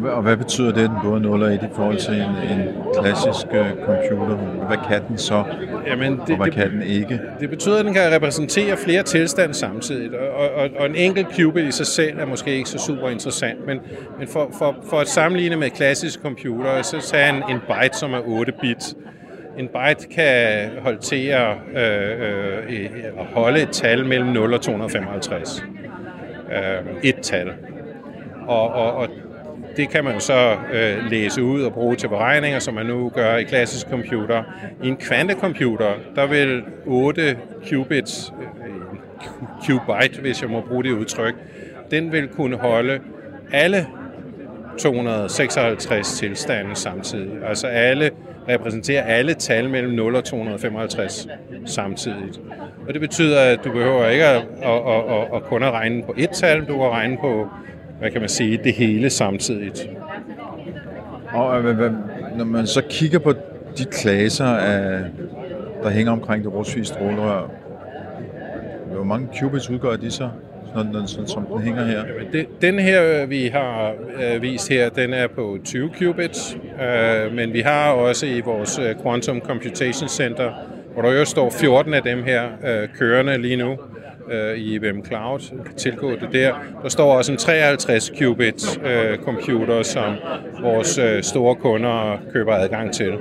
Og 0.03 0.21
hvad 0.21 0.37
betyder 0.37 0.71
det, 0.71 0.89
den 0.89 0.97
både 1.03 1.21
0 1.21 1.43
og 1.43 1.53
1 1.53 1.63
i 1.63 1.67
forhold 1.75 1.97
til 1.97 2.13
en, 2.13 2.21
en 2.21 2.67
klassisk 3.01 3.47
uh, 3.47 3.85
computer? 3.85 4.35
Hvad 4.67 4.77
kan 4.89 5.01
den 5.07 5.17
så, 5.17 5.43
Jamen, 5.87 6.11
det, 6.11 6.29
og 6.29 6.35
hvad 6.35 6.45
det, 6.45 6.53
kan 6.53 6.71
den 6.71 6.81
ikke? 6.81 7.19
Det 7.39 7.49
betyder, 7.49 7.79
at 7.79 7.85
den 7.85 7.93
kan 7.93 8.11
repræsentere 8.11 8.77
flere 8.77 9.03
tilstande 9.03 9.53
samtidig, 9.53 10.19
og, 10.19 10.49
og, 10.49 10.69
og 10.79 10.85
en 10.85 10.95
enkelt 10.95 11.27
qubit 11.35 11.65
i 11.65 11.71
sig 11.71 11.87
selv 11.87 12.19
er 12.19 12.25
måske 12.25 12.55
ikke 12.55 12.69
så 12.69 12.77
super 12.77 13.09
interessant, 13.09 13.67
men, 13.67 13.79
men 14.19 14.27
for, 14.27 14.49
for, 14.57 14.75
for 14.89 14.97
at 14.97 15.07
sammenligne 15.07 15.55
med 15.55 15.69
klassisk 15.69 16.19
computer, 16.21 16.81
så 16.81 17.01
tager 17.01 17.29
en, 17.29 17.43
en 17.49 17.59
byte, 17.67 17.97
som 17.97 18.13
er 18.13 18.21
8 18.25 18.51
bit, 18.61 18.95
en 19.59 19.67
byte 19.67 20.07
kan 20.15 20.69
holde 20.81 20.99
øh, 21.15 21.81
øh, 22.69 22.93
at 23.19 23.25
holde 23.25 23.61
et 23.61 23.69
tal 23.69 24.05
mellem 24.05 24.27
0 24.27 24.53
og 24.53 24.61
255. 24.61 25.63
Øh, 26.51 26.93
et 27.03 27.15
tal. 27.21 27.53
Og, 28.47 28.69
og, 28.73 28.93
og 28.93 29.09
det 29.77 29.89
kan 29.89 30.03
man 30.03 30.19
så 30.19 30.57
øh, 30.73 31.09
læse 31.09 31.43
ud 31.43 31.61
og 31.61 31.73
bruge 31.73 31.95
til 31.95 32.07
beregninger, 32.07 32.59
som 32.59 32.73
man 32.73 32.85
nu 32.85 33.09
gør 33.09 33.35
i 33.35 33.43
klassisk 33.43 33.87
computer. 33.87 34.43
I 34.83 34.87
en 34.87 34.97
kvantecomputer, 34.97 35.93
der 36.15 36.27
vil 36.27 36.63
8 36.85 37.37
qubits, 37.69 38.33
øh, 38.41 38.99
qubit, 39.65 40.17
hvis 40.17 40.41
jeg 40.41 40.49
må 40.49 40.61
bruge 40.61 40.83
det 40.83 40.91
udtryk, 40.91 41.35
den 41.91 42.11
vil 42.11 42.27
kunne 42.27 42.57
holde 42.57 42.99
alle 43.51 43.87
256 44.77 46.19
tilstande 46.19 46.75
samtidig. 46.75 47.31
Altså 47.47 47.67
alle 47.67 48.11
repræsenterer 48.47 49.03
alle 49.03 49.33
tal 49.33 49.69
mellem 49.69 49.93
0 49.93 50.15
og 50.15 50.23
255 50.23 51.27
samtidigt. 51.65 52.41
Og 52.87 52.93
det 52.93 53.01
betyder, 53.01 53.41
at 53.41 53.59
du 53.63 53.71
behøver 53.71 54.07
ikke 54.07 54.25
at, 54.25 54.35
at, 54.35 54.43
at, 54.63 55.11
at, 55.11 55.35
at 55.35 55.43
kun 55.43 55.63
at 55.63 55.71
regne 55.71 56.03
på 56.03 56.13
et 56.17 56.29
tal, 56.29 56.59
du 56.59 56.77
kan 56.77 56.89
regne 56.89 57.17
på 57.17 57.47
hvad 57.99 58.11
kan 58.11 58.21
man 58.21 58.29
sige, 58.29 58.59
det 58.63 58.73
hele 58.73 59.09
samtidigt. 59.09 59.89
Og 61.33 61.61
øh, 61.63 61.93
når 62.37 62.45
man 62.45 62.67
så 62.67 62.81
kigger 62.89 63.19
på 63.19 63.33
de 63.77 63.85
klasser, 63.85 64.45
af, 64.45 64.99
øh, 64.99 65.05
der 65.83 65.89
hænger 65.89 66.11
omkring 66.11 66.43
det 66.43 66.53
russiske 66.53 66.85
strålerør, 66.85 67.51
hvor 68.93 69.03
mange 69.03 69.27
qubits 69.39 69.69
udgør 69.69 69.95
de 69.95 70.11
så? 70.11 70.29
Når, 70.75 70.83
når, 70.83 71.05
sådan, 71.05 71.27
som 71.27 71.45
den 71.45 71.61
hænger 71.61 71.85
her? 71.85 72.03
Den, 72.31 72.45
den 72.61 72.79
her, 72.79 73.25
vi 73.25 73.47
har 73.47 73.93
øh, 74.21 74.41
vist 74.41 74.69
her, 74.69 74.89
den 74.89 75.13
er 75.13 75.27
på 75.27 75.57
20 75.65 75.89
qubits, 75.99 76.57
øh, 76.81 77.35
men 77.35 77.53
vi 77.53 77.59
har 77.59 77.91
også 77.91 78.25
i 78.25 78.41
vores 78.41 78.79
øh, 78.79 78.95
Quantum 79.03 79.41
Computation 79.41 80.09
Center, 80.09 80.51
hvor 80.93 81.01
der 81.01 81.11
jo 81.11 81.25
står 81.25 81.49
14 81.49 81.93
af 81.93 82.03
dem 82.03 82.23
her 82.23 82.43
øh, 82.65 82.87
kørende 82.99 83.37
lige 83.37 83.55
nu 83.55 83.77
øh, 84.31 84.57
i 84.57 84.75
IBM 84.75 85.05
Cloud, 85.05 85.39
tilgå 85.77 86.11
det 86.11 86.29
der. 86.31 86.53
Der 86.83 86.89
står 86.89 87.17
også 87.17 87.31
en 87.31 87.37
53 87.37 88.11
qubit 88.19 88.79
øh, 88.85 89.17
computer, 89.17 89.83
som 89.83 90.15
vores 90.61 90.97
øh, 90.97 91.23
store 91.23 91.55
kunder 91.55 92.21
køber 92.33 92.53
adgang 92.53 92.93
til, 92.93 93.13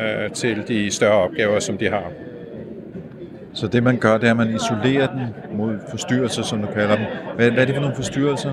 øh, 0.00 0.30
til 0.34 0.68
de 0.68 0.90
større 0.90 1.22
opgaver, 1.22 1.58
som 1.58 1.78
de 1.78 1.88
har. 1.88 2.12
Så 3.56 3.66
det 3.66 3.82
man 3.82 3.96
gør, 3.96 4.18
det 4.18 4.26
er, 4.26 4.30
at 4.30 4.36
man 4.36 4.54
isolerer 4.54 5.06
den 5.06 5.56
mod 5.56 5.78
forstyrrelser, 5.90 6.42
som 6.42 6.60
du 6.60 6.66
kalder 6.74 6.96
dem. 6.96 7.04
Hvad, 7.36 7.50
hvad 7.50 7.62
er 7.62 7.66
det 7.66 7.74
for 7.74 7.82
nogle 7.82 7.96
forstyrrelser? 7.96 8.52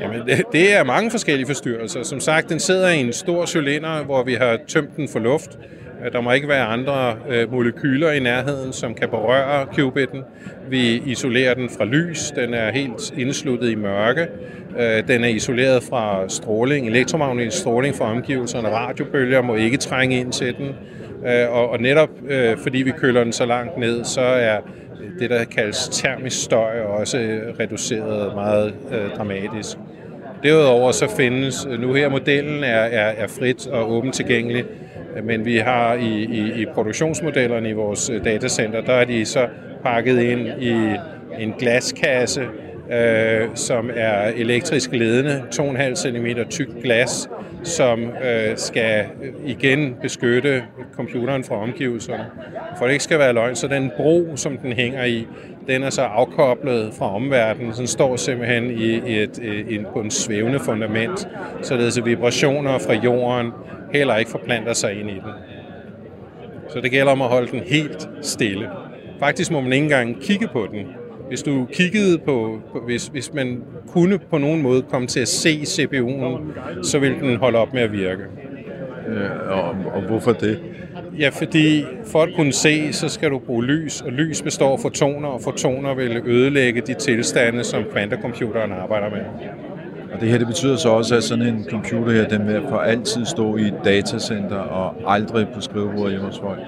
Jamen, 0.00 0.20
det, 0.26 0.42
det 0.52 0.76
er 0.76 0.84
mange 0.84 1.10
forskellige 1.10 1.46
forstyrrelser. 1.46 2.02
Som 2.02 2.20
sagt, 2.20 2.48
den 2.48 2.60
sidder 2.60 2.88
i 2.88 3.00
en 3.00 3.12
stor 3.12 3.46
cylinder, 3.46 4.04
hvor 4.04 4.22
vi 4.22 4.34
har 4.34 4.58
tømt 4.68 4.96
den 4.96 5.08
for 5.08 5.18
luft. 5.18 5.58
Øh, 6.04 6.12
der 6.12 6.20
må 6.20 6.32
ikke 6.32 6.48
være 6.48 6.64
andre 6.64 7.16
øh, 7.28 7.52
molekyler 7.52 8.10
i 8.10 8.20
nærheden, 8.20 8.72
som 8.72 8.94
kan 8.94 9.08
berøre 9.08 9.66
qubitten. 9.76 10.22
Vi 10.70 11.02
isolerer 11.06 11.54
den 11.54 11.70
fra 11.78 11.84
lys. 11.84 12.30
Den 12.30 12.54
er 12.54 12.72
helt 12.72 13.12
indsluttet 13.18 13.70
i 13.70 13.74
mørke. 13.74 14.26
Øh, 14.78 15.08
den 15.08 15.24
er 15.24 15.28
isoleret 15.28 15.82
fra 15.82 16.28
stråling, 16.28 16.86
elektromagnetisk 16.86 17.58
stråling 17.58 17.94
fra 17.94 18.10
omgivelserne. 18.10 18.68
Radiobølger 18.68 19.42
må 19.42 19.54
ikke 19.54 19.76
trænge 19.76 20.20
ind 20.20 20.32
til 20.32 20.56
den. 20.56 20.74
Øh, 21.26 21.50
og, 21.50 21.70
og 21.70 21.80
netop 21.80 22.10
øh, 22.28 22.56
fordi 22.56 22.78
vi 22.78 22.90
køler 22.90 23.24
den 23.24 23.32
så 23.32 23.46
langt 23.46 23.78
ned, 23.78 24.04
så 24.04 24.20
er 24.20 24.58
det, 25.18 25.30
der 25.30 25.44
kaldes 25.44 25.88
termisk 25.92 26.44
støj, 26.44 26.80
også 26.80 27.18
øh, 27.18 27.58
reduceret 27.60 28.34
meget 28.34 28.74
øh, 28.92 29.16
dramatisk. 29.16 29.76
Derudover 30.42 30.92
så 30.92 31.16
findes, 31.16 31.66
nu 31.78 31.94
her 31.94 32.08
modellen 32.08 32.64
er, 32.64 32.80
er, 32.80 33.12
er 33.24 33.26
frit 33.26 33.66
og 33.66 33.92
åbent 33.92 34.14
tilgængelig, 34.14 34.64
men 35.24 35.44
vi 35.44 35.56
har 35.56 35.94
i, 35.94 36.24
i, 36.24 36.62
i 36.62 36.66
produktionsmodellerne 36.74 37.68
i 37.68 37.72
vores 37.72 38.10
øh, 38.10 38.24
datacenter, 38.24 38.80
der 38.80 38.92
er 38.92 39.04
de 39.04 39.24
så 39.24 39.48
pakket 39.82 40.20
ind 40.20 40.48
i 40.62 40.74
en 41.38 41.54
glaskasse, 41.58 42.42
øh, 42.92 43.48
som 43.54 43.90
er 43.94 44.22
elektrisk 44.36 44.92
ledende, 44.92 45.42
2,5 45.54 45.94
cm 45.94 46.26
tyk 46.50 46.82
glas, 46.82 47.28
som 47.62 48.02
øh, 48.02 48.56
skal 48.56 49.04
igen 49.44 49.96
beskytte 50.02 50.62
computeren 50.94 51.44
fra 51.44 51.54
omgivelserne. 51.62 52.26
For 52.78 52.84
det 52.84 52.92
ikke 52.92 53.04
skal 53.04 53.18
være 53.18 53.32
løgn, 53.32 53.56
så 53.56 53.68
den 53.68 53.90
bro, 53.96 54.36
som 54.36 54.58
den 54.58 54.72
hænger 54.72 55.04
i, 55.04 55.26
den 55.66 55.82
er 55.82 55.90
så 55.90 56.02
afkoblet 56.02 56.94
fra 56.94 57.14
omverdenen. 57.14 57.72
Den 57.72 57.86
står 57.86 58.16
simpelthen 58.16 58.70
i, 58.70 58.94
et, 58.94 59.38
øh, 59.42 59.56
et, 59.56 59.70
i, 59.70 59.78
på 59.92 60.00
en 60.00 60.10
svævende 60.10 60.60
fundament, 60.60 61.28
således 61.62 61.98
at 61.98 62.04
vibrationer 62.04 62.78
fra 62.78 62.94
jorden 62.94 63.52
heller 63.92 64.16
ikke 64.16 64.30
forplanter 64.30 64.72
sig 64.72 65.00
ind 65.00 65.10
i 65.10 65.14
den. 65.14 65.32
Så 66.68 66.80
det 66.80 66.90
gælder 66.90 67.12
om 67.12 67.22
at 67.22 67.28
holde 67.28 67.50
den 67.50 67.60
helt 67.60 68.08
stille. 68.22 68.68
Faktisk 69.18 69.50
må 69.50 69.60
man 69.60 69.72
ikke 69.72 69.84
engang 69.84 70.20
kigge 70.20 70.48
på 70.48 70.66
den. 70.70 70.86
Hvis 71.30 71.42
du 71.42 71.66
kiggede 71.72 72.18
på, 72.18 72.58
på 72.72 72.78
hvis, 72.86 73.06
hvis 73.06 73.34
man 73.34 73.62
kunne 73.88 74.18
på 74.18 74.38
nogen 74.38 74.62
måde 74.62 74.82
komme 74.82 75.06
til 75.06 75.20
at 75.20 75.28
se 75.28 75.60
CPU'en, 75.62 76.82
så 76.82 76.98
vil 76.98 77.14
den 77.20 77.36
holde 77.36 77.58
op 77.58 77.74
med 77.74 77.82
at 77.82 77.92
virke. 77.92 78.22
Øh, 79.08 79.30
og, 79.48 79.68
og 79.94 80.02
hvorfor 80.08 80.32
det? 80.32 80.60
Ja, 81.18 81.28
fordi 81.28 81.84
for 82.06 82.22
at 82.22 82.28
kunne 82.36 82.52
se, 82.52 82.92
så 82.92 83.08
skal 83.08 83.30
du 83.30 83.38
bruge 83.38 83.64
lys, 83.64 84.00
og 84.00 84.12
lys 84.12 84.42
består 84.42 84.72
af 84.72 84.80
fotoner, 84.80 85.28
og 85.28 85.40
fotoner 85.42 85.94
vil 85.94 86.22
ødelægge 86.26 86.80
de 86.80 86.94
tilstande, 86.94 87.64
som 87.64 87.84
kvantecomputeren 87.92 88.72
arbejder 88.72 89.10
med. 89.10 89.20
Og 90.12 90.20
det 90.20 90.28
her 90.28 90.38
det 90.38 90.46
betyder 90.46 90.76
så 90.76 90.88
også, 90.88 91.16
at 91.16 91.22
sådan 91.22 91.46
en 91.46 91.66
computer 91.70 92.12
her, 92.12 92.28
den 92.28 92.46
vil 92.46 92.62
for 92.68 92.78
altid 92.78 93.24
stå 93.24 93.56
i 93.56 93.62
et 93.62 93.74
datacenter 93.84 94.56
og 94.56 95.14
aldrig 95.14 95.46
på 95.54 95.60
skrivebordet 95.60 96.10
hjemme 96.10 96.26
hos 96.26 96.38
folk? 96.38 96.60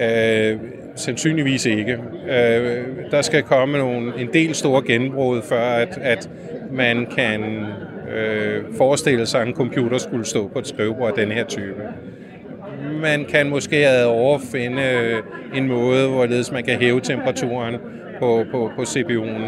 Øh, 0.00 0.58
sandsynligvis 0.94 1.66
ikke. 1.66 1.98
Øh, 2.28 2.84
der 3.10 3.22
skal 3.22 3.42
komme 3.42 3.78
nogle, 3.78 4.12
en 4.18 4.28
del 4.32 4.54
store 4.54 4.82
genbrud, 4.86 5.42
før 5.42 5.62
at, 5.62 5.98
at 6.02 6.30
man 6.72 7.06
kan 7.16 7.42
øh, 8.14 8.62
forestille 8.78 9.26
sig, 9.26 9.40
at 9.40 9.48
en 9.48 9.54
computer 9.54 9.98
skulle 9.98 10.24
stå 10.24 10.48
på 10.48 10.58
et 10.58 10.66
skrivebord 10.66 11.18
af 11.18 11.26
den 11.26 11.32
her 11.32 11.44
type. 11.44 11.82
Man 13.02 13.24
kan 13.24 13.48
måske 13.48 14.06
overfinde 14.06 14.82
en 15.54 15.68
måde, 15.68 16.08
hvorledes 16.08 16.52
man 16.52 16.64
kan 16.64 16.78
hæve 16.80 17.00
temperaturen 17.00 17.74
på, 18.18 18.44
på, 18.50 18.70
på 18.76 18.82
CPU'en. 18.82 19.42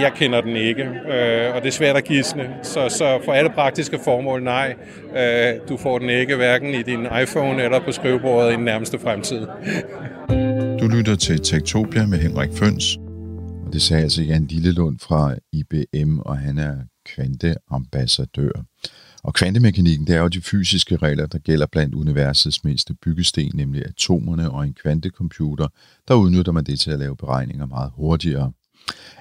Jeg 0.00 0.12
kender 0.16 0.40
den 0.40 0.56
ikke, 0.56 0.82
øh, 0.82 1.54
og 1.54 1.62
det 1.62 1.68
er 1.68 1.70
svært 1.70 1.96
at 1.96 2.04
gisne. 2.04 2.50
Så, 2.62 2.88
så 2.88 3.20
for 3.24 3.32
alle 3.32 3.50
praktiske 3.50 3.98
formål, 4.04 4.42
nej. 4.42 4.74
Øh, 5.16 5.68
du 5.68 5.76
får 5.76 5.98
den 5.98 6.08
ikke 6.08 6.36
hverken 6.36 6.74
i 6.74 6.82
din 6.82 7.06
iPhone 7.22 7.62
eller 7.62 7.80
på 7.84 7.92
skrivebordet 7.92 8.52
i 8.52 8.56
den 8.56 8.64
nærmeste 8.64 8.98
fremtid. 8.98 9.46
Du 10.80 10.88
lytter 10.88 11.16
til 11.16 11.40
Tektopia 11.40 12.06
med 12.06 12.18
Henrik 12.18 12.50
Føns, 12.54 12.96
og 13.66 13.72
det 13.72 13.82
sagde 13.82 14.02
altså 14.02 14.22
Jan 14.22 14.46
Lillelund 14.50 14.98
fra 14.98 15.34
IBM, 15.52 16.18
og 16.18 16.38
han 16.38 16.58
er 16.58 16.74
kvanteambassadør. 17.06 18.52
Og 19.24 19.34
kvantemekanikken, 19.34 20.06
det 20.06 20.16
er 20.16 20.20
jo 20.20 20.28
de 20.28 20.40
fysiske 20.40 20.96
regler, 20.96 21.26
der 21.26 21.38
gælder 21.38 21.66
blandt 21.66 21.94
universets 21.94 22.64
mindste 22.64 22.94
byggesten, 22.94 23.50
nemlig 23.54 23.86
atomerne 23.86 24.50
og 24.50 24.64
en 24.64 24.74
kvantecomputer, 24.74 25.68
der 26.08 26.14
udnytter 26.14 26.52
man 26.52 26.64
det 26.64 26.80
til 26.80 26.90
at 26.90 26.98
lave 26.98 27.16
beregninger 27.16 27.66
meget 27.66 27.90
hurtigere. 27.96 28.52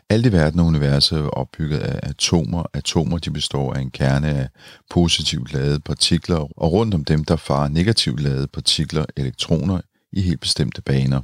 Alt 0.09 0.25
i 0.25 0.31
verden 0.31 0.59
og 0.59 0.65
universet 0.65 1.19
er 1.19 1.27
opbygget 1.27 1.79
af 1.79 2.09
atomer. 2.09 2.63
Atomer 2.73 3.17
de 3.17 3.31
består 3.31 3.73
af 3.73 3.81
en 3.81 3.91
kerne 3.91 4.27
af 4.27 4.49
positivt 4.89 5.53
ladede 5.53 5.79
partikler, 5.79 6.37
og 6.57 6.71
rundt 6.71 6.93
om 6.93 7.05
dem 7.05 7.23
der 7.23 7.35
farer 7.35 7.67
negativt 7.67 8.19
ladede 8.19 8.47
partikler, 8.47 9.05
elektroner, 9.17 9.81
i 10.11 10.21
helt 10.21 10.39
bestemte 10.39 10.81
baner. 10.81 11.21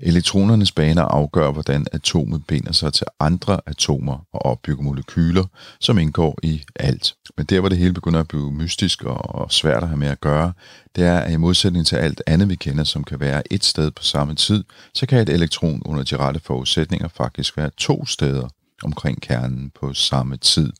Elektronernes 0.00 0.72
baner 0.72 1.02
afgør, 1.02 1.50
hvordan 1.50 1.86
atomet 1.92 2.46
binder 2.46 2.72
sig 2.72 2.92
til 2.92 3.06
andre 3.20 3.60
atomer 3.66 4.26
og 4.32 4.46
opbygger 4.46 4.82
molekyler, 4.82 5.44
som 5.80 5.98
indgår 5.98 6.38
i 6.42 6.62
alt. 6.76 7.14
Men 7.36 7.46
der, 7.46 7.60
hvor 7.60 7.68
det 7.68 7.78
hele 7.78 7.92
begynder 7.92 8.20
at 8.20 8.28
blive 8.28 8.52
mystisk 8.52 9.02
og 9.04 9.52
svært 9.52 9.82
at 9.82 9.88
have 9.88 9.98
med 9.98 10.08
at 10.08 10.20
gøre, 10.20 10.52
det 10.96 11.04
er, 11.04 11.18
at 11.18 11.32
i 11.32 11.36
modsætning 11.36 11.86
til 11.86 11.96
alt 11.96 12.22
andet, 12.26 12.48
vi 12.48 12.54
kender, 12.54 12.84
som 12.84 13.04
kan 13.04 13.20
være 13.20 13.52
et 13.52 13.64
sted 13.64 13.90
på 13.90 14.02
samme 14.02 14.34
tid, 14.34 14.64
så 14.94 15.06
kan 15.06 15.18
et 15.18 15.28
elektron 15.28 15.82
under 15.84 16.04
de 16.04 16.16
rette 16.16 16.40
forudsætninger 16.40 17.08
faktisk 17.08 17.56
være 17.56 17.70
to 17.76 18.06
steder 18.06 18.48
omkring 18.82 19.22
kernen 19.22 19.70
på 19.80 19.94
samme 19.94 20.36
tid. 20.36 20.72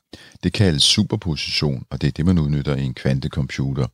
Det 0.42 0.52
kaldes 0.52 0.82
superposition, 0.82 1.84
og 1.90 2.00
det 2.00 2.06
er 2.06 2.12
det, 2.12 2.26
man 2.26 2.38
udnytter 2.38 2.76
i 2.76 2.84
en 2.84 2.94
kvantecomputer. 2.94 3.86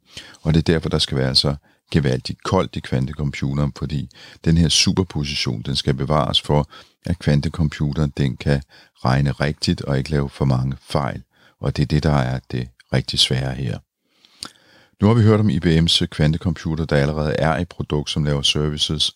Og 0.43 0.55
det 0.55 0.59
er 0.59 0.73
derfor, 0.73 0.89
der 0.89 0.99
skal 0.99 1.19
være 1.19 1.35
så 1.35 1.55
gevaldigt 1.91 2.43
koldt 2.43 2.77
i 2.77 2.81
kvantecomputeren, 2.81 3.73
fordi 3.77 4.09
den 4.45 4.57
her 4.57 4.69
superposition, 4.69 5.63
den 5.63 5.77
skal 5.77 5.95
bevares 5.95 6.41
for, 6.41 6.69
at 7.07 7.19
kvantecomputeren 7.19 8.13
den 8.17 8.37
kan 8.37 8.63
regne 9.05 9.33
rigtigt 9.33 9.83
og 9.83 9.99
ikke 9.99 10.11
lave 10.11 10.31
for 10.31 10.45
mange 10.45 10.77
fejl. 10.81 11.23
Og 11.61 11.77
det 11.77 11.83
er 11.83 11.87
det, 11.87 12.03
der 12.03 12.13
er 12.13 12.41
det 12.51 12.69
rigtig 12.93 13.19
svære 13.19 13.55
her. 13.55 13.79
Nu 15.01 15.07
har 15.07 15.15
vi 15.15 15.23
hørt 15.23 15.41
om 15.41 15.51
IBM's 15.51 16.07
kvantecomputer, 16.07 16.85
der 16.85 16.97
allerede 16.97 17.33
er 17.33 17.57
et 17.57 17.69
produkt, 17.69 18.11
som 18.11 18.25
laver 18.25 18.43
services, 18.43 19.13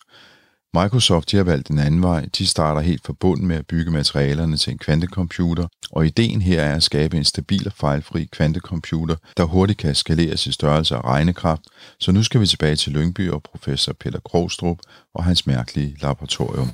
Microsoft 0.83 1.31
de 1.31 1.37
har 1.37 1.43
valgt 1.43 1.69
en 1.69 1.79
anden 1.79 2.03
vej. 2.03 2.25
De 2.37 2.47
starter 2.47 2.81
helt 2.81 3.05
forbundet 3.05 3.47
med 3.47 3.55
at 3.55 3.67
bygge 3.67 3.91
materialerne 3.91 4.57
til 4.57 4.71
en 4.71 4.77
kvantecomputer, 4.77 5.67
og 5.91 6.05
ideen 6.05 6.41
her 6.41 6.61
er 6.61 6.75
at 6.75 6.83
skabe 6.83 7.17
en 7.17 7.23
stabil 7.23 7.67
og 7.67 7.73
fejlfri 7.73 8.29
kvantecomputer, 8.31 9.15
der 9.37 9.43
hurtigt 9.43 9.79
kan 9.79 9.95
skaleres 9.95 10.47
i 10.47 10.51
størrelse 10.51 10.95
og 10.95 11.05
regnekraft. 11.05 11.61
Så 11.99 12.11
nu 12.11 12.23
skal 12.23 12.41
vi 12.41 12.47
tilbage 12.47 12.75
til 12.75 12.91
Lyngby 12.91 13.31
og 13.31 13.43
professor 13.43 13.93
Peter 13.93 14.19
Krogstrup 14.19 14.77
og 15.13 15.23
hans 15.23 15.47
mærkelige 15.47 15.97
laboratorium. 16.01 16.71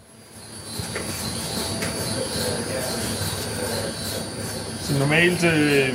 Så 4.82 5.00
normalt 5.00 5.44
øh, 5.44 5.90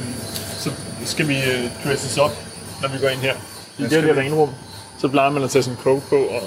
så 0.59 0.71
skal 1.05 1.29
vi 1.29 1.37
øh, 1.37 1.71
dresses 1.85 2.19
op, 2.19 2.33
når 2.83 2.89
vi 2.89 2.99
går 2.99 3.09
ind 3.09 3.21
her. 3.21 3.35
I 3.79 3.83
det 3.83 4.03
her 4.03 4.15
renrum 4.15 4.51
så 4.99 5.09
plejer 5.09 5.31
man 5.31 5.43
at 5.43 5.51
tage 5.51 5.63
sådan 5.63 5.79
en 5.79 5.83
coat 5.83 6.03
på 6.09 6.17
og 6.17 6.43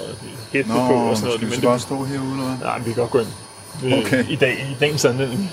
hætte 0.52 0.70
på 0.70 0.76
og 0.76 1.16
sådan 1.16 1.26
noget. 1.26 1.40
Skal 1.40 1.60
vi 1.60 1.66
bare 1.66 1.74
det, 1.74 1.82
stå 1.82 2.04
herude, 2.04 2.30
eller 2.30 2.44
hvad? 2.44 2.66
Nej, 2.66 2.78
vi 2.78 2.84
kan 2.84 2.94
godt 2.94 3.10
gå 3.10 3.18
ind. 3.18 3.28
Okay. 4.06 4.28
I 4.28 4.36
dag, 4.36 4.52
i 4.52 4.76
dagens 4.80 5.04
anledning. 5.04 5.50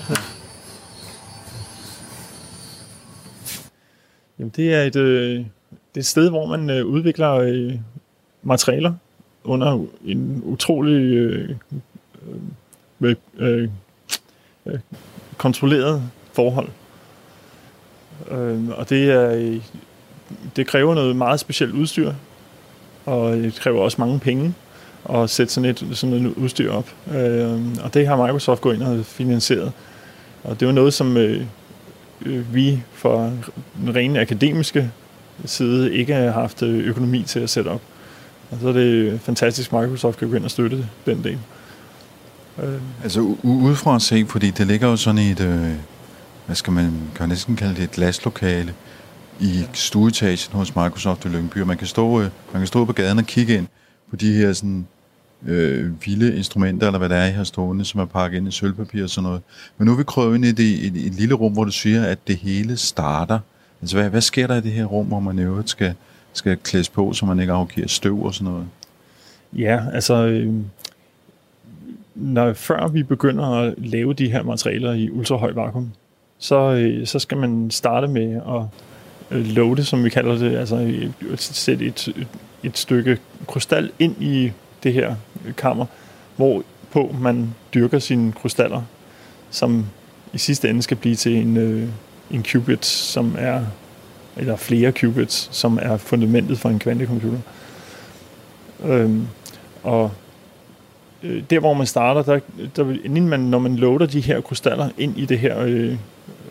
Jamen, 4.38 4.52
det 4.56 4.74
er 4.74 4.82
et, 4.82 4.96
øh, 4.96 5.34
det 5.34 5.96
er 5.96 6.00
et 6.00 6.06
sted, 6.06 6.30
hvor 6.30 6.46
man 6.46 6.70
øh, 6.70 6.86
udvikler 6.86 7.34
øh, 7.34 7.74
materialer 8.42 8.94
under 9.44 9.84
en 10.04 10.42
utrolig 10.44 11.16
øh, 11.16 11.50
øh, 13.00 13.14
øh, 13.38 13.68
øh, 14.66 14.78
kontrolleret 15.36 16.02
forhold. 16.32 16.68
Øh, 18.30 18.68
og 18.68 18.90
det 18.90 19.10
er 19.10 19.60
det 20.56 20.66
kræver 20.66 20.94
noget 20.94 21.16
meget 21.16 21.40
specielt 21.40 21.72
udstyr, 21.72 22.12
og 23.08 23.36
det 23.36 23.54
kræver 23.54 23.80
også 23.82 23.96
mange 23.98 24.18
penge 24.18 24.54
at 25.14 25.30
sætte 25.30 25.52
sådan 25.52 25.70
et, 25.70 25.86
sådan 25.92 26.26
et 26.26 26.34
udstyr 26.36 26.72
op. 26.72 26.88
Øh, 27.14 27.60
og 27.82 27.94
det 27.94 28.06
har 28.06 28.26
Microsoft 28.26 28.60
gået 28.60 28.74
ind 28.74 28.82
og 28.82 29.04
finansieret 29.06 29.72
Og 30.44 30.60
det 30.60 30.68
var 30.68 30.74
noget, 30.74 30.94
som 30.94 31.16
øh, 31.16 31.42
øh, 32.26 32.54
vi 32.54 32.82
fra 32.94 33.30
den 33.80 33.94
rene 33.96 34.20
akademiske 34.20 34.90
side 35.44 35.94
ikke 35.94 36.14
har 36.14 36.30
haft 36.30 36.62
øh, 36.62 36.86
økonomi 36.86 37.22
til 37.22 37.40
at 37.40 37.50
sætte 37.50 37.68
op. 37.68 37.80
Og 38.50 38.58
så 38.60 38.68
er 38.68 38.72
det 38.72 39.20
fantastisk, 39.20 39.72
at 39.72 39.80
Microsoft 39.80 40.18
kan 40.18 40.28
gå 40.28 40.36
ind 40.36 40.44
og 40.44 40.50
støtte 40.50 40.86
den 41.06 41.24
del. 41.24 41.38
Øh. 42.62 42.80
Altså 43.02 43.20
u- 43.20 43.46
udefra 43.48 43.94
at 43.94 44.02
se, 44.02 44.26
fordi 44.28 44.50
det 44.50 44.66
ligger 44.66 44.88
jo 44.88 44.96
sådan 44.96 45.20
i 45.20 45.30
et, 45.30 45.40
øh, 45.40 45.72
hvad 46.46 46.56
skal 46.56 46.72
man, 46.72 46.92
kan 47.16 47.28
næsten 47.28 47.56
kalde 47.56 47.74
det 47.74 47.82
et 47.84 47.90
glaslokale 47.90 48.74
i 49.40 49.64
stueetagen 49.72 50.52
hos 50.52 50.76
Microsoft 50.76 51.24
i 51.24 51.28
Lyngby, 51.28 51.60
og 51.60 51.66
man 51.66 51.76
kan 51.76 51.86
stå, 51.86 52.20
øh, 52.20 52.30
man 52.52 52.60
kan 52.60 52.66
stå 52.66 52.84
på 52.84 52.92
gaden 52.92 53.18
og 53.18 53.24
kigge 53.24 53.54
ind 53.54 53.66
på 54.10 54.16
de 54.16 54.32
her 54.32 54.52
sådan, 54.52 54.86
øh, 55.46 56.06
vilde 56.06 56.36
instrumenter, 56.36 56.86
eller 56.86 56.98
hvad 56.98 57.08
der 57.08 57.16
er, 57.16 57.28
I 57.28 57.32
har 57.32 57.44
stående, 57.44 57.84
som 57.84 58.00
er 58.00 58.04
pakket 58.04 58.36
ind 58.36 58.48
i 58.48 58.50
sølvpapir 58.50 59.02
og 59.02 59.10
sådan 59.10 59.28
noget. 59.28 59.42
Men 59.78 59.86
nu 59.86 59.92
er 59.92 59.96
vi 59.96 60.04
krøvet 60.04 60.34
ind 60.34 60.44
i 60.44 60.52
det, 60.52 60.86
et, 60.86 61.06
et 61.06 61.14
lille 61.14 61.34
rum, 61.34 61.52
hvor 61.52 61.64
du 61.64 61.70
siger, 61.70 62.04
at 62.04 62.18
det 62.26 62.36
hele 62.36 62.76
starter. 62.76 63.38
Altså, 63.80 63.96
hvad, 63.96 64.10
hvad 64.10 64.20
sker 64.20 64.46
der 64.46 64.56
i 64.56 64.60
det 64.60 64.72
her 64.72 64.84
rum, 64.84 65.06
hvor 65.06 65.20
man 65.20 65.38
i 65.38 65.42
øvrigt 65.42 65.70
skal, 65.70 65.94
skal 66.32 66.56
klædes 66.56 66.88
på, 66.88 67.12
så 67.12 67.26
man 67.26 67.40
ikke 67.40 67.52
afgiver 67.52 67.88
støv 67.88 68.22
og 68.22 68.34
sådan 68.34 68.52
noget? 68.52 68.66
Ja, 69.52 69.80
altså, 69.92 70.14
øh, 70.26 70.54
når, 72.14 72.52
før 72.52 72.88
vi 72.88 73.02
begynder 73.02 73.44
at 73.44 73.74
lave 73.78 74.14
de 74.14 74.30
her 74.30 74.42
materialer 74.42 74.92
i 74.92 75.10
ultrahøj 75.10 75.52
vakuum, 75.52 75.92
så, 76.38 76.72
øh, 76.72 77.06
så 77.06 77.18
skal 77.18 77.38
man 77.38 77.70
starte 77.70 78.08
med 78.08 78.36
at 78.36 78.62
loade, 79.30 79.84
som 79.84 80.04
vi 80.04 80.10
kalder 80.10 80.38
det, 80.38 80.56
altså 80.56 81.08
sætte 81.36 81.84
et, 81.84 82.08
et, 82.08 82.26
et 82.62 82.78
stykke 82.78 83.18
krystal 83.46 83.90
ind 83.98 84.22
i 84.22 84.52
det 84.82 84.92
her 84.92 85.14
kammer, 85.56 85.86
hvor 86.36 86.62
på 86.90 87.14
man 87.20 87.54
dyrker 87.74 87.98
sine 87.98 88.32
krystaller, 88.32 88.82
som 89.50 89.86
i 90.32 90.38
sidste 90.38 90.68
ende 90.68 90.82
skal 90.82 90.96
blive 90.96 91.14
til 91.14 91.36
en, 91.36 91.56
øh, 91.56 91.88
en 92.30 92.44
qubit, 92.44 92.86
som 92.86 93.36
er, 93.38 93.64
eller 94.36 94.56
flere 94.56 94.92
qubits, 94.92 95.48
som 95.52 95.78
er 95.82 95.96
fundamentet 95.96 96.58
for 96.58 96.68
en 96.68 96.78
kvantecomputer. 96.78 97.38
Øhm, 98.84 99.26
og 99.82 100.10
øh, 101.22 101.42
der 101.50 101.60
hvor 101.60 101.74
man 101.74 101.86
starter, 101.86 102.22
der, 102.22 102.40
der, 102.76 102.94
inden 103.04 103.28
man, 103.28 103.40
når 103.40 103.58
man 103.58 103.76
loader 103.76 104.06
de 104.06 104.20
her 104.20 104.40
krystaller 104.40 104.88
ind 104.98 105.18
i 105.18 105.24
det 105.24 105.38
her 105.38 105.60
øh, 105.60 105.96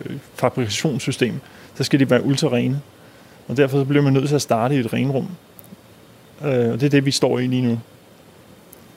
øh, 0.05 0.17
fabrikationssystem, 0.35 1.39
så 1.77 1.83
skal 1.83 1.99
de 1.99 2.09
være 2.09 2.25
ultra 2.25 2.47
rene. 2.47 2.81
Og 3.47 3.57
derfor 3.57 3.77
så 3.77 3.85
bliver 3.85 4.03
man 4.03 4.13
nødt 4.13 4.27
til 4.27 4.35
at 4.35 4.41
starte 4.41 4.75
i 4.75 4.79
et 4.79 4.93
renrum. 4.93 5.27
Øh, 6.45 6.71
og 6.71 6.79
det 6.79 6.83
er 6.83 6.89
det, 6.89 7.05
vi 7.05 7.11
står 7.11 7.39
i 7.39 7.47
lige 7.47 7.61
nu. 7.61 7.79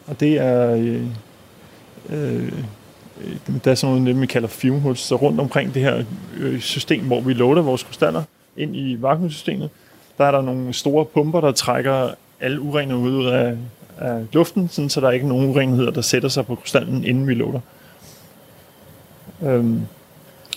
Og 0.07 0.21
det 0.21 0.39
er... 0.39 0.75
Øh, 0.75 1.03
øh, 2.11 2.53
der 3.65 3.71
er 3.71 3.75
sådan 3.75 3.97
noget, 3.97 4.21
vi 4.21 4.27
kalder 4.27 4.49
fume 4.49 4.81
hoods, 4.81 4.99
så 4.99 5.17
rundt 5.17 5.41
omkring 5.41 5.75
det 5.75 5.83
her 5.83 6.05
øh, 6.39 6.61
system, 6.61 7.05
hvor 7.05 7.21
vi 7.21 7.33
loader 7.33 7.63
vores 7.63 7.83
krystaller 7.83 8.23
ind 8.57 8.77
i 8.77 8.97
vakuumsystemet, 9.01 9.71
der 10.19 10.25
er 10.25 10.31
der 10.31 10.43
nogle 10.43 10.73
store 10.73 11.05
pumper, 11.05 11.41
der 11.41 11.53
trækker 11.53 12.11
alle 12.41 12.61
urenheder 12.61 13.01
ud 13.01 13.27
af, 13.27 13.57
af 13.99 14.27
luften, 14.33 14.69
sådan, 14.69 14.89
så 14.89 15.01
der 15.01 15.09
er 15.09 15.13
ikke 15.13 15.29
nogen 15.29 15.51
urenheder, 15.51 15.91
der 15.91 16.01
sætter 16.01 16.29
sig 16.29 16.47
på 16.47 16.55
krystallen, 16.55 17.05
inden 17.05 17.29
vi 17.29 17.35
loader. 17.35 17.61
Øhm. 19.43 19.81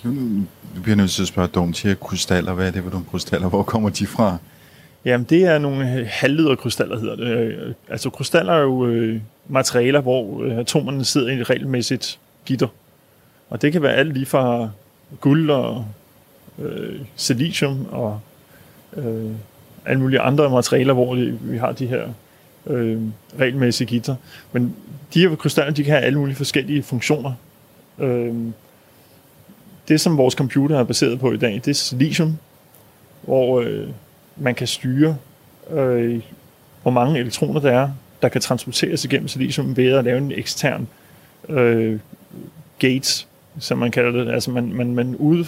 Nu 0.03 0.45
bliver 0.83 0.95
nødt 0.95 1.11
til 1.11 1.21
at 1.21 1.27
spørge 1.27 1.47
dumt. 1.47 1.77
Siger 1.77 1.95
krystaller, 1.95 2.53
hvad 2.53 2.67
er 2.67 2.71
det 2.71 2.83
for 2.83 2.89
nogle 2.89 3.05
krystaller? 3.11 3.49
Hvor 3.49 3.63
kommer 3.63 3.89
de 3.89 4.07
fra? 4.07 4.37
Jamen, 5.05 5.25
det 5.29 5.43
er 5.43 5.57
nogle 5.57 6.05
halvlederkrystaller, 6.05 6.99
hedder 6.99 7.15
det. 7.15 7.75
Altså, 7.89 8.09
krystaller 8.09 8.53
er 8.53 8.61
jo 8.61 8.87
øh, 8.87 9.21
materialer, 9.47 10.01
hvor 10.01 10.43
øh, 10.43 10.57
atomerne 10.57 11.05
sidder 11.05 11.27
i 11.31 11.39
et 11.39 11.49
regelmæssigt 11.49 12.19
gitter. 12.45 12.67
Og 13.49 13.61
det 13.61 13.71
kan 13.71 13.81
være 13.81 13.93
alt 13.93 14.13
lige 14.13 14.25
fra 14.25 14.69
guld 15.21 15.49
og 15.49 15.85
øh, 16.59 16.99
silicium 17.15 17.87
og 17.91 18.19
øh, 18.97 19.31
alle 19.85 20.01
mulige 20.01 20.19
andre 20.19 20.49
materialer, 20.49 20.93
hvor 20.93 21.15
vi 21.41 21.57
har 21.57 21.71
de 21.71 21.87
her 21.87 22.07
øh, 22.67 23.01
regelmæssige 23.39 23.87
gitter. 23.87 24.15
Men 24.51 24.75
de 25.13 25.29
her 25.29 25.35
krystaller, 25.35 25.73
de 25.73 25.83
kan 25.83 25.93
have 25.93 26.05
alle 26.05 26.19
mulige 26.19 26.35
forskellige 26.35 26.83
funktioner. 26.83 27.33
Øh, 27.99 28.35
det, 29.87 30.01
som 30.01 30.17
vores 30.17 30.33
computer 30.33 30.79
er 30.79 30.83
baseret 30.83 31.19
på 31.19 31.31
i 31.31 31.37
dag, 31.37 31.53
det 31.53 31.67
er 31.67 31.73
silicium, 31.73 32.37
hvor 33.21 33.61
øh, 33.61 33.87
man 34.37 34.55
kan 34.55 34.67
styre, 34.67 35.17
øh, 35.71 36.21
hvor 36.81 36.91
mange 36.91 37.19
elektroner 37.19 37.59
der 37.59 37.71
er, 37.71 37.89
der 38.21 38.29
kan 38.29 38.41
transporteres 38.41 39.05
igennem 39.05 39.27
silicium 39.27 39.77
ved 39.77 39.91
at 39.91 40.03
lave 40.03 40.17
en 40.17 40.31
ekstern 40.31 40.87
øh, 41.49 41.99
gate, 42.79 43.25
som 43.59 43.77
man 43.77 43.91
kalder 43.91 44.11
det. 44.11 44.33
Altså 44.33 44.51
man, 44.51 44.73
man, 44.73 44.95
man 44.95 45.15
ude, 45.15 45.45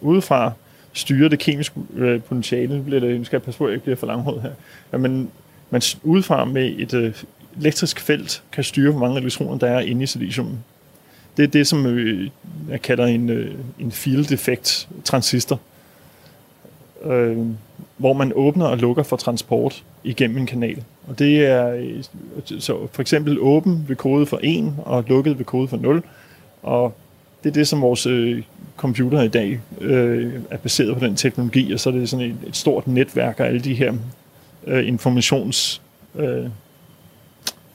udefra 0.00 0.52
styrer 0.92 1.28
det 1.28 1.38
kemiske 1.38 1.80
øh, 1.94 2.22
potentiale. 2.22 2.76
Nu 2.76 2.82
bliver 2.82 3.00
det, 3.00 3.18
nu 3.18 3.24
skal 3.24 3.36
jeg 3.36 3.42
passe 3.42 3.58
på, 3.58 3.64
at 3.64 3.70
jeg 3.70 3.74
ikke 3.74 3.84
bliver 3.84 3.96
for 3.96 4.06
langhåret 4.06 4.42
her. 4.42 4.50
Ja, 4.92 4.98
men 4.98 5.30
man 5.70 5.82
udefra 6.02 6.44
med 6.44 6.74
et 6.78 6.94
øh, 6.94 7.14
elektrisk 7.60 8.00
felt 8.00 8.42
kan 8.52 8.64
styre, 8.64 8.90
hvor 8.90 9.00
mange 9.00 9.20
elektroner 9.20 9.58
der 9.58 9.66
er 9.66 9.80
inde 9.80 10.02
i 10.02 10.06
silicium. 10.06 10.58
Det 11.36 11.42
er 11.42 11.46
det, 11.46 11.66
som 11.66 11.86
øh, 11.86 12.30
jeg 12.70 12.82
kalder 12.82 13.06
en, 13.06 13.30
øh, 13.30 13.54
en 13.80 13.92
field 13.92 14.32
effect 14.32 14.88
transistor. 15.04 15.60
Øh, 17.04 17.46
hvor 17.96 18.12
man 18.12 18.32
åbner 18.34 18.66
og 18.66 18.78
lukker 18.78 19.02
for 19.02 19.16
transport 19.16 19.84
igennem 20.04 20.36
en 20.36 20.46
kanal. 20.46 20.84
Og 21.08 21.18
det 21.18 21.46
er 21.46 21.70
øh, 21.70 22.04
så 22.58 22.86
for 22.92 23.02
eksempel 23.02 23.38
åben 23.40 23.84
ved 23.88 23.96
kode 23.96 24.26
for 24.26 24.40
1 24.42 24.74
og 24.84 25.04
lukket 25.08 25.38
ved 25.38 25.44
kode 25.44 25.68
for 25.68 25.76
0. 25.76 26.02
Og 26.62 26.94
det 27.44 27.48
er 27.48 27.54
det, 27.54 27.68
som 27.68 27.80
vores 27.80 28.06
øh, 28.06 28.42
computer 28.76 29.22
i 29.22 29.28
dag 29.28 29.60
øh, 29.80 30.32
er 30.50 30.56
baseret 30.56 30.98
på 30.98 31.04
den 31.04 31.16
teknologi, 31.16 31.72
og 31.72 31.80
så 31.80 31.90
er 31.90 31.94
det 31.94 32.08
sådan 32.08 32.26
et, 32.26 32.36
et 32.46 32.56
stort 32.56 32.86
netværk 32.86 33.40
af 33.40 33.44
alle 33.44 33.60
de 33.60 33.74
her 33.74 33.94
øh, 34.66 34.88
informations 34.88 35.82
øh, 36.14 36.44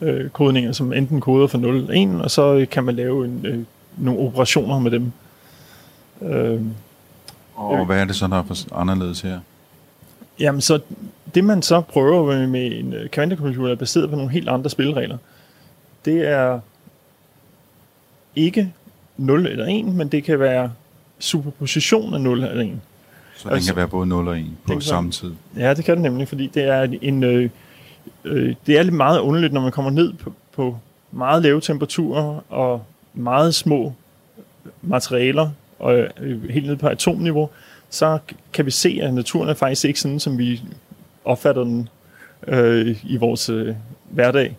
øh, 0.01 0.29
kodninger, 0.29 0.71
som 0.71 0.93
enten 0.93 1.21
koder 1.21 1.47
for 1.47 1.57
0 1.57 1.75
eller 1.75 2.15
1, 2.15 2.21
og 2.21 2.31
så 2.31 2.65
kan 2.71 2.83
man 2.83 2.95
lave 2.95 3.25
en, 3.25 3.45
øh, 3.45 3.59
nogle 3.97 4.19
operationer 4.19 4.79
med 4.79 4.91
dem. 4.91 5.11
Øh, 6.21 6.61
og 7.55 7.85
hvad 7.85 8.01
er 8.01 8.05
det 8.05 8.15
så, 8.15 8.27
der 8.27 8.35
er 8.35 8.65
anderledes 8.75 9.21
her? 9.21 9.39
Jamen, 10.39 10.61
så 10.61 10.79
det 11.35 11.43
man 11.43 11.61
så 11.61 11.81
prøver 11.81 12.47
med 12.47 12.71
en 12.71 12.93
kvantecomputer, 13.11 13.71
er 13.71 13.75
baseret 13.75 14.09
på 14.09 14.15
nogle 14.15 14.31
helt 14.31 14.49
andre 14.49 14.69
spilleregler. 14.69 15.17
Det 16.05 16.27
er 16.27 16.59
ikke 18.35 18.73
0 19.17 19.47
eller 19.47 19.65
1, 19.69 19.85
men 19.85 20.07
det 20.07 20.23
kan 20.23 20.39
være 20.39 20.71
superposition 21.19 22.13
af 22.13 22.21
0 22.21 22.43
eller 22.43 22.63
1. 22.63 22.79
Så 23.35 23.47
den 23.47 23.55
altså, 23.55 23.69
kan 23.69 23.75
være 23.75 23.87
både 23.87 24.07
0 24.07 24.27
og 24.27 24.39
1 24.39 24.45
på 24.67 24.79
samme 24.79 25.11
tid? 25.11 25.31
Ja, 25.57 25.73
det 25.73 25.85
kan 25.85 25.95
det 25.95 26.01
nemlig, 26.01 26.27
fordi 26.27 26.47
det 26.47 26.63
er 26.63 26.87
en... 27.01 27.23
Øh, 27.23 27.49
øh, 28.23 28.55
det 28.67 28.77
er 28.77 28.83
lidt 28.83 28.95
meget 28.95 29.19
underligt, 29.19 29.53
når 29.53 29.61
man 29.61 29.71
kommer 29.71 29.91
ned 29.91 30.13
på, 30.13 30.33
på 30.53 30.77
meget 31.11 31.43
lave 31.43 31.61
temperaturer 31.61 32.43
og 32.49 32.83
meget 33.13 33.55
små 33.55 33.93
materialer, 34.81 35.49
og 35.79 36.07
øh, 36.19 36.49
helt 36.49 36.67
ned 36.67 36.75
på 36.75 36.87
atomniveau, 36.87 37.49
så 37.89 38.19
kan 38.53 38.65
vi 38.65 38.71
se, 38.71 38.99
at 39.01 39.13
naturen 39.13 39.49
er 39.49 39.53
faktisk 39.53 39.85
ikke 39.85 39.99
sådan, 39.99 40.19
som 40.19 40.37
vi 40.37 40.61
opfatter 41.25 41.63
den 41.63 41.89
øh, 42.47 42.97
i 43.03 43.17
vores 43.17 43.49
øh, 43.49 43.75
hverdag. 44.09 44.57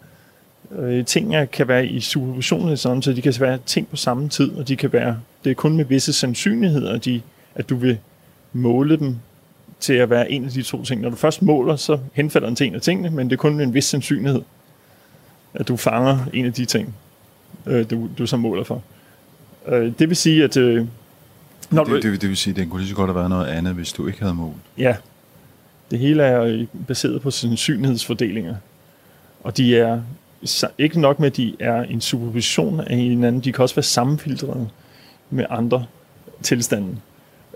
Øh, 0.79 1.05
tingene 1.05 1.46
kan 1.46 1.68
være 1.68 1.87
i 1.87 2.01
superposition, 2.01 2.77
sådan, 2.77 3.03
så 3.03 3.12
de 3.12 3.22
kan 3.22 3.35
være 3.40 3.59
ting 3.66 3.88
på 3.88 3.96
samme 3.96 4.29
tid, 4.29 4.53
og 4.53 4.68
de 4.68 4.77
kan 4.77 4.92
være, 4.92 5.18
det 5.44 5.51
er 5.51 5.55
kun 5.55 5.77
med 5.77 5.85
visse 5.85 6.12
sandsynligheder, 6.12 6.98
de, 6.98 7.20
at 7.55 7.68
du 7.68 7.77
vil 7.77 7.98
måle 8.53 8.96
dem 8.96 9.16
til 9.83 9.92
at 9.92 10.11
være 10.11 10.31
en 10.31 10.45
af 10.45 10.51
de 10.51 10.62
to 10.62 10.85
ting. 10.85 11.01
Når 11.01 11.11
du 11.11 11.16
først 11.16 11.42
måler, 11.42 11.77
så 11.77 11.99
henfalder 12.12 12.49
den 12.49 12.57
til 12.57 12.66
en 12.66 12.75
af 12.75 12.81
tingene, 12.81 13.11
men 13.11 13.31
det 13.31 13.37
er 13.37 13.40
kun 13.40 13.61
en 13.61 13.75
vis 13.75 13.85
sandsynlighed, 13.85 14.42
at 15.55 15.68
du 15.68 15.77
fanger 15.77 16.18
en 16.33 16.47
af 16.47 16.53
de 16.53 16.64
ting, 16.64 16.95
øh, 17.66 17.90
du, 17.90 18.09
du 18.18 18.27
så 18.27 18.37
måler 18.37 18.64
for. 18.64 18.83
Øh, 19.68 19.92
det 19.99 20.09
vil 20.09 20.16
sige, 20.16 20.45
at... 20.45 20.57
Øh, 20.57 20.87
når 21.71 21.85
det, 21.85 22.03
det, 22.03 22.21
det 22.21 22.29
vil 22.29 22.37
sige, 22.37 22.51
at 22.51 22.57
det 22.57 22.71
kunne 22.71 22.81
lige 22.81 22.88
så 22.88 22.95
godt 22.95 23.09
have 23.09 23.16
været 23.16 23.31
noget 23.31 23.47
andet, 23.47 23.75
hvis 23.75 23.92
du 23.92 24.07
ikke 24.07 24.21
havde 24.21 24.35
målt. 24.35 24.57
Ja. 24.79 24.97
Det 25.90 25.99
hele 25.99 26.23
er 26.23 26.66
baseret 26.88 27.23
på 27.23 27.31
sandsynlighedsfordelinger. 27.31 28.55
Og 29.42 29.57
de 29.57 29.77
er 29.77 30.01
ikke 30.79 31.01
nok 31.01 31.18
med, 31.18 31.27
at 31.27 31.37
de 31.37 31.57
er 31.59 31.83
en 31.83 32.01
superposition 32.01 32.81
af 32.81 32.97
hinanden, 32.97 33.40
de 33.40 33.53
kan 33.53 33.62
også 33.62 33.75
være 33.75 33.83
sammenfiltreret 33.83 34.68
med 35.31 35.45
andre 35.51 35.87
tilstande. 36.42 36.97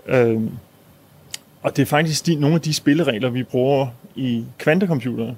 Øhm, 0.07 0.51
og 1.67 1.75
det 1.75 1.81
er 1.81 1.85
faktisk 1.85 2.25
de, 2.25 2.35
nogle 2.35 2.55
af 2.55 2.61
de 2.61 2.73
spilleregler, 2.73 3.29
vi 3.29 3.43
bruger 3.43 3.87
i 4.15 4.45
kvantecomputere. 4.57 5.35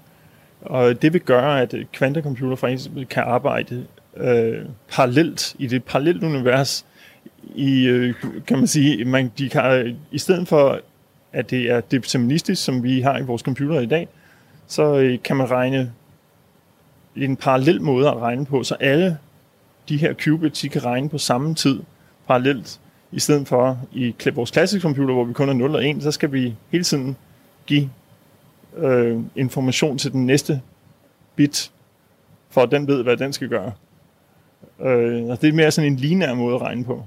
Og 0.61 1.01
det 1.01 1.13
vil 1.13 1.21
gøre, 1.21 1.61
at 1.61 1.75
kvantecomputer 1.93 2.55
faktisk 2.55 2.89
kan 3.09 3.23
arbejde 3.23 3.85
øh, 4.17 4.65
parallelt 4.91 5.55
i 5.59 5.67
det 5.67 5.83
parallelt 5.83 6.23
univers. 6.23 6.85
I, 7.55 7.85
øh, 7.85 8.13
kan 8.47 8.57
man 8.57 8.67
sige, 8.67 9.05
man, 9.05 9.31
de 9.37 9.49
kan, 9.49 9.87
øh, 9.87 9.95
i 10.11 10.17
stedet 10.17 10.47
for, 10.47 10.79
at 11.33 11.49
det 11.49 11.71
er 11.71 11.81
deterministisk, 11.81 12.63
som 12.63 12.83
vi 12.83 13.01
har 13.01 13.17
i 13.17 13.23
vores 13.23 13.41
computer 13.41 13.79
i 13.79 13.85
dag, 13.85 14.07
så 14.67 14.97
øh, 14.97 15.19
kan 15.23 15.35
man 15.35 15.51
regne 15.51 15.91
en 17.15 17.35
parallel 17.35 17.81
måde 17.81 18.07
at 18.07 18.17
regne 18.17 18.45
på, 18.45 18.63
så 18.63 18.75
alle 18.79 19.17
de 19.89 19.97
her 19.97 20.13
qubits, 20.13 20.61
de 20.61 20.69
kan 20.69 20.85
regne 20.85 21.09
på 21.09 21.17
samme 21.17 21.55
tid 21.55 21.79
parallelt 22.27 22.79
i 23.11 23.19
stedet 23.19 23.47
for 23.47 23.79
i 23.91 24.15
vores 24.33 24.51
klassiske 24.51 24.81
computer, 24.81 25.13
hvor 25.13 25.23
vi 25.23 25.33
kun 25.33 25.49
er 25.49 25.53
0 25.53 25.75
og 25.75 25.89
1, 25.89 26.03
så 26.03 26.11
skal 26.11 26.31
vi 26.31 26.55
hele 26.69 26.83
tiden 26.83 27.17
give 27.65 27.89
øh, 28.77 29.19
information 29.35 29.97
til 29.97 30.11
den 30.11 30.25
næste 30.25 30.61
bit, 31.35 31.71
for 32.49 32.61
at 32.61 32.71
den 32.71 32.87
ved, 32.87 33.03
hvad 33.03 33.17
den 33.17 33.33
skal 33.33 33.49
gøre. 33.49 33.71
Øh, 34.81 35.25
og 35.25 35.41
det 35.41 35.49
er 35.49 35.53
mere 35.53 35.71
sådan 35.71 35.91
en 35.91 35.97
linær 35.97 36.33
måde 36.33 36.55
at 36.55 36.61
regne 36.61 36.83
på. 36.83 37.03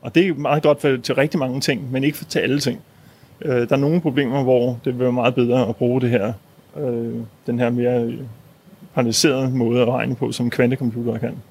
Og 0.00 0.14
det 0.14 0.28
er 0.28 0.34
meget 0.34 0.62
godt 0.62 0.80
for, 0.80 0.96
til 0.96 1.14
rigtig 1.14 1.40
mange 1.40 1.60
ting, 1.60 1.92
men 1.92 2.04
ikke 2.04 2.24
til 2.24 2.38
alle 2.38 2.60
ting. 2.60 2.80
Øh, 3.40 3.68
der 3.68 3.76
er 3.76 3.80
nogle 3.80 4.00
problemer, 4.00 4.42
hvor 4.42 4.78
det 4.84 4.92
vil 4.94 5.00
være 5.00 5.12
meget 5.12 5.34
bedre 5.34 5.68
at 5.68 5.76
bruge 5.76 6.00
det 6.00 6.10
her, 6.10 6.32
øh, 6.76 7.14
den 7.46 7.58
her 7.58 7.70
mere 7.70 8.02
øh, 8.02 8.18
paralyseret 8.94 9.52
måde 9.52 9.82
at 9.82 9.88
regne 9.88 10.14
på, 10.14 10.32
som 10.32 10.50
kvantecomputere 10.50 11.18
kan. 11.18 11.42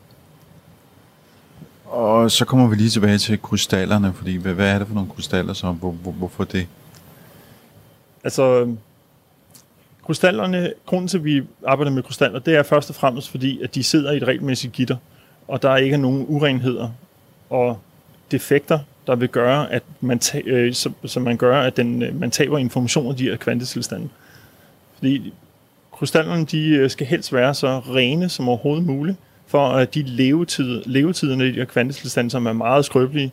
Og 1.93 2.31
så 2.31 2.45
kommer 2.45 2.67
vi 2.67 2.75
lige 2.75 2.89
tilbage 2.89 3.17
til 3.17 3.41
krystallerne, 3.41 4.13
fordi 4.13 4.35
hvad, 4.35 4.53
hvad 4.53 4.71
er 4.71 4.77
det 4.77 4.87
for 4.87 4.95
nogle 4.95 5.09
krystaller 5.09 5.53
så? 5.53 5.71
Hvor, 5.71 5.91
hvor, 5.91 6.11
hvorfor 6.11 6.43
det? 6.43 6.67
Altså, 8.23 8.75
krystallerne, 10.05 10.73
grunden 10.85 11.07
til, 11.07 11.17
at 11.17 11.23
vi 11.23 11.43
arbejder 11.67 11.91
med 11.91 12.03
krystaller, 12.03 12.39
det 12.39 12.55
er 12.55 12.63
først 12.63 12.89
og 12.89 12.95
fremmest 12.95 13.29
fordi, 13.29 13.61
at 13.61 13.75
de 13.75 13.83
sidder 13.83 14.11
i 14.11 14.17
et 14.17 14.23
regelmæssigt 14.23 14.73
gitter, 14.73 14.95
og 15.47 15.61
der 15.61 15.69
er 15.69 15.77
ikke 15.77 15.97
nogen 15.97 16.25
urenheder 16.27 16.89
og 17.49 17.79
defekter, 18.31 18.79
der 19.07 19.15
vil 19.15 19.29
gøre, 19.29 19.71
at 19.71 19.83
man, 20.01 20.19
ta- 20.19 20.41
øh, 20.45 20.73
som, 20.73 20.95
som 21.05 21.23
man 21.23 21.37
gør, 21.37 21.61
at 21.61 21.77
den, 21.77 22.01
øh, 22.01 22.19
man 22.19 22.31
taber 22.31 22.57
information 22.57 23.11
af 23.11 23.15
de 23.15 23.23
her 23.23 23.37
kvantetilstande. 23.37 24.09
Fordi 24.95 25.33
krystallerne 25.91 26.45
de 26.45 26.69
øh, 26.69 26.89
skal 26.89 27.07
helst 27.07 27.33
være 27.33 27.53
så 27.53 27.79
rene 27.79 28.29
som 28.29 28.49
overhovedet 28.49 28.85
muligt, 28.85 29.17
for 29.53 29.67
at 29.67 29.93
de 29.93 30.03
levetid, 30.03 30.83
levetiderne 30.85 31.47
i 31.47 31.51
de 31.51 31.55
her 31.55 31.65
kvantetilstande, 31.65 32.31
som 32.31 32.45
er 32.45 32.53
meget 32.53 32.85
skrøbelige, 32.85 33.31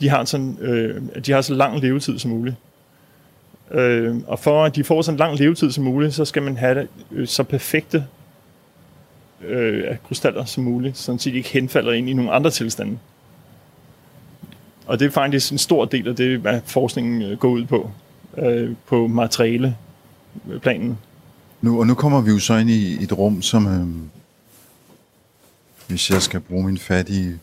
de 0.00 0.08
har, 0.08 0.24
sådan, 0.24 0.58
øh, 0.60 1.02
de 1.26 1.32
har 1.32 1.40
så 1.40 1.54
lang 1.54 1.80
levetid 1.80 2.18
som 2.18 2.30
muligt. 2.30 2.56
Øh, 3.70 4.16
og 4.26 4.38
for 4.38 4.64
at 4.64 4.76
de 4.76 4.84
får 4.84 5.02
så 5.02 5.12
lang 5.12 5.38
levetid 5.38 5.70
som 5.70 5.84
muligt, 5.84 6.14
så 6.14 6.24
skal 6.24 6.42
man 6.42 6.56
have 6.56 6.80
det, 6.80 6.88
øh, 7.12 7.26
så 7.26 7.42
perfekte 7.42 8.04
øh, 9.46 9.84
krystaller 10.08 10.44
som 10.44 10.64
muligt, 10.64 10.98
så 10.98 11.20
de 11.24 11.32
ikke 11.32 11.48
henfalder 11.48 11.92
ind 11.92 12.10
i 12.10 12.12
nogle 12.12 12.32
andre 12.32 12.50
tilstande. 12.50 12.98
Og 14.86 14.98
det 14.98 15.06
er 15.06 15.10
faktisk 15.10 15.52
en 15.52 15.58
stor 15.58 15.84
del 15.84 16.08
af 16.08 16.16
det, 16.16 16.38
hvad 16.38 16.60
forskningen 16.64 17.22
øh, 17.22 17.38
går 17.38 17.48
ud 17.48 17.64
på, 17.64 17.90
øh, 18.38 18.70
på 18.86 19.06
materialeplanen. 19.06 20.98
Nu, 21.62 21.80
og 21.80 21.86
nu 21.86 21.94
kommer 21.94 22.20
vi 22.20 22.30
jo 22.30 22.38
så 22.38 22.54
ind 22.54 22.70
i 22.70 23.04
et 23.04 23.18
rum, 23.18 23.42
som, 23.42 23.66
øh, 23.66 23.86
hvis 25.88 26.10
jeg 26.10 26.22
skal 26.22 26.40
bruge 26.40 26.64
min 26.66 26.78
fattige 26.78 27.38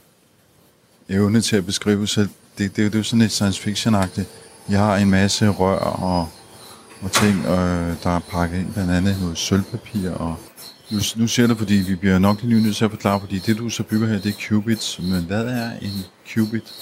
evne 1.10 1.41
til 1.41 1.56
at 1.56 1.65
beskrive, 1.65 2.08
så 2.08 2.21
det, 2.21 2.30
det, 2.58 2.75
det 2.75 2.93
er 2.93 2.99
jo 2.99 3.04
sådan 3.04 3.19
lidt 3.19 3.32
science 3.32 3.62
fiction-agtigt. 3.62 4.27
Jeg 4.69 4.80
har 4.80 4.95
en 4.97 5.10
masse 5.10 5.49
rør 5.49 5.77
og, 5.77 6.30
og 7.01 7.12
ting, 7.12 7.45
øh, 7.45 7.95
der 8.04 8.15
er 8.15 8.19
pakket 8.19 8.60
ind, 8.60 8.73
blandt 8.73 8.91
andet 8.91 9.17
noget 9.21 9.38
sølvpapir. 9.38 10.12
Og 10.12 10.36
nu, 10.91 10.99
nu 11.15 11.27
ser 11.27 11.47
du, 11.47 11.56
fordi 11.56 11.73
vi 11.73 11.95
bliver 11.95 12.19
nok 12.19 12.43
lige 12.43 12.63
nødt 12.63 12.75
til 12.75 12.86
at 12.86 12.91
forklare, 12.91 13.19
fordi 13.19 13.39
det 13.39 13.58
du 13.58 13.69
så 13.69 13.84
bygger 13.84 14.08
her, 14.08 14.19
det 14.19 14.30
er 14.30 14.39
qubits. 14.49 14.99
Men 14.99 15.23
hvad 15.23 15.45
er 15.45 15.71
en 15.82 16.06
qubit? 16.34 16.73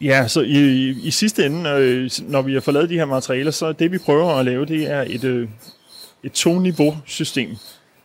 Ja, 0.00 0.28
så 0.28 0.40
i, 0.40 0.58
i, 0.58 1.06
i 1.06 1.10
sidste 1.10 1.46
ende, 1.46 1.70
øh, 1.70 2.10
når 2.28 2.42
vi 2.42 2.54
har 2.54 2.60
fået 2.60 2.74
lavet 2.74 2.90
de 2.90 2.94
her 2.94 3.04
materialer, 3.04 3.50
så 3.50 3.72
det 3.72 3.92
vi 3.92 3.98
prøver 3.98 4.34
at 4.34 4.44
lave, 4.44 4.66
det 4.66 4.90
er 4.90 5.04
et, 5.06 5.24
øh, 5.24 5.48
et 6.22 6.32
to-niveau-system. 6.32 7.56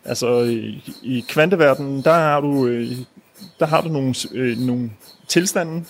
Altså 0.04 0.42
i, 0.42 0.82
i 1.02 1.24
kvanteverdenen, 1.28 2.02
der 2.02 2.12
har 2.12 2.40
du, 2.40 2.66
øh, 2.66 2.90
der 3.60 3.66
har 3.66 3.80
du 3.80 3.88
nogle, 3.88 4.14
øh, 4.32 4.58
nogle 4.58 4.90
tilstande, 5.28 5.84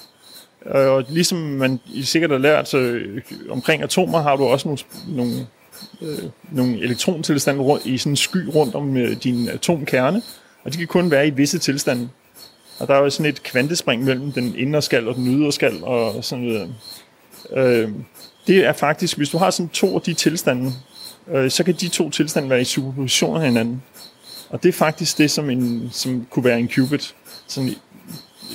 og 0.67 1.05
ligesom 1.09 1.39
man 1.39 1.81
I 1.95 2.03
sikkert 2.03 2.31
har 2.31 2.39
lært 2.39 2.69
så 2.69 2.79
øh, 2.79 3.23
omkring 3.51 3.83
atomer, 3.83 4.23
har 4.23 4.37
du 4.37 4.45
også 4.45 4.69
nogle, 4.69 4.79
nogle, 5.09 5.47
øh, 6.03 6.31
nogle 6.51 6.83
elektrontilstande 6.83 7.61
rundt, 7.61 7.87
i 7.87 7.99
sådan 7.99 8.13
en 8.13 8.17
sky 8.17 8.47
rundt 8.55 8.75
om 8.75 8.97
øh, 8.97 9.17
din 9.23 9.49
atomkerne, 9.49 10.23
og 10.65 10.73
de 10.73 10.79
kan 10.79 10.87
kun 10.87 11.11
være 11.11 11.27
i 11.27 11.31
visse 11.31 11.59
tilstande. 11.59 12.09
Og 12.79 12.89
der 12.89 12.95
er 12.95 12.99
jo 12.99 13.11
sådan 13.11 13.33
et 13.33 13.43
kvantespring 13.43 14.05
mellem 14.05 14.33
den 14.33 14.55
indre 14.57 14.83
skal 14.83 15.09
og 15.09 15.15
den 15.15 15.27
ydre 15.27 15.53
skal 15.53 15.85
og 15.85 16.25
sådan 16.25 16.45
noget. 16.45 16.75
Øh, 17.53 17.91
det 18.47 18.65
er 18.65 18.73
faktisk, 18.73 19.17
hvis 19.17 19.29
du 19.31 19.39
har 19.39 19.51
sådan 19.51 19.69
to 19.69 19.95
af 19.95 20.03
de 20.03 20.15
tilstande, 20.15 20.73
øh, 21.33 21.51
så 21.51 21.65
kan 21.65 21.75
de 21.75 21.89
to 21.89 22.11
tilstande 22.11 22.51
være 22.51 22.61
i 22.61 22.65
superposition 22.65 23.37
af 23.37 23.47
hinanden. 23.47 23.83
Og 24.51 24.63
det 24.63 24.69
er 24.69 24.73
faktisk 24.73 25.19
det, 25.19 25.31
som, 25.31 25.51
en, 25.51 25.89
som 25.93 26.27
kunne 26.31 26.45
være 26.45 26.59
en 26.59 26.69
qubit. 26.69 27.15
Sådan 27.47 27.75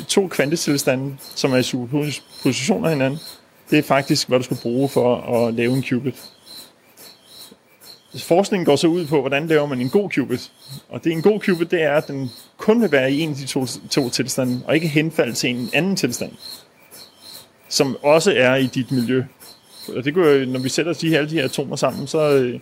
to 0.07 0.27
kvantetilstande, 0.27 1.17
som 1.19 1.53
er 1.53 1.57
i 1.57 1.63
superposition 1.63 2.85
af 2.85 2.91
hinanden. 2.91 3.19
Det 3.69 3.79
er 3.79 3.83
faktisk, 3.83 4.27
hvad 4.27 4.39
du 4.39 4.43
skal 4.43 4.57
bruge 4.61 4.89
for 4.89 5.15
at 5.15 5.53
lave 5.53 5.73
en 5.73 5.83
qubit. 5.89 6.15
Forskningen 8.17 8.65
går 8.65 8.75
så 8.75 8.87
ud 8.87 9.05
på, 9.05 9.19
hvordan 9.19 9.47
laver 9.47 9.65
man 9.65 9.81
en 9.81 9.89
god 9.89 10.09
qubit. 10.09 10.51
Og 10.89 11.03
det 11.03 11.11
en 11.11 11.21
god 11.21 11.39
qubit, 11.39 11.71
det 11.71 11.83
er, 11.83 11.93
at 11.93 12.07
den 12.07 12.31
kun 12.57 12.81
vil 12.81 12.91
være 12.91 13.11
i 13.11 13.19
en 13.19 13.29
af 13.29 13.35
de 13.35 13.45
to, 13.45 13.65
to 13.89 14.09
tilstande, 14.09 14.61
og 14.65 14.75
ikke 14.75 14.87
henfalde 14.87 15.33
til 15.33 15.49
en 15.49 15.69
anden 15.73 15.95
tilstand, 15.95 16.31
som 17.69 17.97
også 18.01 18.33
er 18.37 18.55
i 18.55 18.67
dit 18.67 18.91
miljø. 18.91 19.23
Og 19.95 20.03
det 20.03 20.13
går, 20.13 20.45
når 20.45 20.59
vi 20.59 20.69
sætter 20.69 20.93
de 20.93 21.09
her, 21.09 21.17
alle 21.17 21.29
de 21.29 21.35
her 21.35 21.45
atomer 21.45 21.75
sammen, 21.75 22.07
så, 22.07 22.19
øh, 22.19 22.59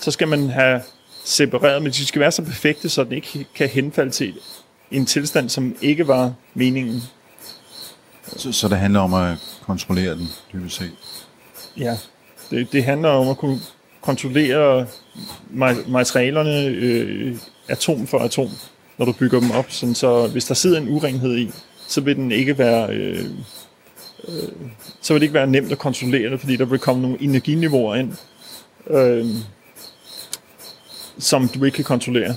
så 0.00 0.10
skal 0.10 0.28
man 0.28 0.48
have 0.48 0.80
separeret, 1.24 1.82
men 1.82 1.92
de 1.92 2.06
skal 2.06 2.20
være 2.20 2.32
så 2.32 2.42
perfekte, 2.42 2.88
så 2.88 3.04
den 3.04 3.12
ikke 3.12 3.46
kan 3.54 3.68
henfalde 3.68 4.10
til 4.10 4.34
en 4.90 5.06
tilstand, 5.06 5.48
som 5.48 5.76
ikke 5.82 6.08
var 6.08 6.32
meningen. 6.54 7.02
Så, 8.36 8.52
så 8.52 8.68
det 8.68 8.78
handler 8.78 9.00
om 9.00 9.14
at 9.14 9.36
kontrollere 9.62 10.14
den, 10.14 10.28
dybest 10.52 10.76
set? 10.76 10.92
Ja, 11.76 11.96
det, 12.50 12.72
det 12.72 12.84
handler 12.84 13.08
om 13.08 13.28
at 13.28 13.36
kunne 13.36 13.60
kontrollere 14.00 14.86
materialerne 15.88 16.64
øh, 16.64 17.36
atom 17.68 18.06
for 18.06 18.18
atom, 18.18 18.48
når 18.98 19.06
du 19.06 19.12
bygger 19.12 19.40
dem 19.40 19.50
op. 19.50 19.66
Sådan 19.68 19.94
så 19.94 20.26
hvis 20.26 20.44
der 20.44 20.54
sidder 20.54 20.80
en 20.80 20.88
urenhed 20.88 21.38
i, 21.38 21.50
så 21.88 22.00
vil 22.00 22.16
den 22.16 22.32
ikke 22.32 22.58
være... 22.58 22.90
Øh, 22.90 23.24
øh, 24.28 24.48
så 25.00 25.12
vil 25.12 25.20
det 25.20 25.24
ikke 25.24 25.34
være 25.34 25.46
nemt 25.46 25.72
at 25.72 25.78
kontrollere 25.78 26.30
det, 26.30 26.40
fordi 26.40 26.56
der 26.56 26.64
vil 26.64 26.78
komme 26.78 27.02
nogle 27.02 27.22
energiniveauer 27.22 27.94
ind, 27.94 28.12
øh, 28.90 29.26
som 31.18 31.48
du 31.48 31.64
ikke 31.64 31.76
kan 31.76 31.84
kontrollere. 31.84 32.34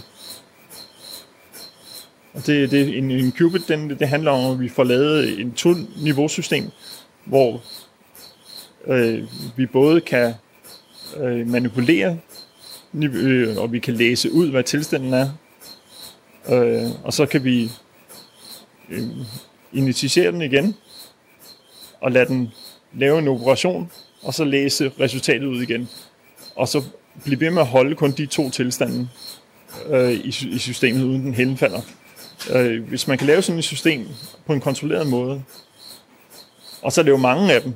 Og 2.33 2.45
det, 2.45 2.71
det, 2.71 2.97
en, 2.97 3.11
en 3.11 3.31
qubit, 3.31 3.67
den, 3.67 3.89
det 3.89 4.07
handler 4.07 4.31
om, 4.31 4.51
at 4.51 4.59
vi 4.59 4.69
får 4.69 4.83
lavet 4.83 5.39
en 5.39 5.51
to-niveausystem, 5.51 6.69
hvor 7.25 7.61
øh, 8.87 9.23
vi 9.55 9.65
både 9.65 10.01
kan 10.01 10.33
øh, 11.17 11.47
manipulere, 11.47 12.17
øh, 12.93 13.57
og 13.57 13.71
vi 13.71 13.79
kan 13.79 13.93
læse 13.93 14.31
ud, 14.31 14.49
hvad 14.49 14.63
tilstanden 14.63 15.13
er, 15.13 15.29
øh, 16.49 16.89
og 17.03 17.13
så 17.13 17.25
kan 17.25 17.43
vi 17.43 17.71
øh, 18.89 19.07
initiere 19.73 20.31
den 20.31 20.41
igen, 20.41 20.75
og 22.03 22.11
lade 22.11 22.25
den 22.25 22.51
lave 22.93 23.19
en 23.19 23.27
operation, 23.27 23.91
og 24.23 24.33
så 24.33 24.43
læse 24.43 24.91
resultatet 24.99 25.45
ud 25.45 25.61
igen. 25.61 25.89
Og 26.55 26.67
så 26.67 26.83
blive 27.23 27.39
ved 27.39 27.49
med 27.49 27.61
at 27.61 27.67
holde 27.67 27.95
kun 27.95 28.11
de 28.11 28.25
to 28.25 28.49
tilstande 28.49 29.09
øh, 29.89 30.11
i, 30.11 30.27
i 30.27 30.57
systemet, 30.57 31.03
uden 31.03 31.25
den 31.25 31.33
henfalder. 31.33 31.81
Øh, 32.53 32.83
hvis 32.83 33.07
man 33.07 33.17
kan 33.17 33.27
lave 33.27 33.41
sådan 33.41 33.59
et 33.59 33.65
system 33.65 34.07
på 34.45 34.53
en 34.53 34.61
kontrolleret 34.61 35.07
måde, 35.07 35.43
og 36.81 36.91
så 36.91 37.03
lave 37.03 37.17
mange 37.17 37.53
af 37.53 37.61
dem 37.61 37.73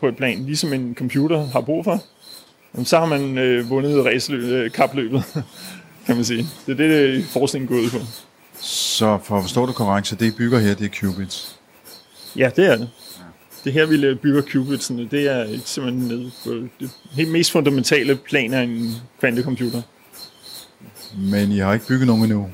på 0.00 0.08
et 0.08 0.16
plan, 0.16 0.44
ligesom 0.46 0.72
en 0.72 0.94
computer 0.94 1.46
har 1.46 1.60
brug 1.60 1.84
for, 1.84 2.02
så 2.84 2.98
har 2.98 3.06
man 3.06 3.38
øh, 3.38 3.70
vundet 3.70 4.04
ræsløb, 4.04 4.42
øh, 4.42 4.70
kapløbet, 4.70 5.24
kan 6.06 6.16
man 6.16 6.24
sige. 6.24 6.46
Det 6.66 6.72
er 6.72 6.76
det, 6.76 6.90
det 6.90 7.24
forskningen 7.24 7.68
går 7.68 7.74
ud 7.74 7.90
på. 7.90 7.98
Så 8.60 9.18
for 9.24 9.36
at 9.36 9.42
forstå 9.42 9.66
det 9.66 9.74
korrekt, 9.74 10.06
så 10.06 10.14
det 10.14 10.26
I 10.26 10.30
bygger 10.30 10.58
her, 10.58 10.74
det 10.74 10.84
er 10.84 11.00
qubits? 11.00 11.56
Ja, 12.36 12.50
det 12.56 12.66
er 12.66 12.76
det. 12.76 12.88
Det 13.64 13.72
her, 13.72 13.86
vi 13.86 14.14
bygger 14.14 14.42
qubitsene, 14.42 15.08
det 15.10 15.28
er 15.28 15.58
simpelthen 15.64 16.08
nede 16.08 16.30
på 16.44 16.50
det 16.80 16.90
helt 17.12 17.30
mest 17.30 17.52
fundamentale 17.52 18.16
plan 18.16 18.54
af 18.54 18.62
en 18.62 18.94
kvantecomputer. 19.20 19.82
Men 21.16 21.52
I 21.52 21.58
har 21.58 21.72
ikke 21.72 21.86
bygget 21.86 22.06
nogen 22.06 22.22
endnu? 22.22 22.50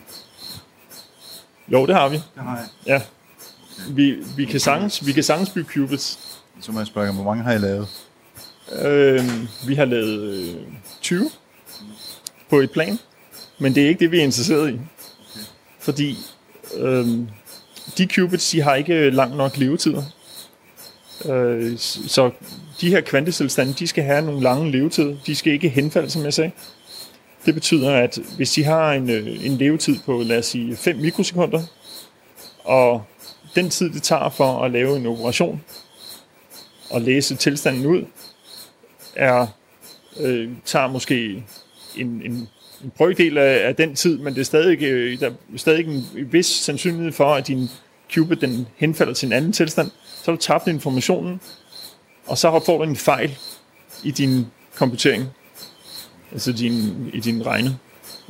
Jo, 1.73 1.87
det 1.87 1.95
har 1.95 2.09
vi. 2.09 2.17
Det 2.17 2.43
har 2.43 2.57
jeg. 2.57 2.67
Ja. 2.87 3.01
Vi, 3.91 4.17
vi, 4.37 4.45
kan 4.45 4.61
sagtens, 4.61 5.07
vi 5.07 5.13
kan 5.13 5.23
sagtens 5.23 5.51
bygge 5.51 5.71
qubits. 5.73 6.19
Så 6.61 6.73
må 6.73 6.81
jeg 6.81 6.87
spørge, 6.87 7.13
hvor 7.13 7.25
mange 7.25 7.45
har 7.45 7.53
I 7.53 7.59
lavet? 7.59 7.89
Øh, 8.83 9.25
vi 9.69 9.75
har 9.75 9.85
lavet 9.85 10.21
øh, 10.21 10.55
20 11.01 11.31
på 12.51 12.59
et 12.61 12.71
plan, 12.71 12.99
men 13.59 13.75
det 13.75 13.85
er 13.85 13.89
ikke 13.89 14.01
det, 14.01 14.11
vi 14.11 14.19
er 14.19 14.25
interesseret 14.25 14.75
i. 14.75 14.81
Fordi 15.81 16.19
øh, 16.77 17.07
de 17.99 18.07
qubits, 18.07 18.51
de 18.51 18.63
har 18.63 18.75
ikke 18.75 19.11
lang 19.11 19.37
nok 19.37 19.57
levetider. 19.57 20.03
Øh, 21.25 21.79
så 21.79 22.31
de 22.81 22.91
her 22.91 23.01
kvantetilstande, 23.01 23.73
de 23.73 23.87
skal 23.87 24.05
have 24.05 24.23
nogle 24.23 24.43
lange 24.43 24.71
levetid. 24.71 25.17
De 25.27 25.35
skal 25.35 25.53
ikke 25.53 25.69
henfalde, 25.69 26.11
som 26.11 26.25
jeg 26.25 26.35
sagde. 26.35 26.51
Det 27.47 27.55
betyder, 27.55 27.93
at 27.93 28.19
hvis 28.37 28.51
de 28.51 28.65
har 28.65 28.93
en, 28.93 29.11
øh, 29.11 29.47
en 29.47 29.53
levetid 29.53 29.97
på, 30.07 30.23
lad 30.23 30.39
os 30.39 30.47
sige, 30.47 30.77
5 30.77 30.97
mikrosekunder, 30.97 31.63
og 32.65 33.03
den 33.55 33.71
tid, 33.71 33.91
det 33.91 34.03
tager 34.03 34.31
for 34.31 34.63
at 34.63 34.71
lave 34.71 34.97
en 34.97 35.07
operation 35.07 35.63
og 36.91 37.01
læse 37.01 37.37
tilstanden 37.37 37.87
ud, 37.87 38.05
er, 39.15 39.47
øh, 40.21 40.51
tager 40.65 40.87
måske 40.87 41.45
en, 41.97 42.23
en, 42.25 42.49
en 42.85 42.93
brøkdel 42.97 43.39
af, 43.39 43.69
af 43.69 43.77
den 43.77 43.95
tid, 43.95 44.19
men 44.19 44.35
det 44.35 44.41
er 44.41 44.45
stadig, 44.45 44.83
øh, 44.83 45.21
der 45.21 45.27
er 45.27 45.33
stadig 45.57 45.87
en 45.87 46.33
vis 46.33 46.47
sandsynlighed 46.47 47.13
for, 47.13 47.35
at 47.35 47.47
din 47.47 47.69
qubit 48.15 48.41
den 48.41 48.67
henfalder 48.77 49.15
til 49.15 49.27
en 49.27 49.33
anden 49.33 49.53
tilstand. 49.53 49.91
Så 50.27 50.33
har 50.33 50.37
du 50.37 50.43
tabt 50.43 50.67
informationen, 50.67 51.41
og 52.27 52.39
så 52.39 52.63
får 52.67 52.79
du 52.79 52.85
en 52.85 52.97
fejl 52.97 53.39
i 54.05 54.11
din 54.11 54.47
komputering, 54.75 55.25
altså 56.33 56.53
din, 56.53 57.11
i 57.15 57.21
din 57.21 57.47
regne, 57.47 57.79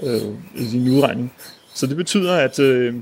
øh, 0.02 0.22
i 0.54 0.64
din 0.70 0.88
udregning. 0.88 1.32
Så 1.74 1.86
det 1.86 1.96
betyder, 1.96 2.36
at 2.36 2.58
øh, 2.58 2.94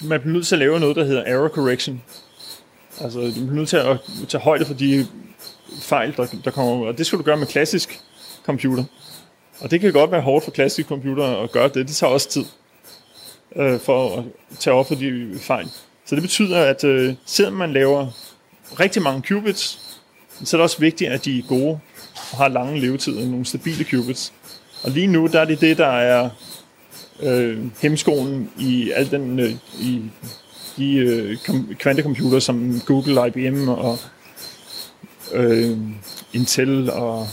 man 0.00 0.20
bliver 0.20 0.34
nødt 0.34 0.46
til 0.46 0.54
at 0.54 0.58
lave 0.58 0.80
noget, 0.80 0.96
der 0.96 1.04
hedder 1.04 1.22
error 1.26 1.48
correction. 1.48 2.02
Altså, 3.00 3.20
du 3.20 3.32
bliver 3.32 3.52
nødt 3.52 3.68
til 3.68 3.76
at 3.76 3.98
tage 4.28 4.42
højde 4.42 4.64
for 4.64 4.74
de 4.74 5.06
fejl, 5.80 6.16
der, 6.16 6.26
der 6.44 6.50
kommer 6.50 6.74
ud. 6.74 6.86
Og 6.86 6.98
det 6.98 7.06
skal 7.06 7.18
du 7.18 7.24
gøre 7.24 7.36
med 7.36 7.46
klassisk 7.46 8.00
computer. 8.44 8.84
Og 9.60 9.70
det 9.70 9.80
kan 9.80 9.92
godt 9.92 10.10
være 10.10 10.20
hårdt 10.20 10.44
for 10.44 10.50
klassisk 10.50 10.88
computer 10.88 11.42
at 11.42 11.52
gøre 11.52 11.68
det. 11.68 11.88
Det 11.88 11.96
tager 11.96 12.12
også 12.12 12.28
tid 12.28 12.44
øh, 13.56 13.80
for 13.80 14.18
at 14.18 14.24
tage 14.58 14.74
op 14.74 14.88
for 14.88 14.94
de 14.94 15.38
fejl. 15.40 15.68
Så 16.08 16.14
det 16.14 16.22
betyder, 16.22 16.64
at 16.64 16.84
øh, 16.84 17.14
selvom 17.26 17.54
man 17.54 17.72
laver 17.72 18.06
rigtig 18.80 19.02
mange 19.02 19.22
qubits, 19.22 19.80
så 20.44 20.56
er 20.56 20.58
det 20.58 20.62
også 20.62 20.78
vigtigt, 20.78 21.10
at 21.10 21.24
de 21.24 21.38
er 21.38 21.42
gode 21.48 21.80
og 22.32 22.38
har 22.38 22.48
lange 22.48 22.80
levetider, 22.80 23.26
nogle 23.26 23.44
stabile 23.44 23.84
qubits. 23.84 24.32
Og 24.82 24.90
lige 24.90 25.06
nu, 25.06 25.26
der 25.26 25.40
er 25.40 25.44
det 25.44 25.60
det, 25.60 25.78
der 25.78 25.86
er 25.86 26.30
øh, 27.22 27.58
hemskoen 27.82 28.50
i 28.58 28.90
al 28.90 29.10
den 29.10 29.40
øh, 29.40 29.50
i 29.80 30.02
de 30.76 30.94
øh, 30.94 31.36
kvantecomputer 31.78 32.38
som 32.38 32.80
Google, 32.86 33.26
IBM 33.26 33.68
og 33.68 33.98
øh, 35.32 35.78
Intel 36.32 36.90
og 36.90 37.26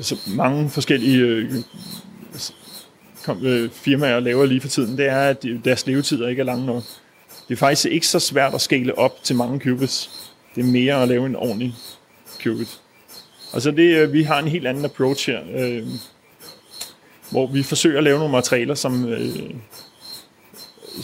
så 0.00 0.16
mange 0.26 0.70
forskellige 0.70 1.18
øh, 1.18 1.54
kom, 3.24 3.46
øh, 3.46 3.70
firmaer 3.70 4.20
laver 4.20 4.46
lige 4.46 4.60
for 4.60 4.68
tiden, 4.68 4.98
det 4.98 5.06
er, 5.06 5.20
at 5.20 5.46
deres 5.64 5.86
levetider 5.86 6.28
ikke 6.28 6.40
er 6.40 6.46
lange 6.46 6.66
nok. 6.66 6.82
Det 7.48 7.54
er 7.54 7.58
faktisk 7.58 7.86
ikke 7.86 8.06
så 8.06 8.18
svært 8.18 8.54
at 8.54 8.60
skale 8.60 8.98
op 8.98 9.22
til 9.22 9.36
mange 9.36 9.60
qubits. 9.60 10.10
Det 10.54 10.60
er 10.60 10.66
mere 10.66 11.02
at 11.02 11.08
lave 11.08 11.26
en 11.26 11.36
ordentlig 11.36 11.74
qubit. 12.42 12.80
Og 13.52 13.62
så 13.62 13.70
det, 13.70 13.96
øh, 13.96 14.12
vi 14.12 14.22
har 14.22 14.38
en 14.38 14.48
helt 14.48 14.66
anden 14.66 14.84
approach 14.84 15.30
her, 15.30 15.40
øh, 15.56 15.86
hvor 17.30 17.46
vi 17.46 17.62
forsøger 17.62 17.98
at 17.98 18.04
lave 18.04 18.18
nogle 18.18 18.32
materialer, 18.32 18.74
som, 18.74 19.08
øh, 19.08 19.50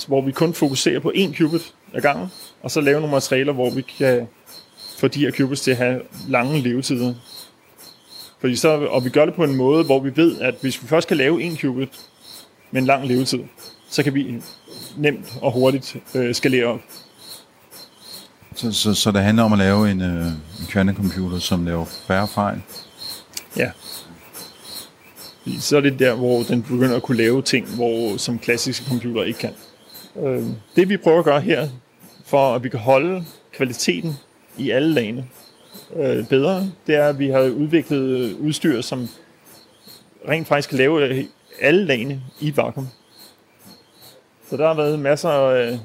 hvor 0.07 0.21
vi 0.21 0.33
kun 0.33 0.55
fokuserer 0.55 1.01
på 1.01 1.13
én 1.17 1.37
qubit 1.37 1.75
ad 1.95 2.01
gangen, 2.01 2.29
og 2.63 2.71
så 2.71 2.81
lave 2.81 3.01
nogle 3.01 3.15
materialer, 3.15 3.53
hvor 3.53 3.71
vi 3.71 3.83
kan 3.83 4.29
få 4.99 5.09
de 5.09 5.21
her 5.21 5.31
qubits 5.31 5.61
til 5.61 5.71
at 5.71 5.77
have 5.77 6.01
lange 6.29 6.61
levetider. 6.61 7.15
Fordi 8.41 8.57
så, 8.57 8.69
og 8.69 9.05
vi 9.05 9.11
gør 9.11 9.25
det 9.25 9.35
på 9.35 9.45
en 9.45 9.57
måde, 9.57 9.85
hvor 9.85 10.01
vi 10.01 10.17
ved, 10.17 10.41
at 10.41 10.55
hvis 10.61 10.83
vi 10.83 10.89
først 10.89 11.09
kan 11.09 11.17
lave 11.17 11.43
en 11.43 11.57
qubit 11.57 11.89
med 12.71 12.81
en 12.81 12.87
lang 12.87 13.07
levetid, 13.07 13.41
så 13.91 14.03
kan 14.03 14.15
vi 14.15 14.41
nemt 14.97 15.39
og 15.43 15.53
hurtigt 15.53 15.97
øh, 16.15 16.35
skalere 16.35 16.67
op. 16.67 16.81
Så, 18.55 18.73
så, 18.73 18.95
så 18.95 19.11
det 19.11 19.23
handler 19.23 19.43
om 19.43 19.53
at 19.53 19.59
lave 19.59 19.91
en, 19.91 20.01
øh, 20.01 20.27
en 20.27 20.67
kvantecomputer, 20.69 21.39
som 21.39 21.65
laver 21.65 21.85
færre 21.85 22.29
fejl? 22.29 22.63
Ja. 23.57 23.71
Så 25.59 25.77
er 25.77 25.81
det 25.81 25.99
der, 25.99 26.15
hvor 26.15 26.43
den 26.43 26.63
begynder 26.63 26.97
at 26.97 27.03
kunne 27.03 27.17
lave 27.17 27.43
ting, 27.43 27.75
hvor, 27.75 28.17
som 28.17 28.39
klassiske 28.39 28.85
computer 28.89 29.23
ikke 29.23 29.39
kan. 29.39 29.55
Øh, 30.23 30.45
det 30.77 30.89
vi 30.89 30.97
prøver 30.97 31.19
at 31.19 31.25
gøre 31.25 31.41
her, 31.41 31.69
for 32.25 32.55
at 32.55 32.65
vi 32.65 32.69
kan 32.69 32.81
holde 32.81 33.25
kvaliteten 33.53 34.17
i 34.59 34.71
alle 34.71 34.95
lagene 34.95 35.25
øh, 35.97 36.27
bedre, 36.29 36.71
det 36.87 36.95
er, 36.95 37.09
at 37.09 37.19
vi 37.19 37.29
har 37.29 37.41
udviklet 37.41 38.33
udstyr, 38.33 38.81
som 38.81 39.09
rent 40.29 40.49
faktisk 40.49 40.69
kan 40.69 40.79
lave 40.79 41.27
alle 41.61 41.85
lagene 41.85 42.23
i 42.41 42.57
vakuum. 42.57 42.89
Så 44.51 44.57
der 44.57 44.67
har 44.67 44.75
været 44.75 44.99
masser 44.99 45.29
af, 45.29 45.79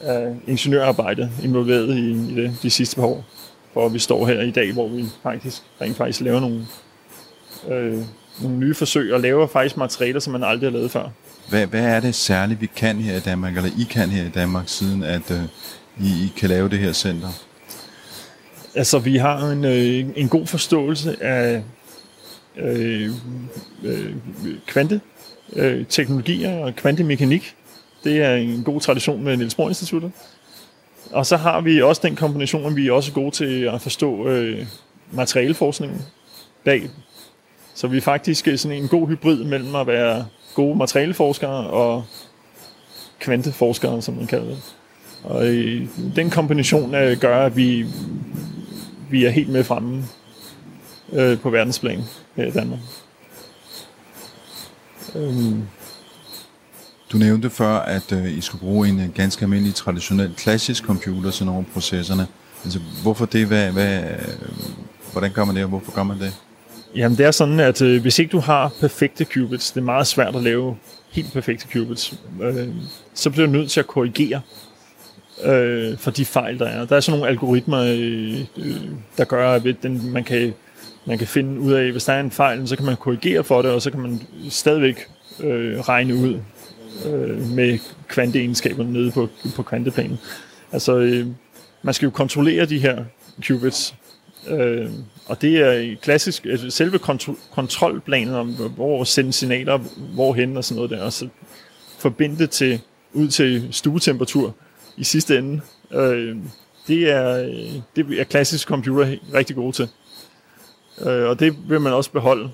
af 0.00 0.34
ingeniørarbejde 0.46 1.30
involveret 1.42 1.96
i, 1.96 2.10
i 2.10 2.34
det 2.34 2.58
de 2.62 2.70
sidste 2.70 2.96
par 2.96 3.06
år, 3.06 3.24
hvor 3.72 3.88
vi 3.88 3.98
står 3.98 4.26
her 4.26 4.40
i 4.40 4.50
dag, 4.50 4.72
hvor 4.72 4.88
vi 4.88 5.04
faktisk 5.22 5.62
rent 5.80 5.96
faktisk 5.96 6.20
laver 6.20 6.40
nogle, 6.40 6.66
øh, 7.68 7.98
nogle 8.42 8.58
nye 8.58 8.74
forsøg 8.74 9.14
og 9.14 9.20
laver 9.20 9.46
faktisk 9.46 9.76
materialer, 9.76 10.20
som 10.20 10.32
man 10.32 10.44
aldrig 10.44 10.70
har 10.70 10.78
lavet 10.78 10.90
før. 10.90 11.08
Hvad, 11.48 11.66
hvad 11.66 11.84
er 11.84 12.00
det 12.00 12.14
særligt, 12.14 12.60
vi 12.60 12.70
kan 12.76 12.96
her 12.96 13.16
i 13.16 13.20
Danmark, 13.20 13.56
eller 13.56 13.70
I 13.78 13.82
kan 13.90 14.08
her 14.10 14.24
i 14.26 14.30
Danmark, 14.30 14.68
siden 14.68 15.02
at 15.02 15.30
øh, 15.30 15.42
I, 16.00 16.24
I 16.24 16.32
kan 16.36 16.48
lave 16.48 16.68
det 16.68 16.78
her 16.78 16.92
center? 16.92 17.28
Altså, 18.74 18.98
vi 18.98 19.16
har 19.16 19.50
en, 19.50 19.64
øh, 19.64 20.06
en 20.16 20.28
god 20.28 20.46
forståelse 20.46 21.16
af 21.22 21.62
øh, 22.56 23.10
øh, 23.84 24.14
kvante, 24.66 25.00
øh, 25.52 25.86
teknologier 25.86 26.58
og 26.58 26.76
kvantemekanik. 26.76 27.56
Det 28.06 28.22
er 28.22 28.34
en 28.34 28.62
god 28.64 28.80
tradition 28.80 29.24
med 29.24 29.36
Niels 29.36 29.54
Bohr 29.54 29.68
Instituttet. 29.68 30.12
Og 31.10 31.26
så 31.26 31.36
har 31.36 31.60
vi 31.60 31.82
også 31.82 32.02
den 32.04 32.16
kombination, 32.16 32.66
at 32.66 32.76
vi 32.76 32.88
er 32.88 32.92
også 32.92 33.12
gode 33.12 33.30
til 33.30 33.62
at 33.62 33.80
forstå 33.80 34.26
øh, 34.26 34.66
materialeforskningen 35.12 36.02
bag. 36.64 36.90
Så 37.74 37.86
vi 37.86 37.96
er 37.96 38.00
faktisk 38.00 38.48
øh, 38.48 38.58
sådan 38.58 38.76
en 38.76 38.88
god 38.88 39.08
hybrid 39.08 39.44
mellem 39.44 39.74
at 39.74 39.86
være 39.86 40.26
gode 40.54 40.76
materialeforskere 40.76 41.66
og 41.66 42.04
kvanteforskere, 43.20 44.02
som 44.02 44.14
man 44.14 44.26
kalder 44.26 44.46
det. 44.46 44.74
Og 45.24 45.46
øh, 45.46 45.88
den 46.16 46.30
kombination 46.30 46.94
øh, 46.94 47.16
gør, 47.20 47.46
at 47.46 47.56
vi, 47.56 47.86
vi 49.10 49.24
er 49.24 49.30
helt 49.30 49.48
med 49.48 49.64
fremme 49.64 50.04
øh, 51.12 51.38
på 51.38 51.50
verdensplan 51.50 52.02
her 52.36 52.46
i 52.46 52.50
Danmark. 52.50 52.80
Øhm. 55.14 55.62
Du 57.12 57.18
nævnte 57.18 57.50
før, 57.50 57.78
at 57.78 58.12
øh, 58.12 58.38
I 58.38 58.40
skulle 58.40 58.60
bruge 58.60 58.88
en 58.88 59.00
øh, 59.00 59.14
ganske 59.14 59.42
almindelig 59.42 59.74
traditionel 59.74 60.34
klassisk 60.36 60.84
computer 60.84 61.30
til 61.30 61.46
nogle 61.46 61.60
af 61.60 61.72
processerne. 61.72 62.26
Altså, 62.64 62.80
hvorfor 63.02 63.26
det? 63.26 63.46
Hvad, 63.46 63.72
hvad, 63.72 64.00
øh, 64.00 64.08
hvordan 65.12 65.32
gør 65.32 65.44
man 65.44 65.56
det, 65.56 65.62
og 65.62 65.68
hvorfor 65.68 65.92
gør 65.92 66.02
man 66.02 66.18
det? 66.18 66.32
Jamen, 66.96 67.18
det 67.18 67.26
er 67.26 67.30
sådan, 67.30 67.60
at 67.60 67.82
øh, 67.82 68.02
hvis 68.02 68.18
ikke 68.18 68.32
du 68.32 68.38
har 68.38 68.72
perfekte 68.80 69.24
qubits, 69.24 69.70
det 69.70 69.80
er 69.80 69.84
meget 69.84 70.06
svært 70.06 70.36
at 70.36 70.42
lave 70.42 70.76
helt 71.10 71.32
perfekte 71.32 71.66
qubits, 71.72 72.14
øh, 72.42 72.68
så 73.14 73.30
bliver 73.30 73.46
du 73.46 73.52
nødt 73.52 73.70
til 73.70 73.80
at 73.80 73.86
korrigere 73.86 74.40
øh, 75.44 75.98
for 75.98 76.10
de 76.10 76.24
fejl, 76.24 76.58
der 76.58 76.66
er. 76.66 76.84
Der 76.84 76.96
er 76.96 77.00
sådan 77.00 77.18
nogle 77.18 77.30
algoritmer, 77.30 77.78
øh, 77.78 78.40
øh 78.56 78.76
der 79.18 79.24
gør, 79.24 79.54
at 79.54 79.62
den, 79.82 80.12
man, 80.12 80.24
kan, 80.24 80.54
man 81.06 81.18
kan 81.18 81.26
finde 81.26 81.60
ud 81.60 81.72
af, 81.72 81.92
hvis 81.92 82.04
der 82.04 82.12
er 82.12 82.20
en 82.20 82.30
fejl, 82.30 82.68
så 82.68 82.76
kan 82.76 82.86
man 82.86 82.96
korrigere 82.96 83.44
for 83.44 83.62
det, 83.62 83.70
og 83.70 83.82
så 83.82 83.90
kan 83.90 84.00
man 84.00 84.20
stadigvæk 84.50 85.08
øh, 85.40 85.80
regne 85.80 86.14
ud 86.14 86.38
øh, 87.04 87.50
med 87.50 87.78
kvanteegenskaberne 88.08 88.92
nede 88.92 89.10
på, 89.10 89.28
på 89.56 89.62
kvanteplanen. 89.62 90.18
Altså, 90.72 90.96
øh, 90.96 91.26
man 91.82 91.94
skal 91.94 92.06
jo 92.06 92.10
kontrollere 92.10 92.66
de 92.66 92.78
her 92.78 93.04
qubits, 93.42 93.94
øh, 94.48 94.90
og 95.26 95.42
det 95.42 95.56
er 95.56 95.96
klassisk, 96.02 96.46
altså 96.46 96.70
selve 96.70 96.98
kontro- 96.98 97.54
kontrolplanen 97.54 98.34
om, 98.34 98.54
hvor 98.74 99.04
sende 99.04 99.32
signaler, 99.32 99.78
hvorhen 100.14 100.56
og 100.56 100.64
sådan 100.64 100.76
noget 100.76 100.90
der, 100.90 101.02
og 101.02 101.12
så 101.12 101.28
forbinde 101.98 102.38
det 102.38 102.50
til, 102.50 102.80
ud 103.12 103.28
til 103.28 103.68
stuetemperatur, 103.70 104.54
i 104.96 105.04
sidste 105.04 105.38
ende. 105.38 105.60
Øh, 105.92 106.36
det, 106.88 107.12
er, 107.12 107.36
det 107.96 108.20
er 108.20 108.24
klassisk 108.24 108.68
computer 108.68 109.16
rigtig 109.34 109.56
god 109.56 109.72
til. 109.72 109.88
Øh, 111.00 111.28
og 111.28 111.40
det 111.40 111.56
vil 111.68 111.80
man 111.80 111.92
også 111.92 112.10
beholde. 112.10 112.50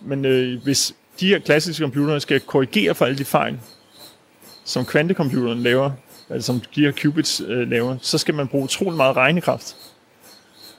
Men 0.00 0.24
øh, 0.24 0.62
hvis 0.62 0.94
de 1.20 1.28
her 1.28 1.38
klassiske 1.38 1.80
computere 1.80 2.20
skal 2.20 2.40
korrigere 2.40 2.94
for 2.94 3.04
alle 3.04 3.18
de 3.18 3.24
fejl, 3.24 3.58
som 4.64 4.84
kvantecomputeren 4.84 5.62
laver, 5.62 5.90
altså 6.30 6.46
som 6.46 6.62
de 6.74 6.80
her 6.80 6.92
qubits 6.92 7.42
øh, 7.48 7.70
laver, 7.70 7.96
så 8.00 8.18
skal 8.18 8.34
man 8.34 8.48
bruge 8.48 8.64
utrolig 8.64 8.96
meget 8.96 9.16
regnekraft. 9.16 9.76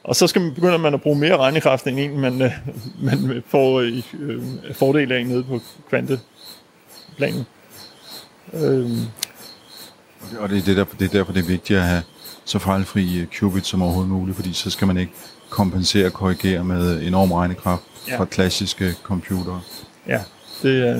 Og 0.03 0.15
så 0.15 0.27
skal 0.27 0.41
man, 0.41 0.53
begynder 0.53 0.77
man 0.77 0.93
at 0.93 1.01
bruge 1.01 1.19
mere 1.19 1.37
regnekraft, 1.37 1.87
end 1.87 1.99
en 1.99 2.19
man, 2.19 2.41
øh, 2.41 2.51
man 3.11 3.43
får 3.47 3.79
øh, 3.79 4.03
øh, 4.19 4.43
fordel 4.73 5.11
af 5.11 5.25
nede 5.25 5.43
på 5.43 5.61
kvanteplanen. 5.89 7.45
Øh, 8.53 8.91
og 10.39 10.49
det 10.49 10.57
er, 10.57 10.63
det, 10.65 10.77
der, 10.77 10.85
det 10.99 11.05
er 11.05 11.09
derfor, 11.09 11.33
det 11.33 11.43
er 11.43 11.47
vigtigt 11.47 11.79
at 11.79 11.85
have 11.85 12.03
så 12.45 12.59
fejlfri 12.59 13.19
øh, 13.19 13.27
qubit 13.27 13.65
som 13.65 13.81
overhovedet 13.81 14.11
muligt, 14.11 14.35
fordi 14.35 14.53
så 14.53 14.69
skal 14.69 14.87
man 14.87 14.97
ikke 14.97 15.11
kompensere 15.49 16.05
og 16.05 16.13
korrigere 16.13 16.63
med 16.63 17.01
enorm 17.01 17.31
regnekraft 17.31 17.83
ja. 18.07 18.19
fra 18.19 18.25
klassiske 18.25 18.93
computere. 19.03 19.61
Ja, 20.07 20.21
det 20.63 20.87
er, 20.87 20.97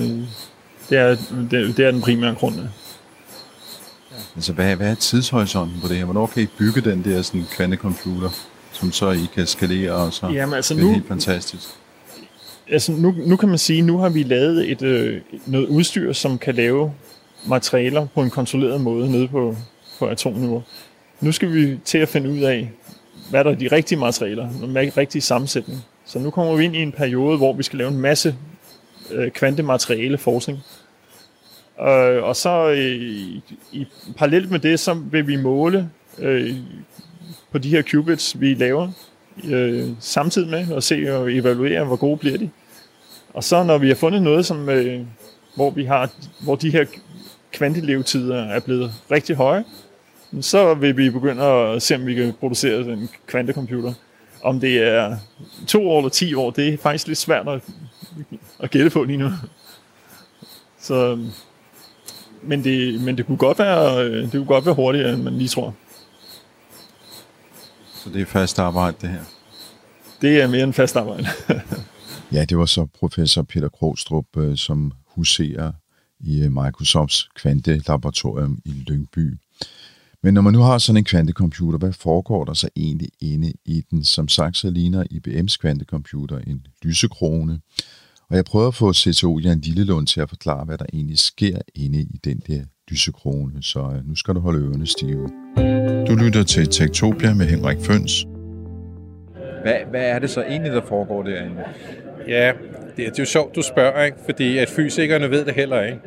det 0.90 0.98
er, 0.98 1.16
det, 1.52 1.78
det 1.78 1.86
er 1.86 1.92
den 1.92 2.02
primære 2.02 2.36
grund. 2.36 2.56
Ja. 2.56 2.62
Altså, 4.36 4.54
hvad, 4.54 4.76
hvad 4.76 4.92
er 4.92 4.96
tidshorisonten 4.96 5.82
på 5.82 5.88
det 5.88 5.98
her? 5.98 6.06
Hvornår 6.06 6.28
kan 6.28 6.44
I 6.44 6.48
bygge 6.58 6.82
den 6.82 7.04
der 7.04 7.22
sådan, 7.22 7.46
kvantecomputer, 7.52 8.30
som 8.72 8.92
så 8.92 9.12
I 9.12 9.28
kan 9.36 9.48
skalere, 9.48 9.92
og 9.92 10.14
så 10.14 10.28
Jamen, 10.28 10.56
altså 10.56 10.74
det 10.74 10.80
er 10.80 10.86
nu, 10.86 10.94
helt 10.94 11.08
fantastisk? 11.08 11.64
Altså, 12.72 12.92
nu, 12.92 13.16
nu 13.26 13.36
kan 13.36 13.50
man 13.50 13.58
sige, 13.58 13.82
nu 13.82 13.98
har 13.98 14.10
vi 14.10 14.24
lavet 14.24 14.72
et, 14.72 14.82
øh, 14.82 15.22
noget 15.46 15.68
udstyr, 15.68 16.14
som 16.14 16.38
kan 16.38 16.56
lave 16.56 16.94
materialer 17.48 18.08
på 18.16 18.22
en 18.22 18.30
kontrolleret 18.30 18.82
måde 18.82 19.12
nede 19.12 19.28
på 19.28 19.56
på 20.00 20.06
atomniveau. 20.06 20.64
Nu 21.22 21.32
skal 21.32 21.54
vi 21.54 21.80
til 21.86 21.98
at 21.98 22.10
finde 22.10 22.30
ud 22.30 22.40
af, 22.40 22.72
hvad 23.30 23.44
der 23.44 23.52
er 23.52 23.56
de 23.56 23.68
rigtige 23.72 24.00
materialer, 24.00 24.50
den 24.50 24.78
rigtige 24.98 25.22
sammensætning. 25.22 25.86
Så 26.06 26.20
nu 26.20 26.30
kommer 26.30 26.56
vi 26.56 26.64
ind 26.64 26.76
i 26.76 26.82
en 26.82 26.92
periode, 26.92 27.38
hvor 27.38 27.54
vi 27.54 27.64
skal 27.64 27.78
lave 27.78 27.92
en 27.92 27.98
masse 27.98 28.36
øh, 29.12 29.32
kvantemateriale 29.32 30.18
forskning. 30.18 30.60
Øh, 31.82 32.24
og 32.24 32.36
så 32.36 32.70
øh, 32.70 33.42
i 33.72 33.88
parallelt 34.18 34.52
med 34.52 34.60
det, 34.60 34.80
så 34.80 34.94
vil 34.94 35.28
vi 35.28 35.36
måle 35.36 35.90
øh, 36.20 36.56
på 37.52 37.58
de 37.58 37.70
her 37.70 37.82
qubits, 37.82 38.42
vi 38.42 38.54
laver, 38.54 38.90
øh, 39.44 39.86
samtidig 40.00 40.50
med 40.50 40.76
at 40.76 40.84
se 40.84 41.18
og 41.18 41.34
evaluere, 41.34 41.84
hvor 41.84 41.96
gode 41.96 42.18
bliver 42.18 42.38
de. 42.38 42.50
Og 43.34 43.44
så 43.44 43.64
når 43.64 43.78
vi 43.78 43.88
har 43.88 43.96
fundet 43.96 44.22
noget, 44.22 44.46
som, 44.46 44.70
øh, 44.70 45.02
hvor, 45.56 45.70
vi 45.70 45.84
har, 45.84 46.12
hvor 46.44 46.56
de 46.56 46.70
her 46.70 46.86
kvantelevetider 47.52 48.44
er 48.44 48.60
blevet 48.60 48.92
rigtig 49.12 49.36
høje, 49.36 49.64
så 50.42 50.74
vil 50.74 50.98
vi 50.98 51.10
begynde 51.10 51.44
at 51.44 51.82
se, 51.82 51.96
om 51.96 52.06
vi 52.06 52.14
kan 52.14 52.34
producere 52.40 52.80
en 52.80 53.10
kvantecomputer. 53.28 53.94
Om 54.44 54.60
det 54.60 54.84
er 54.84 55.18
to 55.68 55.90
år 55.90 55.98
eller 55.98 56.10
ti 56.10 56.34
år, 56.34 56.52
det 56.52 56.74
er 56.74 56.78
faktisk 56.78 57.08
lidt 57.08 57.18
svært 57.18 57.48
at, 57.48 57.62
at 58.60 58.72
gætte 58.72 58.90
på 58.90 59.04
lige 59.04 59.18
nu. 59.18 59.30
Så, 60.80 61.28
men, 62.44 62.64
det, 62.64 63.02
men 63.02 63.18
det 63.18 63.26
kunne 63.26 63.38
godt 63.38 63.60
være, 63.60 64.22
det 64.22 64.32
kunne 64.32 64.46
godt 64.46 64.66
være 64.66 64.76
hurtigere, 64.76 65.14
end 65.14 65.24
man 65.24 65.38
lige 65.38 65.48
tror. 65.48 65.76
Så 67.94 68.10
det 68.14 68.22
er 68.22 68.26
fast 68.26 68.60
arbejde, 68.60 68.98
det 69.02 69.10
her? 69.10 69.24
Det 70.22 70.42
er 70.42 70.48
mere 70.48 70.64
end 70.64 70.74
fast 70.74 70.96
arbejde. 70.96 71.28
ja, 72.34 72.46
det 72.46 72.58
var 72.58 72.66
så 72.66 72.86
professor 73.00 73.42
Peter 73.42 73.70
Krogstrup, 73.70 74.38
øh, 74.38 74.58
som 74.58 74.92
huserer 75.06 75.72
i 76.20 76.44
øh, 76.44 76.52
Microsofts 76.52 77.30
kvantelaboratorium 77.36 78.60
i 78.66 78.70
Lyngby. 78.70 79.38
Men 80.24 80.34
når 80.34 80.42
man 80.42 80.54
nu 80.54 80.60
har 80.60 80.78
sådan 80.78 80.98
en 80.98 81.04
kvantecomputer, 81.04 81.80
hvad 81.80 81.94
foregår 81.94 82.46
der 82.46 82.54
så 82.54 82.70
egentlig 82.76 83.10
inde 83.20 83.54
i 83.66 83.84
den? 83.92 84.04
Som 84.04 84.28
sagt, 84.28 84.58
så 84.58 84.70
ligner 84.70 85.04
IBM's 85.04 85.58
kvantecomputer 85.58 86.40
en 86.40 86.68
lysekrone. 86.84 87.60
Og 88.30 88.36
jeg 88.36 88.46
prøver 88.46 88.68
at 88.68 88.76
få 88.76 88.94
CTO 88.94 89.40
Jan 89.40 89.60
Lillelund 89.60 90.08
til 90.08 90.22
at 90.22 90.30
forklare, 90.30 90.66
hvad 90.66 90.78
der 90.78 90.86
egentlig 90.94 91.18
sker 91.18 91.58
inde 91.76 92.00
i 92.00 92.20
den 92.24 92.42
der 92.48 92.62
lysekrone. 92.92 93.64
Så 93.64 93.80
øh, 93.80 94.08
nu 94.08 94.16
skal 94.16 94.36
du 94.36 94.40
holde 94.40 94.60
ørerne 94.60 94.88
stive. 94.88 95.30
Du 96.08 96.16
lytter 96.24 96.44
til 96.44 96.68
Tektopia 96.68 97.34
med 97.34 97.46
Henrik 97.46 97.78
Føns. 97.82 98.26
Hvad, 99.62 99.76
hvad 99.90 100.06
er 100.10 100.20
det 100.20 100.30
så 100.30 100.42
egentlig, 100.42 100.72
der 100.72 100.82
foregår 100.88 101.24
derinde? 101.24 101.56
Ja, 102.28 102.54
det 102.98 103.06
er, 103.06 103.10
det 103.10 103.20
er 103.20 103.24
jo 103.24 103.26
sjovt, 103.26 103.56
du 103.56 103.62
spørger, 103.62 104.04
ikke? 104.04 104.18
fordi 104.26 104.58
at 104.58 104.70
fysikerne 104.70 105.30
ved 105.30 105.46
det 105.46 105.54
heller 105.54 105.82
ikke. 105.82 106.00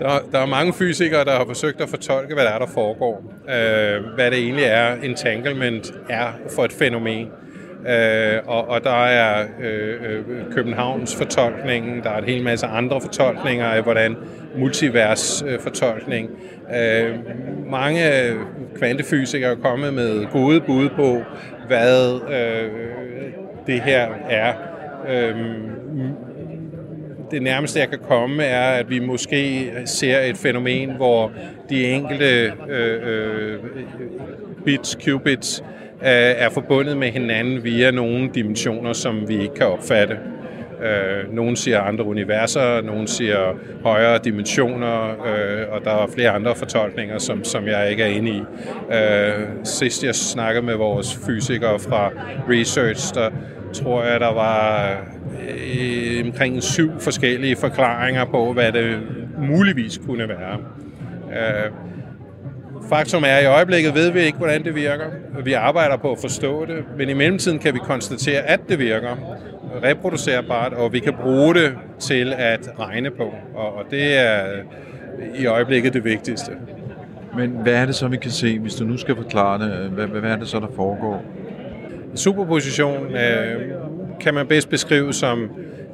der, 0.00 0.18
der 0.32 0.38
er 0.38 0.46
mange 0.46 0.72
fysikere, 0.72 1.24
der 1.24 1.36
har 1.36 1.44
forsøgt 1.46 1.80
at 1.80 1.88
fortolke, 1.88 2.34
hvad 2.34 2.44
der 2.44 2.50
er, 2.50 2.58
der 2.58 2.66
foregår. 2.66 3.34
Øh, 3.42 4.14
hvad 4.14 4.30
det 4.30 4.38
egentlig 4.38 4.64
er, 4.64 4.94
entanglement 4.94 5.92
er 6.10 6.32
for 6.54 6.64
et 6.64 6.72
fænomen. 6.72 7.26
Øh, 7.88 8.38
og, 8.46 8.68
og 8.68 8.84
der 8.84 9.04
er 9.04 9.46
øh, 9.60 9.94
øh, 10.02 10.24
Københavns 10.52 11.16
fortolkning, 11.16 12.04
der 12.04 12.10
er 12.10 12.18
en 12.18 12.24
hel 12.24 12.42
masse 12.42 12.66
andre 12.66 13.00
fortolkninger 13.00 13.66
af, 13.66 13.82
hvordan 13.82 14.16
multivers 14.56 15.44
øh, 15.46 15.60
fortolkning. 15.60 16.30
Øh, 16.76 17.14
mange 17.70 18.00
kvantefysikere 18.78 19.50
er 19.50 19.56
kommet 19.56 19.94
med 19.94 20.26
gode 20.32 20.60
bud 20.60 20.88
på, 20.88 21.22
hvad 21.66 22.20
øh, 22.30 22.70
det 23.66 23.80
her 23.80 24.08
er. 24.28 24.52
Øh, 25.08 25.36
det 27.30 27.42
nærmeste, 27.42 27.80
jeg 27.80 27.88
kan 27.88 27.98
komme, 28.08 28.44
er, 28.44 28.70
at 28.70 28.90
vi 28.90 28.98
måske 28.98 29.72
ser 29.84 30.20
et 30.20 30.36
fænomen, 30.36 30.96
hvor 30.96 31.32
de 31.70 31.86
enkelte 31.86 32.52
øh, 32.68 33.00
øh, 33.02 33.58
bits, 34.64 34.98
qubits, 35.04 35.60
øh, 35.60 35.77
Øh, 36.02 36.34
er 36.38 36.50
forbundet 36.50 36.96
med 36.96 37.10
hinanden 37.10 37.64
via 37.64 37.90
nogle 37.90 38.30
dimensioner, 38.34 38.92
som 38.92 39.28
vi 39.28 39.42
ikke 39.42 39.54
kan 39.54 39.66
opfatte. 39.66 40.18
Øh, 40.82 41.34
nogle 41.34 41.56
siger 41.56 41.80
andre 41.80 42.04
universer, 42.04 42.82
nogle 42.82 43.08
siger 43.08 43.58
højere 43.82 44.18
dimensioner, 44.24 45.08
øh, 45.08 45.72
og 45.72 45.84
der 45.84 45.90
er 45.90 46.06
flere 46.14 46.30
andre 46.30 46.54
fortolkninger, 46.54 47.18
som, 47.18 47.44
som 47.44 47.66
jeg 47.66 47.90
ikke 47.90 48.02
er 48.02 48.06
inde 48.06 48.30
i. 48.30 48.42
Øh, 48.92 49.46
sidst 49.64 50.04
jeg 50.04 50.14
snakkede 50.14 50.66
med 50.66 50.74
vores 50.74 51.18
fysikere 51.26 51.78
fra 51.78 52.10
Research, 52.50 53.14
der 53.14 53.30
tror 53.72 54.04
jeg, 54.04 54.20
der 54.20 54.32
var 54.32 54.90
øh, 55.48 56.26
omkring 56.26 56.62
syv 56.62 56.90
forskellige 57.00 57.56
forklaringer 57.56 58.24
på, 58.24 58.52
hvad 58.52 58.72
det 58.72 58.98
muligvis 59.38 60.00
kunne 60.06 60.28
være. 60.28 60.58
Øh, 61.32 61.70
Faktum 62.88 63.24
er, 63.24 63.28
at 63.28 63.42
i 63.42 63.46
øjeblikket 63.46 63.94
ved 63.94 64.10
vi 64.10 64.20
ikke, 64.20 64.38
hvordan 64.38 64.64
det 64.64 64.74
virker. 64.74 65.04
Vi 65.44 65.52
arbejder 65.52 65.96
på 65.96 66.12
at 66.12 66.18
forstå 66.20 66.64
det, 66.64 66.84
men 66.96 67.08
i 67.08 67.12
mellemtiden 67.12 67.58
kan 67.58 67.74
vi 67.74 67.78
konstatere, 67.78 68.40
at 68.40 68.60
det 68.68 68.78
virker 68.78 69.16
reproducerbart, 69.84 70.72
og 70.72 70.92
vi 70.92 70.98
kan 70.98 71.14
bruge 71.22 71.54
det 71.54 71.74
til 71.98 72.34
at 72.36 72.70
regne 72.78 73.10
på. 73.10 73.34
Og 73.54 73.84
det 73.90 74.18
er 74.18 74.42
i 75.34 75.46
øjeblikket 75.46 75.94
det 75.94 76.04
vigtigste. 76.04 76.52
Men 77.36 77.50
hvad 77.50 77.74
er 77.74 77.86
det 77.86 77.94
så, 77.94 78.08
vi 78.08 78.16
kan 78.16 78.30
se, 78.30 78.58
hvis 78.58 78.74
du 78.74 78.84
nu 78.84 78.96
skal 78.96 79.16
forklare 79.16 79.64
det? 79.64 79.90
Hvad, 79.90 80.06
hvad 80.06 80.30
er 80.30 80.36
det 80.36 80.48
så, 80.48 80.60
der 80.60 80.68
foregår? 80.76 81.24
Superposition 82.14 83.16
øh, 83.16 83.60
kan 84.20 84.34
man 84.34 84.46
bedst 84.46 84.70
beskrive 84.70 85.12
som 85.12 85.50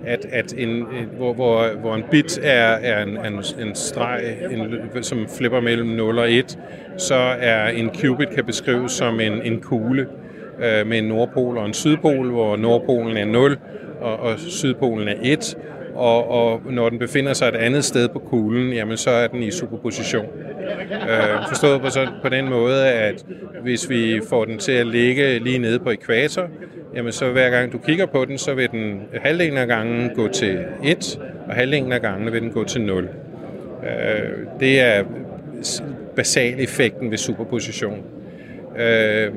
at, 0.07 0.27
at 0.33 0.55
en, 0.59 0.87
hvor, 1.17 1.33
hvor, 1.33 1.69
hvor 1.81 1.95
en 1.95 2.05
bit 2.11 2.41
er, 2.43 2.67
er 2.67 3.03
en, 3.03 3.27
en, 3.27 3.45
en 3.69 3.75
streg, 3.75 4.23
en, 4.51 5.03
som 5.03 5.27
flipper 5.39 5.61
mellem 5.61 5.89
0 5.89 6.19
og 6.19 6.33
1, 6.33 6.59
så 6.97 7.15
er 7.41 7.69
en 7.69 7.91
qubit 8.01 8.31
kan 8.31 8.45
beskrives 8.45 8.93
som 8.93 9.21
en, 9.21 9.43
en 9.43 9.61
kugle 9.61 10.07
øh, 10.59 10.87
med 10.87 10.99
en 10.99 11.05
nordpol 11.05 11.59
og 11.59 11.67
en 11.67 11.75
sydpol, 11.75 12.31
hvor 12.31 12.57
nordpolen 12.57 13.17
er 13.17 13.25
0 13.25 13.59
og, 14.01 14.17
og 14.17 14.39
sydpolen 14.39 15.09
er 15.09 15.17
1. 15.23 15.57
Og, 15.95 16.31
og 16.31 16.63
når 16.71 16.89
den 16.89 16.99
befinder 16.99 17.33
sig 17.33 17.49
et 17.49 17.55
andet 17.55 17.85
sted 17.85 18.09
på 18.09 18.19
kuglen, 18.19 18.73
jamen 18.73 18.97
så 18.97 19.11
er 19.11 19.27
den 19.27 19.43
i 19.43 19.51
superposition. 19.51 20.27
Øh, 20.81 21.49
forstået 21.49 21.81
på, 21.81 21.91
sådan, 21.91 22.13
på 22.23 22.29
den 22.29 22.49
måde, 22.49 22.89
at 22.89 23.25
hvis 23.63 23.91
vi 23.91 24.21
får 24.29 24.45
den 24.45 24.59
til 24.59 24.73
at 24.73 24.87
ligge 24.87 25.39
lige 25.39 25.59
nede 25.59 25.79
på 25.79 25.91
ekvator, 25.91 26.49
jamen 26.95 27.13
så 27.13 27.31
hver 27.31 27.51
gang 27.51 27.73
du 27.73 27.79
kigger 27.79 28.07
på 28.07 28.25
den, 28.25 28.39
så 28.39 28.55
vil 28.55 28.71
den 28.71 29.03
øh, 29.15 29.21
halvdelen 29.23 29.59
af 29.59 29.67
gangen 29.67 30.11
gå 30.15 30.29
til 30.29 30.59
1, 30.85 31.21
og 31.49 31.55
halvdelen 31.55 31.93
af 31.93 32.01
gangen 32.01 32.33
vil 32.33 32.43
den 32.43 32.51
gå 32.51 32.65
til 32.65 32.81
0. 32.81 33.09
Øh, 33.85 33.91
det 34.61 34.81
er 34.81 35.05
basal 36.17 36.61
effekten 36.61 37.11
ved 37.11 37.19
superposition. 37.19 38.03
Øh, 38.79 39.33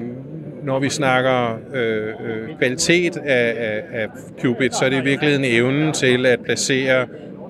når 0.63 0.79
vi 0.79 0.89
snakker 0.89 1.59
øh, 1.73 2.07
øh, 2.07 2.57
kvalitet 2.57 3.17
af, 3.17 3.53
af, 3.57 4.01
af 4.01 4.07
qubit, 4.41 4.75
så 4.75 4.85
er 4.85 4.89
det 4.89 4.97
i 4.97 5.03
virkeligheden 5.03 5.45
evnen 5.45 5.93
til 5.93 6.25
at 6.25 6.39
placere 6.39 7.07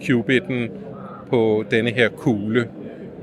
qubitten 0.08 0.70
på 1.30 1.64
denne 1.72 1.90
her 1.92 2.10
kugle. 2.10 2.68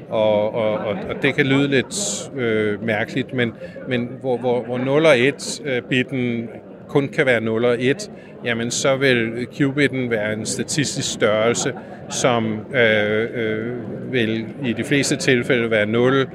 Og, 0.09 0.55
og, 0.55 0.73
og, 0.73 0.97
og 1.09 1.23
det 1.23 1.35
kan 1.35 1.47
lyde 1.47 1.69
lidt 1.69 2.31
øh, 2.37 2.87
mærkeligt, 2.87 3.35
men, 3.35 3.53
men 3.89 4.09
hvor, 4.21 4.37
hvor, 4.37 4.63
hvor 4.63 4.79
0 4.79 5.07
og 5.07 5.19
1 5.19 5.63
øh, 5.65 5.83
bitten 5.83 6.49
kun 6.89 7.09
kan 7.09 7.27
være 7.27 7.41
0 7.41 7.65
og 7.65 7.77
1, 7.81 8.11
jamen 8.45 8.71
så 8.71 8.97
vil 8.97 9.47
qubitten 9.59 10.11
være 10.11 10.33
en 10.33 10.47
statistisk 10.47 11.13
størrelse, 11.13 11.73
som 12.11 12.59
øh, 12.75 13.29
øh, 13.35 13.73
vil 14.13 14.47
i 14.65 14.73
de 14.73 14.85
fleste 14.85 15.17
tilfælde 15.17 15.71
være 15.71 15.87
0 15.87 16.15
øh, 16.15 16.27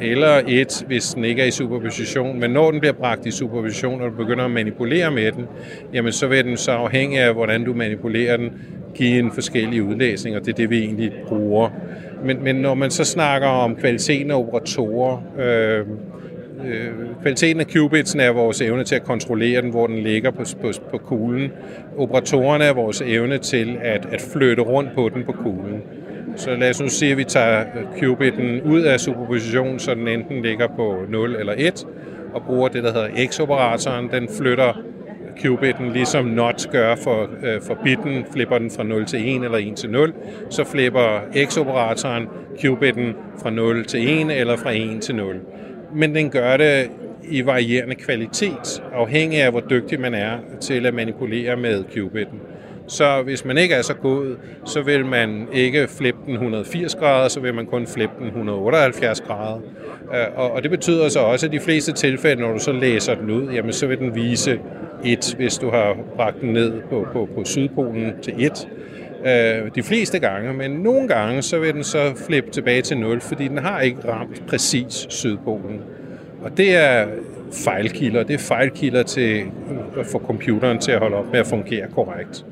eller 0.00 0.40
1, 0.48 0.84
hvis 0.86 1.04
den 1.04 1.24
ikke 1.24 1.42
er 1.42 1.46
i 1.46 1.50
superposition. 1.50 2.40
Men 2.40 2.50
når 2.50 2.70
den 2.70 2.80
bliver 2.80 2.92
bragt 2.92 3.26
i 3.26 3.30
superposition, 3.30 4.00
og 4.00 4.10
du 4.10 4.16
begynder 4.16 4.44
at 4.44 4.50
manipulere 4.50 5.10
med 5.10 5.32
den, 5.32 5.46
jamen 5.92 6.12
så 6.12 6.26
vil 6.26 6.44
den 6.44 6.56
så 6.56 6.70
afhængig 6.70 7.18
af, 7.18 7.34
hvordan 7.34 7.64
du 7.64 7.74
manipulerer 7.74 8.36
den, 8.36 8.52
give 8.94 9.18
en 9.18 9.32
forskellig 9.32 9.82
udlæsning, 9.82 10.36
og 10.36 10.44
det 10.44 10.52
er 10.52 10.56
det, 10.56 10.70
vi 10.70 10.78
egentlig 10.78 11.12
bruger. 11.28 11.70
Men, 12.24 12.44
men 12.44 12.56
når 12.56 12.74
man 12.74 12.90
så 12.90 13.04
snakker 13.04 13.48
om 13.48 13.76
kvaliteten 13.76 14.30
af 14.30 14.34
operatorer, 14.34 15.22
øh, 15.38 15.86
øh, 16.66 16.90
kvaliteten 17.22 17.60
af 17.60 17.66
qubitsen 17.66 18.20
er 18.20 18.30
vores 18.30 18.60
evne 18.60 18.84
til 18.84 18.94
at 18.94 19.04
kontrollere 19.04 19.62
den, 19.62 19.70
hvor 19.70 19.86
den 19.86 19.98
ligger 19.98 20.30
på, 20.30 20.44
på, 20.62 20.72
på 20.90 20.98
kuglen. 20.98 21.52
Operatorerne 21.96 22.64
er 22.64 22.72
vores 22.72 23.02
evne 23.06 23.38
til 23.38 23.78
at, 23.82 24.06
at 24.12 24.20
flytte 24.20 24.62
rundt 24.62 24.90
på 24.94 25.08
den 25.08 25.24
på 25.24 25.32
kuglen. 25.32 25.82
Så 26.36 26.54
lad 26.56 26.70
os 26.70 26.80
nu 26.80 26.88
sige, 26.88 27.12
at 27.12 27.18
vi 27.18 27.24
tager 27.24 27.64
qubitten 27.98 28.62
ud 28.62 28.80
af 28.80 29.00
superposition, 29.00 29.78
så 29.78 29.94
den 29.94 30.08
enten 30.08 30.42
ligger 30.42 30.66
på 30.76 30.96
0 31.08 31.36
eller 31.36 31.54
1, 31.56 31.86
og 32.34 32.42
bruger 32.42 32.68
det, 32.68 32.84
der 32.84 32.92
hedder 32.92 33.26
x-operatoren. 33.26 34.08
Den 34.12 34.28
flytter 34.38 34.82
qubitten, 35.42 35.92
ligesom 35.92 36.24
NOT 36.24 36.68
gør 36.72 36.94
for, 36.94 37.28
øh, 37.42 37.62
for 37.62 37.78
bitten, 37.84 38.24
flipper 38.32 38.58
den 38.58 38.70
fra 38.70 38.82
0 38.82 39.06
til 39.06 39.36
1 39.36 39.44
eller 39.44 39.58
1 39.58 39.76
til 39.76 39.90
0, 39.90 40.12
så 40.50 40.64
flipper 40.64 41.20
x-operatoren 41.44 42.28
qubitten 42.60 43.14
fra 43.42 43.50
0 43.50 43.84
til 43.84 44.20
1 44.20 44.40
eller 44.40 44.56
fra 44.56 44.70
1 44.70 45.02
til 45.02 45.14
0 45.14 45.40
men 45.94 46.14
den 46.14 46.30
gør 46.30 46.56
det 46.56 46.90
i 47.28 47.46
varierende 47.46 47.94
kvalitet, 47.94 48.82
afhængig 48.92 49.42
af 49.42 49.50
hvor 49.50 49.60
dygtig 49.70 50.00
man 50.00 50.14
er 50.14 50.38
til 50.60 50.86
at 50.86 50.94
manipulere 50.94 51.56
med 51.56 51.84
qubitten. 51.94 52.40
Så 52.86 53.22
hvis 53.22 53.44
man 53.44 53.58
ikke 53.58 53.74
er 53.74 53.82
så 53.82 53.94
god, 53.94 54.36
så 54.64 54.82
vil 54.82 55.06
man 55.06 55.48
ikke 55.52 55.88
flippe 55.88 56.20
den 56.26 56.32
180 56.32 56.94
grader, 56.94 57.28
så 57.28 57.40
vil 57.40 57.54
man 57.54 57.66
kun 57.66 57.86
flippe 57.86 58.14
den 58.18 58.26
178 58.26 59.20
grader. 59.20 59.60
Øh, 60.14 60.38
og 60.54 60.62
det 60.62 60.70
betyder 60.70 61.08
så 61.08 61.20
også, 61.20 61.46
at 61.46 61.52
de 61.52 61.60
fleste 61.60 61.92
tilfælde, 61.92 62.42
når 62.42 62.52
du 62.52 62.58
så 62.58 62.72
læser 62.72 63.14
den 63.14 63.30
ud, 63.30 63.52
jamen 63.52 63.72
så 63.72 63.86
vil 63.86 63.98
den 63.98 64.14
vise 64.14 64.60
1, 65.04 65.34
hvis 65.36 65.58
du 65.58 65.70
har 65.70 65.96
bragt 66.16 66.40
den 66.40 66.52
ned 66.52 66.72
på, 66.90 67.06
på, 67.12 67.28
på 67.34 67.44
Sydpolen 67.44 68.12
til 68.22 68.34
1 68.38 68.68
øh, 69.26 69.70
de 69.74 69.82
fleste 69.82 70.18
gange, 70.18 70.52
men 70.52 70.70
nogle 70.70 71.08
gange 71.08 71.42
så 71.42 71.58
vil 71.58 71.74
den 71.74 71.84
så 71.84 72.12
flippe 72.26 72.50
tilbage 72.50 72.82
til 72.82 72.98
0, 72.98 73.20
fordi 73.20 73.48
den 73.48 73.58
har 73.58 73.80
ikke 73.80 74.08
ramt 74.08 74.42
præcis 74.46 75.06
Sydpolen. 75.08 75.80
Og 76.42 76.56
det 76.56 76.76
er 76.76 77.06
fejlkilder. 77.64 78.22
Det 78.22 78.34
er 78.34 78.38
fejlkilder 78.38 79.02
til 79.02 79.42
at 79.98 80.06
få 80.06 80.18
computeren 80.18 80.78
til 80.78 80.92
at 80.92 80.98
holde 80.98 81.16
op 81.16 81.32
med 81.32 81.40
at 81.40 81.46
fungere 81.46 81.86
korrekt. 81.94 82.44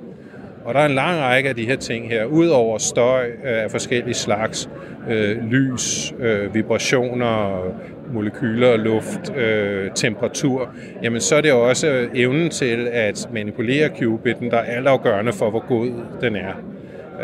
Og 0.65 0.75
der 0.75 0.81
er 0.81 0.87
en 0.87 0.95
lang 0.95 1.21
række 1.21 1.49
af 1.49 1.55
de 1.55 1.67
her 1.67 1.77
ting 1.77 2.09
her, 2.09 2.25
udover 2.25 2.79
støj 2.79 3.31
af 3.45 3.71
forskellige 3.71 4.15
slags, 4.15 4.71
øh, 5.11 5.45
lys, 5.51 6.15
øh, 6.19 6.55
vibrationer, 6.55 7.65
molekyler, 8.13 8.77
luft, 8.77 9.37
øh, 9.37 9.91
temperatur, 9.95 10.75
jamen 11.03 11.21
så 11.21 11.37
er 11.37 11.41
det 11.41 11.53
også 11.53 12.09
evnen 12.15 12.51
til 12.51 12.89
at 12.93 13.29
manipulere 13.33 13.91
qubiten, 14.01 14.51
der 14.51 14.57
er 14.57 14.77
altafgørende 14.77 15.33
for, 15.33 15.51
hvor 15.51 15.67
god 15.69 15.91
den 16.21 16.37
er. 16.37 16.53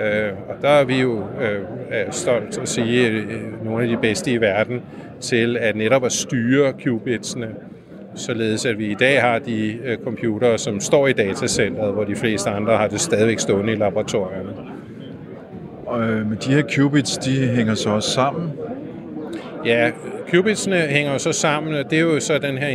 Øh, 0.02 0.32
og 0.48 0.54
der 0.62 0.68
er 0.68 0.84
vi 0.84 1.00
jo 1.00 1.18
øh, 1.18 1.60
stolt 2.10 2.58
at 2.58 2.68
sige, 2.68 3.08
øh, 3.08 3.64
nogle 3.64 3.82
af 3.82 3.88
de 3.88 3.96
bedste 3.96 4.30
i 4.30 4.40
verden 4.40 4.82
til 5.20 5.56
at 5.56 5.76
netop 5.76 6.04
at 6.04 6.12
styre 6.12 6.72
qubitsene, 6.84 7.48
således 8.18 8.66
at 8.66 8.78
vi 8.78 8.90
i 8.90 8.94
dag 8.94 9.20
har 9.20 9.38
de 9.38 9.78
øh, 9.84 9.98
computere, 10.04 10.58
som 10.58 10.80
står 10.80 11.06
i 11.06 11.12
datacentret, 11.12 11.92
hvor 11.92 12.04
de 12.04 12.16
fleste 12.16 12.50
andre 12.50 12.76
har 12.76 12.88
det 12.88 13.00
stadigvæk 13.00 13.38
stående 13.38 13.72
i 13.72 13.76
laboratorierne. 13.76 14.50
Og 15.86 16.02
øh, 16.02 16.26
med 16.26 16.36
de 16.36 16.54
her 16.54 16.62
qubits, 16.76 17.18
de 17.18 17.46
hænger 17.46 17.74
så 17.74 17.90
også 17.90 18.10
sammen? 18.10 18.52
Ja, 19.64 19.90
qubitsene 20.30 20.76
hænger 20.76 21.12
jo 21.12 21.18
så 21.18 21.32
sammen, 21.32 21.74
og 21.74 21.90
det 21.90 21.98
er 21.98 22.02
jo 22.02 22.20
så 22.20 22.38
den 22.38 22.58
her 22.58 22.68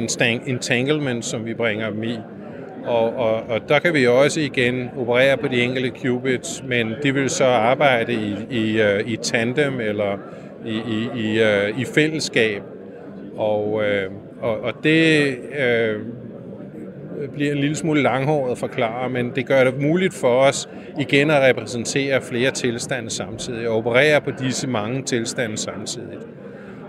entanglement, 0.45 1.25
som 1.25 1.45
vi 1.45 1.53
bringer 1.53 1.89
dem 1.89 2.03
i. 2.03 2.17
Og, 2.85 3.15
og, 3.15 3.35
og 3.49 3.69
der 3.69 3.79
kan 3.79 3.93
vi 3.93 4.07
også 4.07 4.39
igen 4.39 4.89
operere 4.97 5.37
på 5.37 5.47
de 5.47 5.61
enkelte 5.61 5.91
qubits, 6.03 6.63
men 6.67 6.93
de 7.03 7.13
vil 7.13 7.29
så 7.29 7.45
arbejde 7.45 8.13
i, 8.13 8.35
i, 8.49 8.81
øh, 8.81 9.07
i 9.07 9.15
tandem 9.15 9.79
eller 9.79 10.17
i, 10.65 10.75
i, 10.75 11.09
i, 11.15 11.41
i 11.77 11.85
fællesskab. 11.85 12.61
Og, 13.37 13.83
øh, 13.83 14.11
og, 14.43 14.59
og 14.59 14.73
det 14.83 15.37
øh, 15.59 15.99
bliver 17.33 17.51
en 17.51 17.57
lille 17.57 17.75
smule 17.75 18.01
langhåret 18.01 18.51
at 18.51 18.57
forklare, 18.57 19.09
men 19.09 19.31
det 19.35 19.45
gør 19.45 19.63
det 19.63 19.81
muligt 19.81 20.13
for 20.13 20.39
os 20.39 20.69
igen 20.99 21.29
at 21.29 21.41
repræsentere 21.41 22.21
flere 22.21 22.51
tilstande 22.51 23.09
samtidig 23.09 23.69
og 23.69 23.77
operere 23.77 24.21
på 24.21 24.31
disse 24.39 24.67
mange 24.67 25.03
tilstande 25.03 25.57
samtidig. 25.57 26.17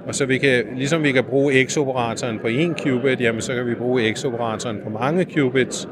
Og 0.07 0.15
så 0.15 0.27
vi 0.27 0.39
kan, 0.39 0.65
ligesom 0.77 1.03
vi 1.03 1.13
kan 1.13 1.25
bruge 1.25 1.65
X-operatoren 1.65 2.39
på 2.39 2.47
en 2.47 2.75
qubit, 2.75 3.21
jamen 3.21 3.41
så 3.41 3.55
kan 3.55 3.67
vi 3.67 3.75
bruge 3.75 4.13
X-operatoren 4.13 4.81
på 4.85 4.91
mange 4.91 5.27
qubits, 5.35 5.89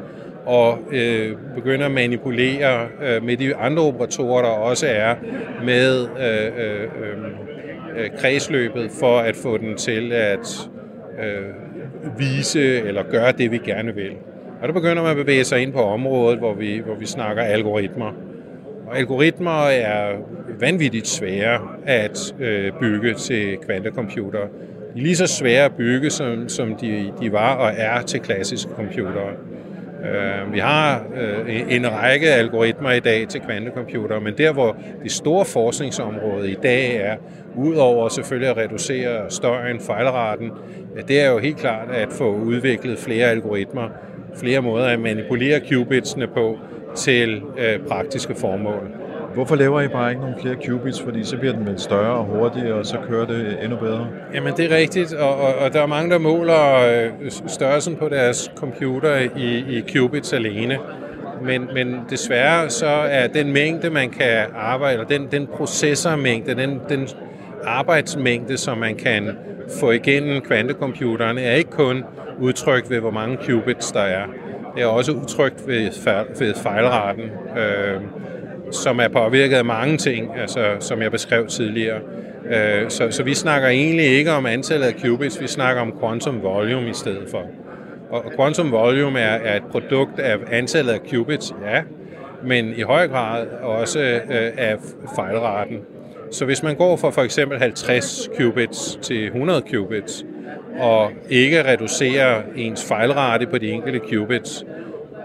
og 0.47 0.79
øh, 0.93 1.37
begynde 1.55 1.85
at 1.85 1.91
manipulere 1.91 2.89
øh, 3.03 3.25
med 3.25 3.37
de 3.37 3.57
andre 3.57 3.83
operatorer, 3.83 4.43
der 4.43 4.49
også 4.49 4.87
er 4.87 5.15
med 5.65 6.09
øh, 6.21 6.65
øh, 6.65 6.83
øh, 6.83 8.05
øh 8.05 8.11
kredsløbet, 8.19 8.91
for 9.01 9.19
at 9.19 9.37
få 9.37 9.57
den 9.57 9.77
til 9.77 10.13
at 10.13 10.71
øh, 11.21 12.19
vise 12.19 12.83
eller 12.83 13.03
gøre 13.11 13.33
det, 13.33 13.51
vi 13.51 13.59
gerne 13.59 13.95
vil. 13.95 14.13
Og 14.63 14.69
der 14.69 14.75
begynder 14.75 15.03
man 15.03 15.11
at 15.11 15.17
bevæge 15.17 15.45
sig 15.45 15.63
ind 15.63 15.73
på 15.73 15.83
området, 15.83 16.39
hvor 16.39 16.55
vi, 16.55 16.79
hvor 16.85 16.95
vi 16.95 17.07
snakker 17.07 17.43
algoritmer. 17.43 18.13
Og 18.87 18.99
algoritmer 18.99 19.67
er 19.67 20.17
vanvittigt 20.61 21.07
svære 21.07 21.61
at 21.87 22.35
øh, 22.41 22.73
bygge 22.81 23.15
til 23.15 23.57
kvantecomputere. 23.57 24.49
De 24.95 24.99
er 24.99 25.03
lige 25.03 25.17
så 25.17 25.27
svære 25.27 25.65
at 25.65 25.75
bygge, 25.75 26.11
som, 26.11 26.49
som 26.49 26.77
de, 26.77 27.13
de 27.21 27.33
var 27.33 27.55
og 27.55 27.73
er 27.77 28.03
til 28.03 28.21
klassiske 28.21 28.71
computere. 28.77 29.33
Øhm, 30.05 30.53
vi 30.53 30.59
har 30.59 31.05
øh, 31.15 31.75
en 31.75 31.93
række 31.93 32.29
algoritmer 32.29 32.91
i 32.93 33.01
dag 33.01 33.29
til 33.29 33.41
kvantecomputere, 33.41 34.21
men 34.21 34.35
der 34.39 34.53
hvor 34.53 34.77
det 35.03 35.13
store 35.13 35.45
forskningsområde 35.45 36.51
i 36.51 36.57
dag 36.63 36.97
er, 36.97 37.17
udover 37.57 38.09
selvfølgelig 38.09 38.51
at 38.51 38.57
reducere 38.57 39.31
støjen, 39.31 39.81
fejlraten, 39.81 40.51
det 41.09 41.21
er 41.21 41.31
jo 41.31 41.39
helt 41.39 41.57
klart 41.57 41.91
at 41.91 42.09
få 42.11 42.35
udviklet 42.35 42.99
flere 42.99 43.27
algoritmer, 43.27 43.89
flere 44.37 44.61
måder 44.61 44.87
at 44.87 45.01
manipulere 45.01 45.61
qubitsene 45.71 46.27
på 46.27 46.59
til 46.95 47.43
øh, 47.59 47.79
praktiske 47.89 48.35
formål. 48.35 48.91
Hvorfor 49.35 49.57
laver 49.57 49.81
I 49.81 49.89
bare 49.89 50.11
ikke 50.11 50.21
nogle 50.23 50.37
flere 50.41 50.57
qubits, 50.67 51.03
fordi 51.03 51.25
så 51.25 51.37
bliver 51.37 51.53
den 51.53 51.67
vel 51.67 51.79
større 51.79 52.13
og 52.13 52.25
hurtigere, 52.25 52.75
og 52.75 52.87
så 52.87 52.97
kører 53.09 53.27
det 53.27 53.59
endnu 53.63 53.79
bedre? 53.79 54.09
Jamen 54.35 54.55
det 54.57 54.73
er 54.73 54.77
rigtigt, 54.77 55.15
og, 55.15 55.41
og, 55.41 55.55
og 55.55 55.73
der 55.73 55.83
er 55.83 55.87
mange, 55.87 56.11
der 56.11 56.19
måler 56.19 56.77
øh, 56.77 57.31
størrelsen 57.47 57.97
på 57.97 58.09
deres 58.09 58.51
computer 58.57 59.17
i, 59.37 59.59
i 59.59 59.85
qubits 59.93 60.33
alene. 60.33 60.79
Men, 61.45 61.69
men 61.75 62.01
desværre 62.11 62.71
så 62.71 62.87
er 62.87 63.27
den 63.27 63.53
mængde, 63.53 63.91
man 63.91 64.11
kan 64.11 64.47
arbejde, 64.57 64.93
eller 64.93 65.07
den, 65.07 65.29
den 65.33 65.47
processormængde, 65.47 66.55
den, 66.55 66.81
den 66.89 67.09
arbejdsmængde, 67.65 68.57
som 68.57 68.79
man 68.79 68.95
kan 68.95 69.31
få 69.81 69.91
igennem 69.91 70.41
kvantecomputeren, 70.41 71.39
er 71.39 71.53
ikke 71.53 71.71
kun 71.71 72.05
udtrykt 72.41 72.91
ved, 72.91 73.01
hvor 73.01 73.11
mange 73.11 73.39
qubits 73.47 73.93
der 73.93 74.01
er. 74.01 74.25
Det 74.75 74.83
er 74.83 74.87
også 74.87 75.13
udtrykt 75.13 75.67
ved, 75.67 75.91
ved 76.39 76.55
fejlraten. 76.55 77.31
Øh, 77.59 78.01
som 78.73 79.01
er 79.01 79.09
påvirket 79.09 79.57
af 79.57 79.65
mange 79.65 79.97
ting, 79.97 80.31
altså, 80.39 80.77
som 80.81 81.03
jeg 81.03 81.11
beskrev 81.11 81.47
tidligere. 81.47 82.01
Øh, 82.51 82.91
så, 82.91 83.11
så 83.11 83.23
vi 83.23 83.35
snakker 83.35 83.69
egentlig 83.69 84.07
ikke 84.07 84.33
om 84.33 84.47
antallet 84.47 84.87
af 84.87 84.95
qubits, 85.05 85.41
vi 85.41 85.47
snakker 85.47 85.83
om 85.83 85.93
quantum 86.01 86.43
volume 86.43 86.91
i 86.91 86.95
stedet 86.95 87.29
for. 87.31 87.43
Og 88.11 88.33
quantum 88.37 88.73
volume 88.73 89.21
er, 89.21 89.39
er 89.45 89.57
et 89.57 89.63
produkt 89.71 90.19
af 90.19 90.37
antallet 90.51 90.93
af 90.93 91.01
qubits, 91.11 91.55
ja, 91.67 91.83
men 92.45 92.75
i 92.77 92.83
høj 92.83 93.09
grad 93.09 93.47
også 93.63 94.01
øh, 94.01 94.51
af 94.57 94.77
fejlraten. 95.17 95.79
Så 96.31 96.45
hvis 96.45 96.63
man 96.63 96.77
går 96.77 96.97
fra 96.97 97.11
for 97.11 97.23
eksempel 97.23 97.59
50 97.59 98.31
qubits 98.39 98.99
til 99.03 99.27
100 99.27 99.63
qubits, 99.71 100.25
og 100.79 101.11
ikke 101.31 101.65
reducerer 101.65 102.43
ens 102.57 102.85
fejlrate 102.85 103.47
på 103.47 103.59
de 103.59 103.71
enkelte 103.71 104.01
qubits, 104.11 104.65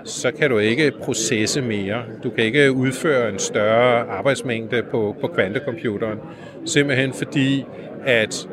så 0.03 0.31
kan 0.31 0.49
du 0.49 0.57
ikke 0.57 0.91
processe 0.91 1.61
mere. 1.61 2.03
Du 2.23 2.29
kan 2.29 2.43
ikke 2.43 2.71
udføre 2.71 3.29
en 3.29 3.39
større 3.39 4.09
arbejdsmængde 4.09 4.83
på, 4.91 5.15
på 5.21 5.27
kvantecomputeren, 5.27 6.19
simpelthen 6.65 7.13
fordi, 7.13 7.65
at 8.05 8.47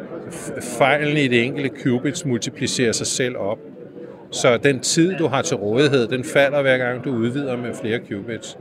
fejlen 0.78 1.16
i 1.16 1.28
det 1.28 1.44
enkelte 1.44 1.70
qubits 1.82 2.24
multiplicerer 2.24 2.92
sig 2.92 3.06
selv 3.06 3.36
op. 3.36 3.58
Så 4.30 4.56
den 4.56 4.80
tid, 4.80 5.16
du 5.16 5.26
har 5.26 5.42
til 5.42 5.56
rådighed, 5.56 6.08
den 6.08 6.24
falder 6.24 6.62
hver 6.62 6.78
gang, 6.78 7.04
du 7.04 7.10
udvider 7.10 7.56
med 7.56 7.74
flere 7.80 8.00
qubits. 8.08 8.58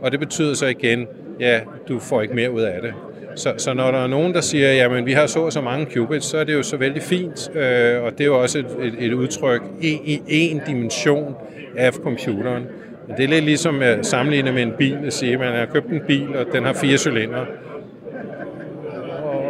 Og 0.00 0.12
det 0.12 0.20
betyder 0.20 0.54
så 0.54 0.66
igen, 0.66 1.06
ja, 1.40 1.60
du 1.88 1.98
får 1.98 2.22
ikke 2.22 2.34
mere 2.34 2.50
ud 2.50 2.62
af 2.62 2.82
det. 2.82 2.94
Så, 3.36 3.54
så 3.56 3.74
når 3.74 3.90
der 3.90 3.98
er 3.98 4.06
nogen, 4.06 4.34
der 4.34 4.40
siger, 4.40 4.72
jamen 4.72 5.06
vi 5.06 5.12
har 5.12 5.26
så 5.26 5.50
så 5.50 5.60
mange 5.60 5.86
qubits, 5.94 6.26
så 6.26 6.38
er 6.38 6.44
det 6.44 6.54
jo 6.54 6.62
så 6.62 6.76
vældig 6.76 7.02
fint, 7.02 7.50
øh, 7.56 8.02
og 8.02 8.12
det 8.12 8.20
er 8.20 8.24
jo 8.24 8.42
også 8.42 8.58
et, 8.58 8.66
et, 8.82 8.94
et 8.98 9.12
udtryk 9.12 9.62
i, 9.80 10.20
i 10.28 10.50
en 10.50 10.60
dimension 10.66 11.34
af 11.76 11.92
computeren. 11.92 12.66
Men 13.08 13.16
det 13.16 13.24
er 13.24 13.28
lidt 13.28 13.44
ligesom 13.44 13.82
at 13.82 14.06
sammenligne 14.06 14.52
med 14.52 14.62
en 14.62 14.72
bil 14.78 14.98
og 15.06 15.12
sige, 15.12 15.32
at 15.32 15.38
man 15.38 15.52
har 15.52 15.66
købt 15.66 15.86
en 15.86 16.00
bil, 16.06 16.36
og 16.36 16.46
den 16.52 16.64
har 16.64 16.72
fire 16.72 16.98
cylinder, 16.98 17.46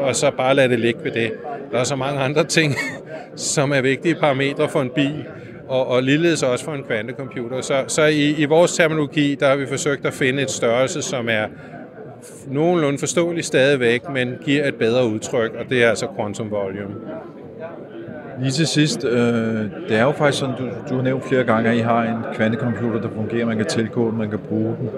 og 0.03 0.16
så 0.16 0.30
bare 0.30 0.55
lade 0.55 0.68
det 0.68 0.80
ligge 0.80 1.05
ved 1.05 1.11
det. 1.12 1.32
Der 1.72 1.78
er 1.78 1.85
så 1.85 1.97
mange 1.97 2.20
andre 2.20 2.45
ting, 2.45 2.74
som 3.37 3.72
er 3.72 3.80
vigtige 3.80 4.14
parametre 4.14 4.68
for 4.68 4.80
en 4.80 4.91
bil, 4.95 5.24
og, 5.68 5.87
og 5.87 6.03
ligeledes 6.03 6.43
også 6.43 6.64
for 6.64 6.72
en 6.72 6.82
kvantecomputer. 6.82 7.61
Så, 7.61 7.85
så 7.89 8.05
i, 8.05 8.35
i 8.39 8.45
vores 8.45 8.76
terminologi, 8.76 9.35
der 9.35 9.49
har 9.49 9.57
vi 9.57 9.66
forsøgt 9.66 10.07
at 10.07 10.12
finde 10.12 10.43
et 10.43 10.51
størrelse, 10.51 11.03
som 11.03 11.28
er 11.28 11.47
nogenlunde 12.49 12.99
forståeligt 12.99 13.47
stadigvæk, 13.47 14.09
men 14.09 14.35
giver 14.45 14.68
et 14.68 14.75
bedre 14.75 15.07
udtryk, 15.07 15.55
og 15.55 15.64
det 15.70 15.85
er 15.85 15.89
altså 15.89 16.07
quantum 16.16 16.51
volume. 16.51 16.95
Lige 18.41 18.51
til 18.51 18.66
sidst, 18.66 19.05
øh, 19.05 19.20
det 19.89 19.97
er 19.97 20.03
jo 20.03 20.12
faktisk 20.12 20.39
sådan, 20.39 20.55
du, 20.59 20.68
du 20.91 20.95
har 20.95 21.03
nævnt 21.03 21.25
flere 21.29 21.45
gange, 21.45 21.70
at 21.70 21.77
I 21.77 21.81
har 21.81 22.03
en 22.03 22.35
kvantecomputer, 22.35 23.01
der 23.01 23.09
fungerer, 23.14 23.47
man 23.47 23.57
kan 23.57 23.66
tilgå 23.66 24.11
den, 24.11 24.18
man 24.18 24.31
kan 24.31 24.39
bruge 24.39 24.77
den. 24.81 24.91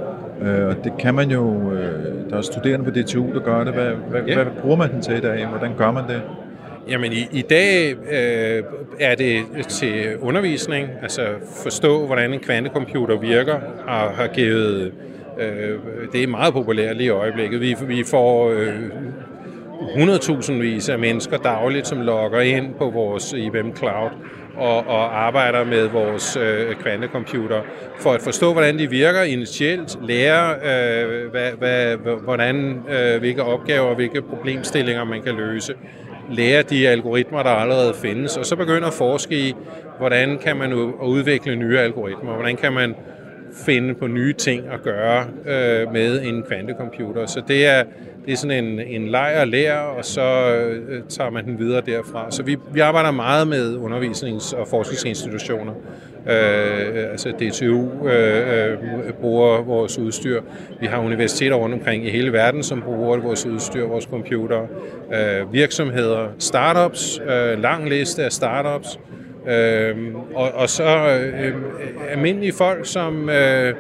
Øh, 0.49 0.69
og 0.69 0.85
det 0.85 0.93
kan 0.99 1.15
man 1.15 1.31
jo, 1.31 1.73
øh, 1.73 2.31
der 2.31 2.37
er 2.37 2.43
studerende 2.43 2.85
på 2.85 2.91
DTU, 2.91 3.33
der 3.35 3.41
gør 3.41 3.65
det. 3.65 3.73
Hvad, 3.73 3.91
hvad, 4.11 4.23
ja. 4.23 4.35
hvad 4.35 4.47
bruger 4.61 4.77
man 4.77 4.93
den 4.93 5.03
til 5.03 5.17
i 5.17 5.21
dag? 5.21 5.47
Hvordan 5.47 5.73
gør 5.77 5.91
man 5.91 6.05
det? 6.09 6.23
Jamen 6.89 7.13
i, 7.13 7.29
i 7.33 7.43
dag 7.43 7.93
øh, 7.93 8.63
er 9.01 9.15
det 9.15 9.43
til 9.69 10.17
undervisning, 10.21 10.89
altså 11.03 11.23
forstå, 11.63 12.07
hvordan 12.07 12.33
en 12.33 12.41
kvantecomputer 12.41 13.19
virker, 13.19 13.55
og 13.87 13.93
har 13.93 14.27
givet, 14.27 14.81
øh, 14.81 14.93
Øh, 15.39 15.79
det 16.13 16.23
er 16.23 16.27
meget 16.27 16.53
populært 16.53 16.97
lige 16.97 17.07
i 17.07 17.11
øjeblikket. 17.11 17.61
Vi, 17.61 17.77
vi 17.87 18.05
får 18.05 18.51
øh, 18.51 18.75
100.000 19.77 20.53
vis 20.53 20.89
af 20.89 20.99
mennesker 20.99 21.37
dagligt, 21.37 21.87
som 21.87 22.01
logger 22.01 22.41
ind 22.41 22.75
på 22.75 22.91
vores 22.91 23.33
IBM 23.33 23.77
Cloud 23.77 24.11
og, 24.57 24.77
og 24.87 25.27
arbejder 25.27 25.65
med 25.65 25.89
vores 25.89 26.37
øh, 26.37 26.75
kvantecomputer 26.75 27.61
for 27.99 28.13
at 28.13 28.23
forstå, 28.23 28.53
hvordan 28.53 28.79
de 28.79 28.91
virker 28.91 29.23
initielt, 29.23 29.99
lære, 30.03 30.55
øh, 30.55 31.31
hvad, 31.31 31.51
hvad, 31.59 31.97
hvordan, 32.25 32.83
øh, 32.91 33.19
hvilke 33.19 33.43
opgaver 33.43 33.89
og 33.89 33.95
hvilke 33.95 34.23
problemstillinger 34.23 35.05
man 35.05 35.23
kan 35.23 35.35
løse, 35.35 35.75
lære 36.31 36.63
de 36.63 36.89
algoritmer, 36.89 37.43
der 37.43 37.51
allerede 37.51 37.95
findes, 37.95 38.37
og 38.37 38.47
så 38.47 38.57
begynde 38.57 38.87
at 38.87 38.93
forske 38.93 39.39
i, 39.49 39.55
hvordan 39.99 40.39
kan 40.39 40.57
man 40.57 40.73
udvikle 41.03 41.57
nye 41.57 41.79
algoritmer, 41.79 42.33
hvordan 42.35 42.57
kan 42.57 42.73
man 42.73 42.95
finde 43.53 43.95
på 43.95 44.07
nye 44.07 44.33
ting 44.33 44.65
at 44.73 44.83
gøre 44.83 45.25
øh, 45.47 45.93
med 45.93 46.23
en 46.23 46.43
kvantecomputer. 46.43 47.27
Så 47.27 47.43
det 47.49 47.67
er, 47.67 47.85
det 48.27 48.33
er 48.33 48.37
sådan 48.37 48.65
en, 48.65 48.81
en 48.81 49.09
leg 49.09 49.37
og 49.41 49.49
lære, 49.49 49.81
og 49.81 50.05
så 50.05 50.57
øh, 50.57 51.03
tager 51.09 51.31
man 51.31 51.45
den 51.45 51.59
videre 51.59 51.83
derfra. 51.87 52.31
Så 52.31 52.43
vi, 52.43 52.57
vi 52.73 52.81
arbejder 52.81 53.11
meget 53.11 53.49
med 53.49 53.77
undervisnings- 53.77 54.57
og 54.57 54.69
forskningsinstitutioner. 54.69 55.73
Øh, 56.27 57.11
altså 57.11 57.31
DTU 57.31 58.09
øh, 58.09 58.73
øh, 58.73 59.13
bruger 59.13 59.63
vores 59.63 59.99
udstyr. 59.99 60.43
Vi 60.81 60.87
har 60.87 60.99
universiteter 60.99 61.57
rundt 61.57 61.75
omkring 61.75 62.07
i 62.07 62.11
hele 62.11 62.33
verden, 62.33 62.63
som 62.63 62.83
bruger 62.83 63.17
vores 63.17 63.47
udstyr, 63.47 63.87
vores 63.87 64.05
computer. 64.05 64.61
Øh, 65.15 65.53
virksomheder, 65.53 66.29
startups, 66.39 67.21
øh, 67.29 67.63
lang 67.63 67.89
liste 67.89 68.25
af 68.25 68.33
startups. 68.33 68.99
Øh, 69.47 69.97
og, 70.35 70.53
og 70.55 70.69
så 70.69 71.19
øh, 71.35 71.55
almindelige 72.11 72.53
folk, 72.53 72.87
som 72.87 73.29
øh, 73.29 73.75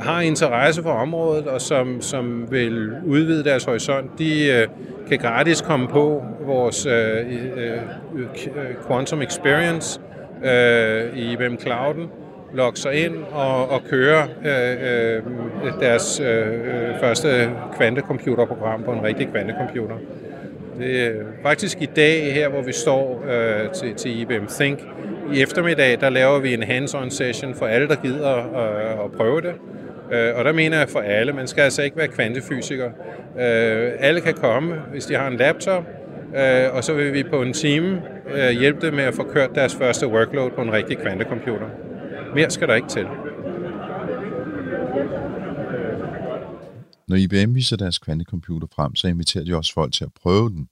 har 0.00 0.20
interesse 0.20 0.82
for 0.82 0.90
området 0.90 1.46
og 1.46 1.60
som, 1.60 2.00
som 2.00 2.50
vil 2.50 2.92
udvide 3.06 3.44
deres 3.44 3.64
horisont, 3.64 4.18
de 4.18 4.50
øh, 4.50 4.68
kan 5.08 5.18
gratis 5.18 5.60
komme 5.60 5.88
på 5.88 6.24
vores 6.40 6.86
øh, 6.86 6.92
øh, 7.56 7.72
øh, 8.14 8.28
Quantum 8.86 9.22
Experience 9.22 10.00
øh, 10.44 11.18
i 11.18 11.32
IBM 11.32 11.56
Clouden, 11.60 12.10
logge 12.54 12.78
sig 12.78 13.04
ind 13.04 13.14
og, 13.32 13.70
og 13.70 13.82
køre 13.90 14.22
øh, 14.44 14.76
øh, 14.82 15.22
deres 15.80 16.20
øh, 16.20 16.46
øh 16.48 17.00
første 17.00 17.50
kvantecomputerprogram 17.76 18.82
på 18.82 18.92
en 18.92 19.02
rigtig 19.02 19.28
kvantecomputer. 19.28 19.96
Det 20.78 21.06
er 21.06 21.12
faktisk 21.42 21.82
i 21.82 21.88
dag, 21.96 22.34
her 22.34 22.48
hvor 22.48 22.62
vi 22.62 22.72
står 22.72 23.24
øh, 23.28 23.72
til, 23.72 23.94
til 23.94 24.20
IBM 24.20 24.46
Think, 24.46 24.80
i 25.32 25.42
eftermiddag, 25.42 26.00
der 26.00 26.10
laver 26.10 26.38
vi 26.38 26.54
en 26.54 26.62
hands-on 26.62 27.10
session 27.10 27.54
for 27.54 27.66
alle, 27.66 27.88
der 27.88 27.94
gider 27.94 28.36
øh, 28.38 29.04
at 29.04 29.12
prøve 29.16 29.40
det. 29.40 29.54
Øh, 30.12 30.36
og 30.36 30.44
der 30.44 30.52
mener 30.52 30.78
jeg 30.78 30.88
for 30.88 31.00
alle. 31.00 31.32
Man 31.32 31.46
skal 31.46 31.62
altså 31.62 31.82
ikke 31.82 31.96
være 31.96 32.08
kvantefysiker. 32.08 32.90
Øh, 33.38 33.92
alle 33.98 34.20
kan 34.20 34.34
komme, 34.34 34.74
hvis 34.92 35.06
de 35.06 35.14
har 35.14 35.28
en 35.28 35.36
laptop, 35.36 35.84
øh, 36.36 36.74
og 36.76 36.84
så 36.84 36.94
vil 36.94 37.12
vi 37.12 37.22
på 37.22 37.42
en 37.42 37.52
time 37.52 38.02
øh, 38.34 38.50
hjælpe 38.50 38.86
dem 38.86 38.94
med 38.94 39.04
at 39.04 39.14
få 39.14 39.22
kørt 39.22 39.54
deres 39.54 39.74
første 39.74 40.06
workload 40.06 40.50
på 40.50 40.62
en 40.62 40.72
rigtig 40.72 40.98
kvantecomputer. 40.98 41.66
Mere 42.34 42.50
skal 42.50 42.68
der 42.68 42.74
ikke 42.74 42.88
til. 42.88 43.06
Når 47.08 47.16
IBM 47.16 47.54
viser 47.54 47.76
deres 47.76 47.98
kvantecomputer 47.98 48.68
frem, 48.74 48.94
så 48.94 49.08
inviterer 49.08 49.44
de 49.44 49.56
også 49.56 49.74
folk 49.74 49.92
til 49.92 50.04
at 50.04 50.12
prøve 50.22 50.50
den. 50.50 50.68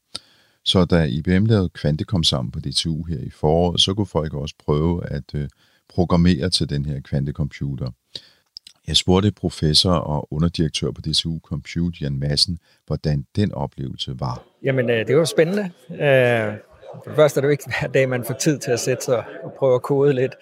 Så 0.64 0.84
da 0.84 1.04
IBM 1.04 1.46
lavede 1.46 1.68
Kvantekom 1.68 2.22
sammen 2.22 2.50
på 2.52 2.60
DTU 2.60 3.04
her 3.04 3.18
i 3.18 3.30
foråret, 3.30 3.80
så 3.80 3.94
kunne 3.94 4.06
folk 4.06 4.34
også 4.34 4.54
prøve 4.64 5.06
at 5.06 5.34
øh, 5.34 5.48
programmere 5.88 6.50
til 6.50 6.70
den 6.70 6.84
her 6.84 7.00
kvantecomputer. 7.00 7.90
Jeg 8.86 8.96
spurgte 8.96 9.32
professor 9.32 9.92
og 9.92 10.32
underdirektør 10.32 10.90
på 10.90 11.00
DTU 11.00 11.38
Compute, 11.42 11.98
Jan 12.00 12.18
Madsen, 12.18 12.58
hvordan 12.86 13.26
den 13.36 13.52
oplevelse 13.52 14.20
var. 14.20 14.42
Jamen, 14.62 14.90
øh, 14.90 15.06
det 15.06 15.16
var 15.16 15.24
spændende. 15.24 15.70
Øh, 15.90 16.54
for 16.94 17.10
det 17.10 17.16
første 17.16 17.38
er 17.38 17.40
det 17.40 17.48
jo 17.48 17.50
ikke 17.50 17.64
hver 17.80 17.88
dag, 17.88 18.08
man 18.08 18.24
får 18.24 18.34
tid 18.34 18.58
til 18.58 18.70
at 18.70 18.80
sætte 18.80 19.04
sig 19.04 19.24
og 19.44 19.52
prøve 19.58 19.74
at 19.74 19.82
kode 19.82 20.12
lidt, 20.12 20.32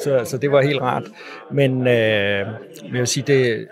så, 0.00 0.22
så 0.24 0.38
det 0.38 0.52
var 0.52 0.62
helt 0.62 0.80
rart. 0.80 1.04
Men 1.52 1.80
øh, 1.80 2.46
jeg 2.84 2.92
vil 2.92 3.06
sige, 3.06 3.24
det, 3.26 3.68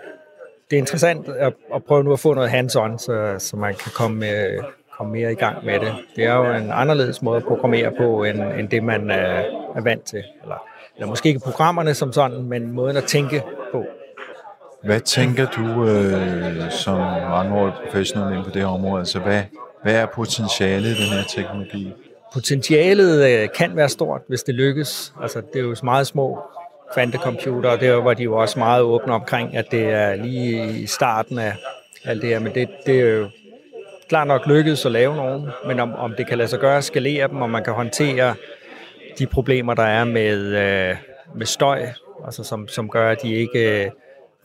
det 0.71 0.77
er 0.77 0.81
interessant 0.81 1.27
at, 1.27 1.53
at 1.75 1.83
prøve 1.83 2.03
nu 2.03 2.13
at 2.13 2.19
få 2.19 2.33
noget 2.33 2.49
hands-on, 2.49 2.97
så, 2.97 3.35
så 3.37 3.57
man 3.57 3.75
kan 3.75 3.91
komme, 3.95 4.19
med, 4.19 4.59
komme 4.97 5.13
mere 5.13 5.31
i 5.31 5.35
gang 5.35 5.65
med 5.65 5.79
det. 5.79 5.93
Det 6.15 6.25
er 6.25 6.35
jo 6.35 6.53
en 6.53 6.71
anderledes 6.71 7.21
måde 7.21 7.37
at 7.37 7.43
programmere 7.43 7.91
på, 7.97 8.23
end, 8.23 8.43
end 8.59 8.69
det 8.69 8.83
man 8.83 9.11
er, 9.11 9.43
er 9.75 9.81
vant 9.81 10.03
til. 10.03 10.23
Eller, 10.41 10.63
eller 10.95 11.07
måske 11.07 11.29
ikke 11.29 11.39
programmerne 11.39 11.93
som 11.93 12.13
sådan, 12.13 12.43
men 12.43 12.71
måden 12.71 12.97
at 12.97 13.03
tænke 13.03 13.43
på. 13.71 13.85
Hvad 14.83 14.99
tænker 14.99 15.45
du 15.45 15.85
øh, 15.85 16.71
som 16.71 16.97
mangeårig 16.97 17.73
professionel 17.85 18.29
inden 18.29 18.43
for 18.43 18.51
det 18.51 18.61
her 18.61 18.69
område? 18.69 18.99
Altså, 18.99 19.19
hvad, 19.19 19.43
hvad 19.83 19.95
er 19.95 20.05
potentialet 20.05 20.87
i 20.87 21.03
den 21.03 21.09
her 21.13 21.23
teknologi? 21.35 21.93
Potentialet 22.33 23.29
øh, 23.29 23.49
kan 23.57 23.75
være 23.75 23.89
stort, 23.89 24.21
hvis 24.27 24.43
det 24.43 24.55
lykkes. 24.55 25.13
Altså, 25.21 25.41
det 25.53 25.59
er 25.59 25.63
jo 25.63 25.75
meget 25.83 26.07
små 26.07 26.39
kvantecomputere, 26.93 27.71
og 27.71 27.79
der 27.79 27.95
var 27.95 28.13
de 28.13 28.23
jo 28.23 28.37
også 28.37 28.59
meget 28.59 28.81
åbne 28.81 29.13
omkring, 29.13 29.57
at 29.57 29.71
det 29.71 29.83
er 29.83 30.15
lige 30.15 30.79
i 30.79 30.85
starten 30.85 31.39
af 31.39 31.53
alt 32.05 32.21
det 32.21 32.29
her. 32.29 32.39
Men 32.39 32.53
det, 32.53 32.69
det 32.85 32.99
er 32.99 33.09
jo 33.09 33.29
klart 34.09 34.27
nok 34.27 34.47
lykkedes 34.47 34.85
at 34.85 34.91
lave 34.91 35.15
nogen, 35.15 35.47
men 35.67 35.79
om, 35.79 35.95
om 35.95 36.13
det 36.17 36.27
kan 36.27 36.37
lade 36.37 36.49
sig 36.49 36.59
gøre 36.59 36.77
at 36.77 36.83
skalere 36.83 37.27
dem, 37.27 37.41
og 37.41 37.49
man 37.49 37.63
kan 37.63 37.73
håndtere 37.73 38.35
de 39.19 39.27
problemer, 39.27 39.73
der 39.73 39.83
er 39.83 40.03
med, 40.03 40.37
øh, 40.37 40.95
med 41.35 41.45
støj, 41.45 41.87
altså 42.25 42.43
som, 42.43 42.67
som 42.67 42.89
gør, 42.89 43.11
at 43.11 43.21
de 43.23 43.33
ikke 43.33 43.85
øh, 43.85 43.91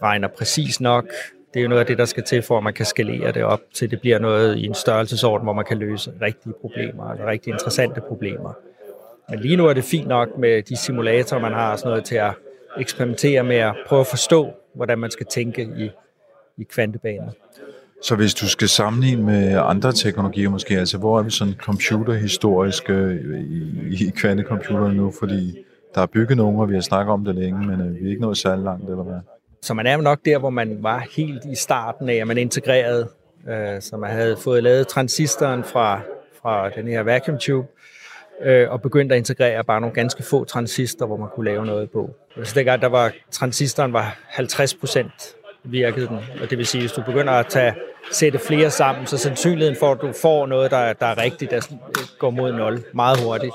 regner 0.03 0.29
præcis 0.29 0.81
nok. 0.81 1.05
Det 1.55 1.61
er 1.61 1.63
jo 1.63 1.69
noget 1.69 1.81
af 1.81 1.87
det, 1.87 1.99
der 1.99 2.05
skal 2.05 2.23
til, 2.23 2.43
for 2.43 2.57
at 2.57 2.65
man 2.65 2.73
kan 2.73 2.87
skalere 2.87 3.33
det 3.33 3.45
op, 3.45 3.61
til 3.75 3.91
det 3.91 4.01
bliver 4.01 4.19
noget 4.19 4.57
i 4.57 4.67
en 4.67 4.75
størrelsesorden, 4.75 5.45
hvor 5.45 5.53
man 5.53 5.65
kan 5.65 5.79
løse 5.79 6.13
rigtige 6.23 6.53
problemer, 6.61 7.11
eller 7.13 7.27
rigtig 7.27 7.53
interessante 7.53 8.01
problemer. 8.01 8.53
Men 9.31 9.39
lige 9.39 9.57
nu 9.57 9.67
er 9.67 9.73
det 9.73 9.85
fint 9.85 10.09
nok 10.09 10.29
med 10.39 10.63
de 10.63 10.77
simulatorer, 10.77 11.41
man 11.41 11.53
har 11.53 11.77
sådan 11.77 11.91
noget 11.91 12.05
til 12.05 12.17
at 12.17 12.33
eksperimentere 12.79 13.45
med 13.45 13.57
at 13.57 13.75
prøve 13.87 14.01
at 14.01 14.07
forstå, 14.07 14.53
hvordan 14.75 14.99
man 14.99 15.11
skal 15.11 15.27
tænke 15.27 15.63
i, 15.63 15.91
i 16.57 16.65
kvantebaner. 16.65 17.31
Så 18.03 18.17
hvis 18.17 18.35
du 18.35 18.49
skal 18.49 18.69
sammenligne 18.69 19.23
med 19.23 19.61
andre 19.65 19.93
teknologier 19.93 20.49
måske, 20.49 20.79
altså 20.79 20.99
hvor 20.99 21.19
er 21.19 21.23
vi 21.23 21.31
sådan 21.31 21.55
computerhistorisk 21.55 22.91
i, 22.91 24.07
i 24.07 24.13
kvantecomputerne 24.17 24.95
nu, 24.95 25.13
fordi 25.19 25.59
der 25.95 26.01
er 26.01 26.07
bygget 26.07 26.37
nogle, 26.37 26.61
og 26.61 26.69
vi 26.69 26.75
har 26.75 26.81
snakket 26.81 27.13
om 27.13 27.25
det 27.25 27.35
længe, 27.35 27.67
men 27.67 27.81
øh, 27.81 27.95
vi 28.01 28.07
er 28.07 28.11
ikke 28.11 28.23
nået 28.23 28.37
særlig 28.37 28.65
langt, 28.65 28.91
eller 28.91 29.03
hvad? 29.03 29.21
Så 29.63 29.75
man 29.75 29.87
er 29.87 29.97
nok 29.97 30.19
der, 30.25 30.39
hvor 30.39 30.51
man 30.51 30.79
var 30.81 31.07
helt 31.17 31.45
i 31.45 31.55
starten 31.55 32.09
af, 32.09 32.15
at 32.15 32.27
man 32.27 32.39
integrerede, 32.39 33.09
øh, 33.49 33.81
så 33.81 33.97
man 33.97 34.11
havde 34.11 34.37
fået 34.37 34.63
lavet 34.63 34.89
transistoren 34.89 35.65
fra, 35.65 36.01
fra 36.43 36.71
den 36.71 36.89
her 36.89 37.01
vacuum 37.01 37.39
tube, 37.39 37.69
øh, 37.69 37.96
øh, 38.43 38.71
og 38.71 38.83
begyndte 38.83 39.15
at 39.15 39.19
integrere 39.19 39.65
bare 39.65 39.81
nogle 39.81 39.95
ganske 39.95 40.23
få 40.23 40.45
transistorer, 40.45 41.07
hvor 41.07 41.17
man 41.17 41.29
kunne 41.35 41.45
lave 41.47 41.67
noget 41.67 41.91
på. 41.91 42.11
Så 42.45 42.55
dengang 42.55 42.83
der 42.83 42.89
var, 42.89 43.13
transistoren 43.31 43.93
var 43.93 44.19
50 44.29 44.75
procent 44.75 45.37
virkede 45.71 46.07
den. 46.07 46.19
Og 46.43 46.51
det 46.51 46.59
vil 46.59 46.67
sige, 46.67 46.81
hvis 46.81 46.93
du 46.93 47.03
begynder 47.03 47.33
at 47.33 47.47
tage, 47.47 47.75
sætte 48.11 48.39
flere 48.39 48.71
sammen, 48.71 49.07
så 49.07 49.19
sandsynligheden 49.19 49.77
for, 49.77 49.93
at 49.93 50.01
du 50.01 50.13
får 50.13 50.47
noget, 50.47 50.71
der, 50.71 50.93
der 50.93 51.07
er 51.07 51.19
rigtigt, 51.23 51.51
der 51.51 51.61
går 52.19 52.31
mod 52.31 52.53
0 52.53 52.85
meget 52.95 53.21
hurtigt. 53.25 53.55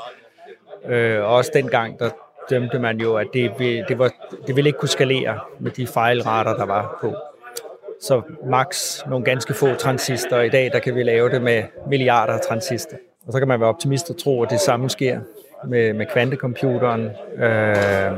Øh, 0.88 1.20
og 1.24 1.28
også 1.28 1.52
dengang, 1.54 2.00
der 2.00 2.10
dømte 2.50 2.80
man 2.80 3.00
jo, 3.00 3.16
at 3.16 3.28
det, 3.34 3.52
det, 3.88 4.00
var, 4.00 4.12
det 4.48 4.56
ville 4.56 4.70
ikke 4.70 4.80
kunne 4.80 4.90
skalere 4.90 5.40
med 5.60 5.72
de 5.72 5.88
fejlrater, 5.88 6.54
der 6.56 6.66
var 6.66 6.98
på. 7.02 7.16
Så 8.02 8.22
max 8.50 9.00
nogle 9.06 9.26
ganske 9.26 9.54
få 9.54 9.76
transistorer. 9.76 10.42
I 10.42 10.50
dag, 10.50 10.72
der 10.74 10.80
kan 10.80 10.96
vi 10.96 11.04
lave 11.04 11.30
det 11.30 11.42
med 11.42 11.64
milliarder 11.88 12.34
af 12.34 12.40
transistorer. 12.50 13.11
Og 13.28 13.34
så 13.34 13.40
kan 13.40 13.48
man 13.48 13.60
være 13.60 13.70
optimist 13.70 14.10
og 14.10 14.18
tro, 14.18 14.44
at 14.44 14.50
det 14.50 14.60
samme 14.60 14.90
sker 14.90 15.20
med, 15.68 15.94
med 15.94 16.06
kvantecomputeren. 16.06 17.10
Øh, 17.38 18.18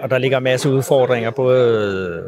og 0.00 0.10
der 0.10 0.18
ligger 0.18 0.38
en 0.38 0.44
masse 0.44 0.70
udfordringer, 0.70 1.30
både 1.30 2.24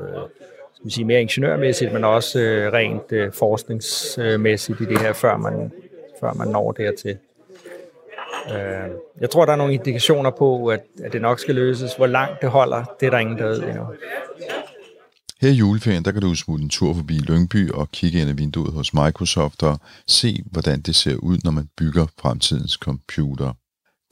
skal 0.75 0.87
vi 0.87 0.91
sige, 0.91 1.05
mere 1.05 1.21
ingeniørmæssigt, 1.21 1.93
men 1.93 2.05
også 2.05 2.41
øh, 2.41 2.73
rent 2.73 3.13
øh, 3.13 3.33
forskningsmæssigt 3.33 4.81
i 4.81 4.85
det 4.85 5.01
her, 5.01 5.13
før 5.13 5.37
man, 5.37 5.73
før 6.21 6.33
man 6.33 6.49
når 6.49 6.73
dertil. 6.73 7.19
Øh, 8.55 8.91
jeg 9.21 9.31
tror, 9.31 9.45
der 9.45 9.53
er 9.53 9.57
nogle 9.57 9.75
indikationer 9.75 10.31
på, 10.31 10.67
at, 10.67 10.81
at 11.05 11.13
det 11.13 11.23
nok 11.23 11.39
skal 11.39 11.55
løses. 11.55 11.95
Hvor 11.95 12.07
langt 12.07 12.43
det 12.43 12.51
holder, 12.51 12.85
det 13.01 13.07
er 13.07 13.11
der 13.11 13.19
ingen, 13.19 13.39
der 13.39 13.47
ved 13.47 13.63
endnu. 13.63 13.87
Her 15.41 15.49
i 15.51 15.55
juleferien, 15.55 16.05
der 16.05 16.13
kan 16.13 16.23
du 16.23 16.35
smutte 16.35 16.63
en 16.63 16.69
tur 16.69 16.95
forbi 16.95 17.19
Lyngby 17.19 17.71
og 17.71 17.91
kigge 17.91 18.21
ind 18.21 18.31
ad 18.31 18.35
vinduet 18.35 18.73
hos 18.73 18.95
Microsoft 18.95 19.63
og 19.63 19.81
se, 20.07 20.43
hvordan 20.51 20.81
det 20.81 20.95
ser 20.95 21.17
ud, 21.17 21.39
når 21.45 21.51
man 21.51 21.69
bygger 21.77 22.07
fremtidens 22.21 22.73
computer. 22.73 23.53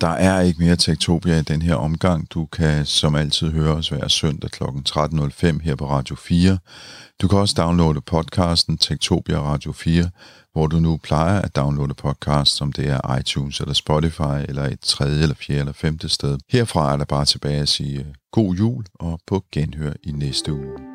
Der 0.00 0.08
er 0.08 0.40
ikke 0.40 0.62
mere 0.62 0.76
Tektopia 0.76 1.38
i 1.38 1.42
den 1.42 1.62
her 1.62 1.74
omgang. 1.74 2.30
Du 2.30 2.46
kan 2.46 2.86
som 2.86 3.14
altid 3.14 3.50
høre 3.50 3.74
os 3.74 3.88
hver 3.88 4.08
søndag 4.08 4.50
kl. 4.50 4.62
13.05 4.64 5.62
her 5.62 5.74
på 5.76 5.90
Radio 5.90 6.16
4. 6.16 6.58
Du 7.22 7.28
kan 7.28 7.38
også 7.38 7.54
downloade 7.58 8.00
podcasten 8.00 8.78
Tektopia 8.78 9.40
Radio 9.40 9.72
4, 9.72 10.10
hvor 10.52 10.66
du 10.66 10.80
nu 10.80 10.96
plejer 10.96 11.40
at 11.40 11.56
downloade 11.56 11.94
podcast, 11.94 12.56
som 12.56 12.72
det 12.72 12.88
er 12.88 13.16
iTunes 13.18 13.60
eller 13.60 13.74
Spotify 13.74 14.44
eller 14.48 14.64
et 14.64 14.80
tredje 14.80 15.22
eller 15.22 15.36
fjerde 15.36 15.60
eller 15.60 15.72
femte 15.72 16.08
sted. 16.08 16.38
Herfra 16.50 16.92
er 16.92 16.96
der 16.96 17.04
bare 17.04 17.24
tilbage 17.24 17.60
at 17.60 17.68
sige 17.68 17.98
øh, 17.98 18.06
god 18.32 18.54
jul 18.54 18.84
og 18.94 19.20
på 19.26 19.44
genhør 19.52 19.92
i 20.02 20.10
næste 20.10 20.52
uge. 20.52 20.93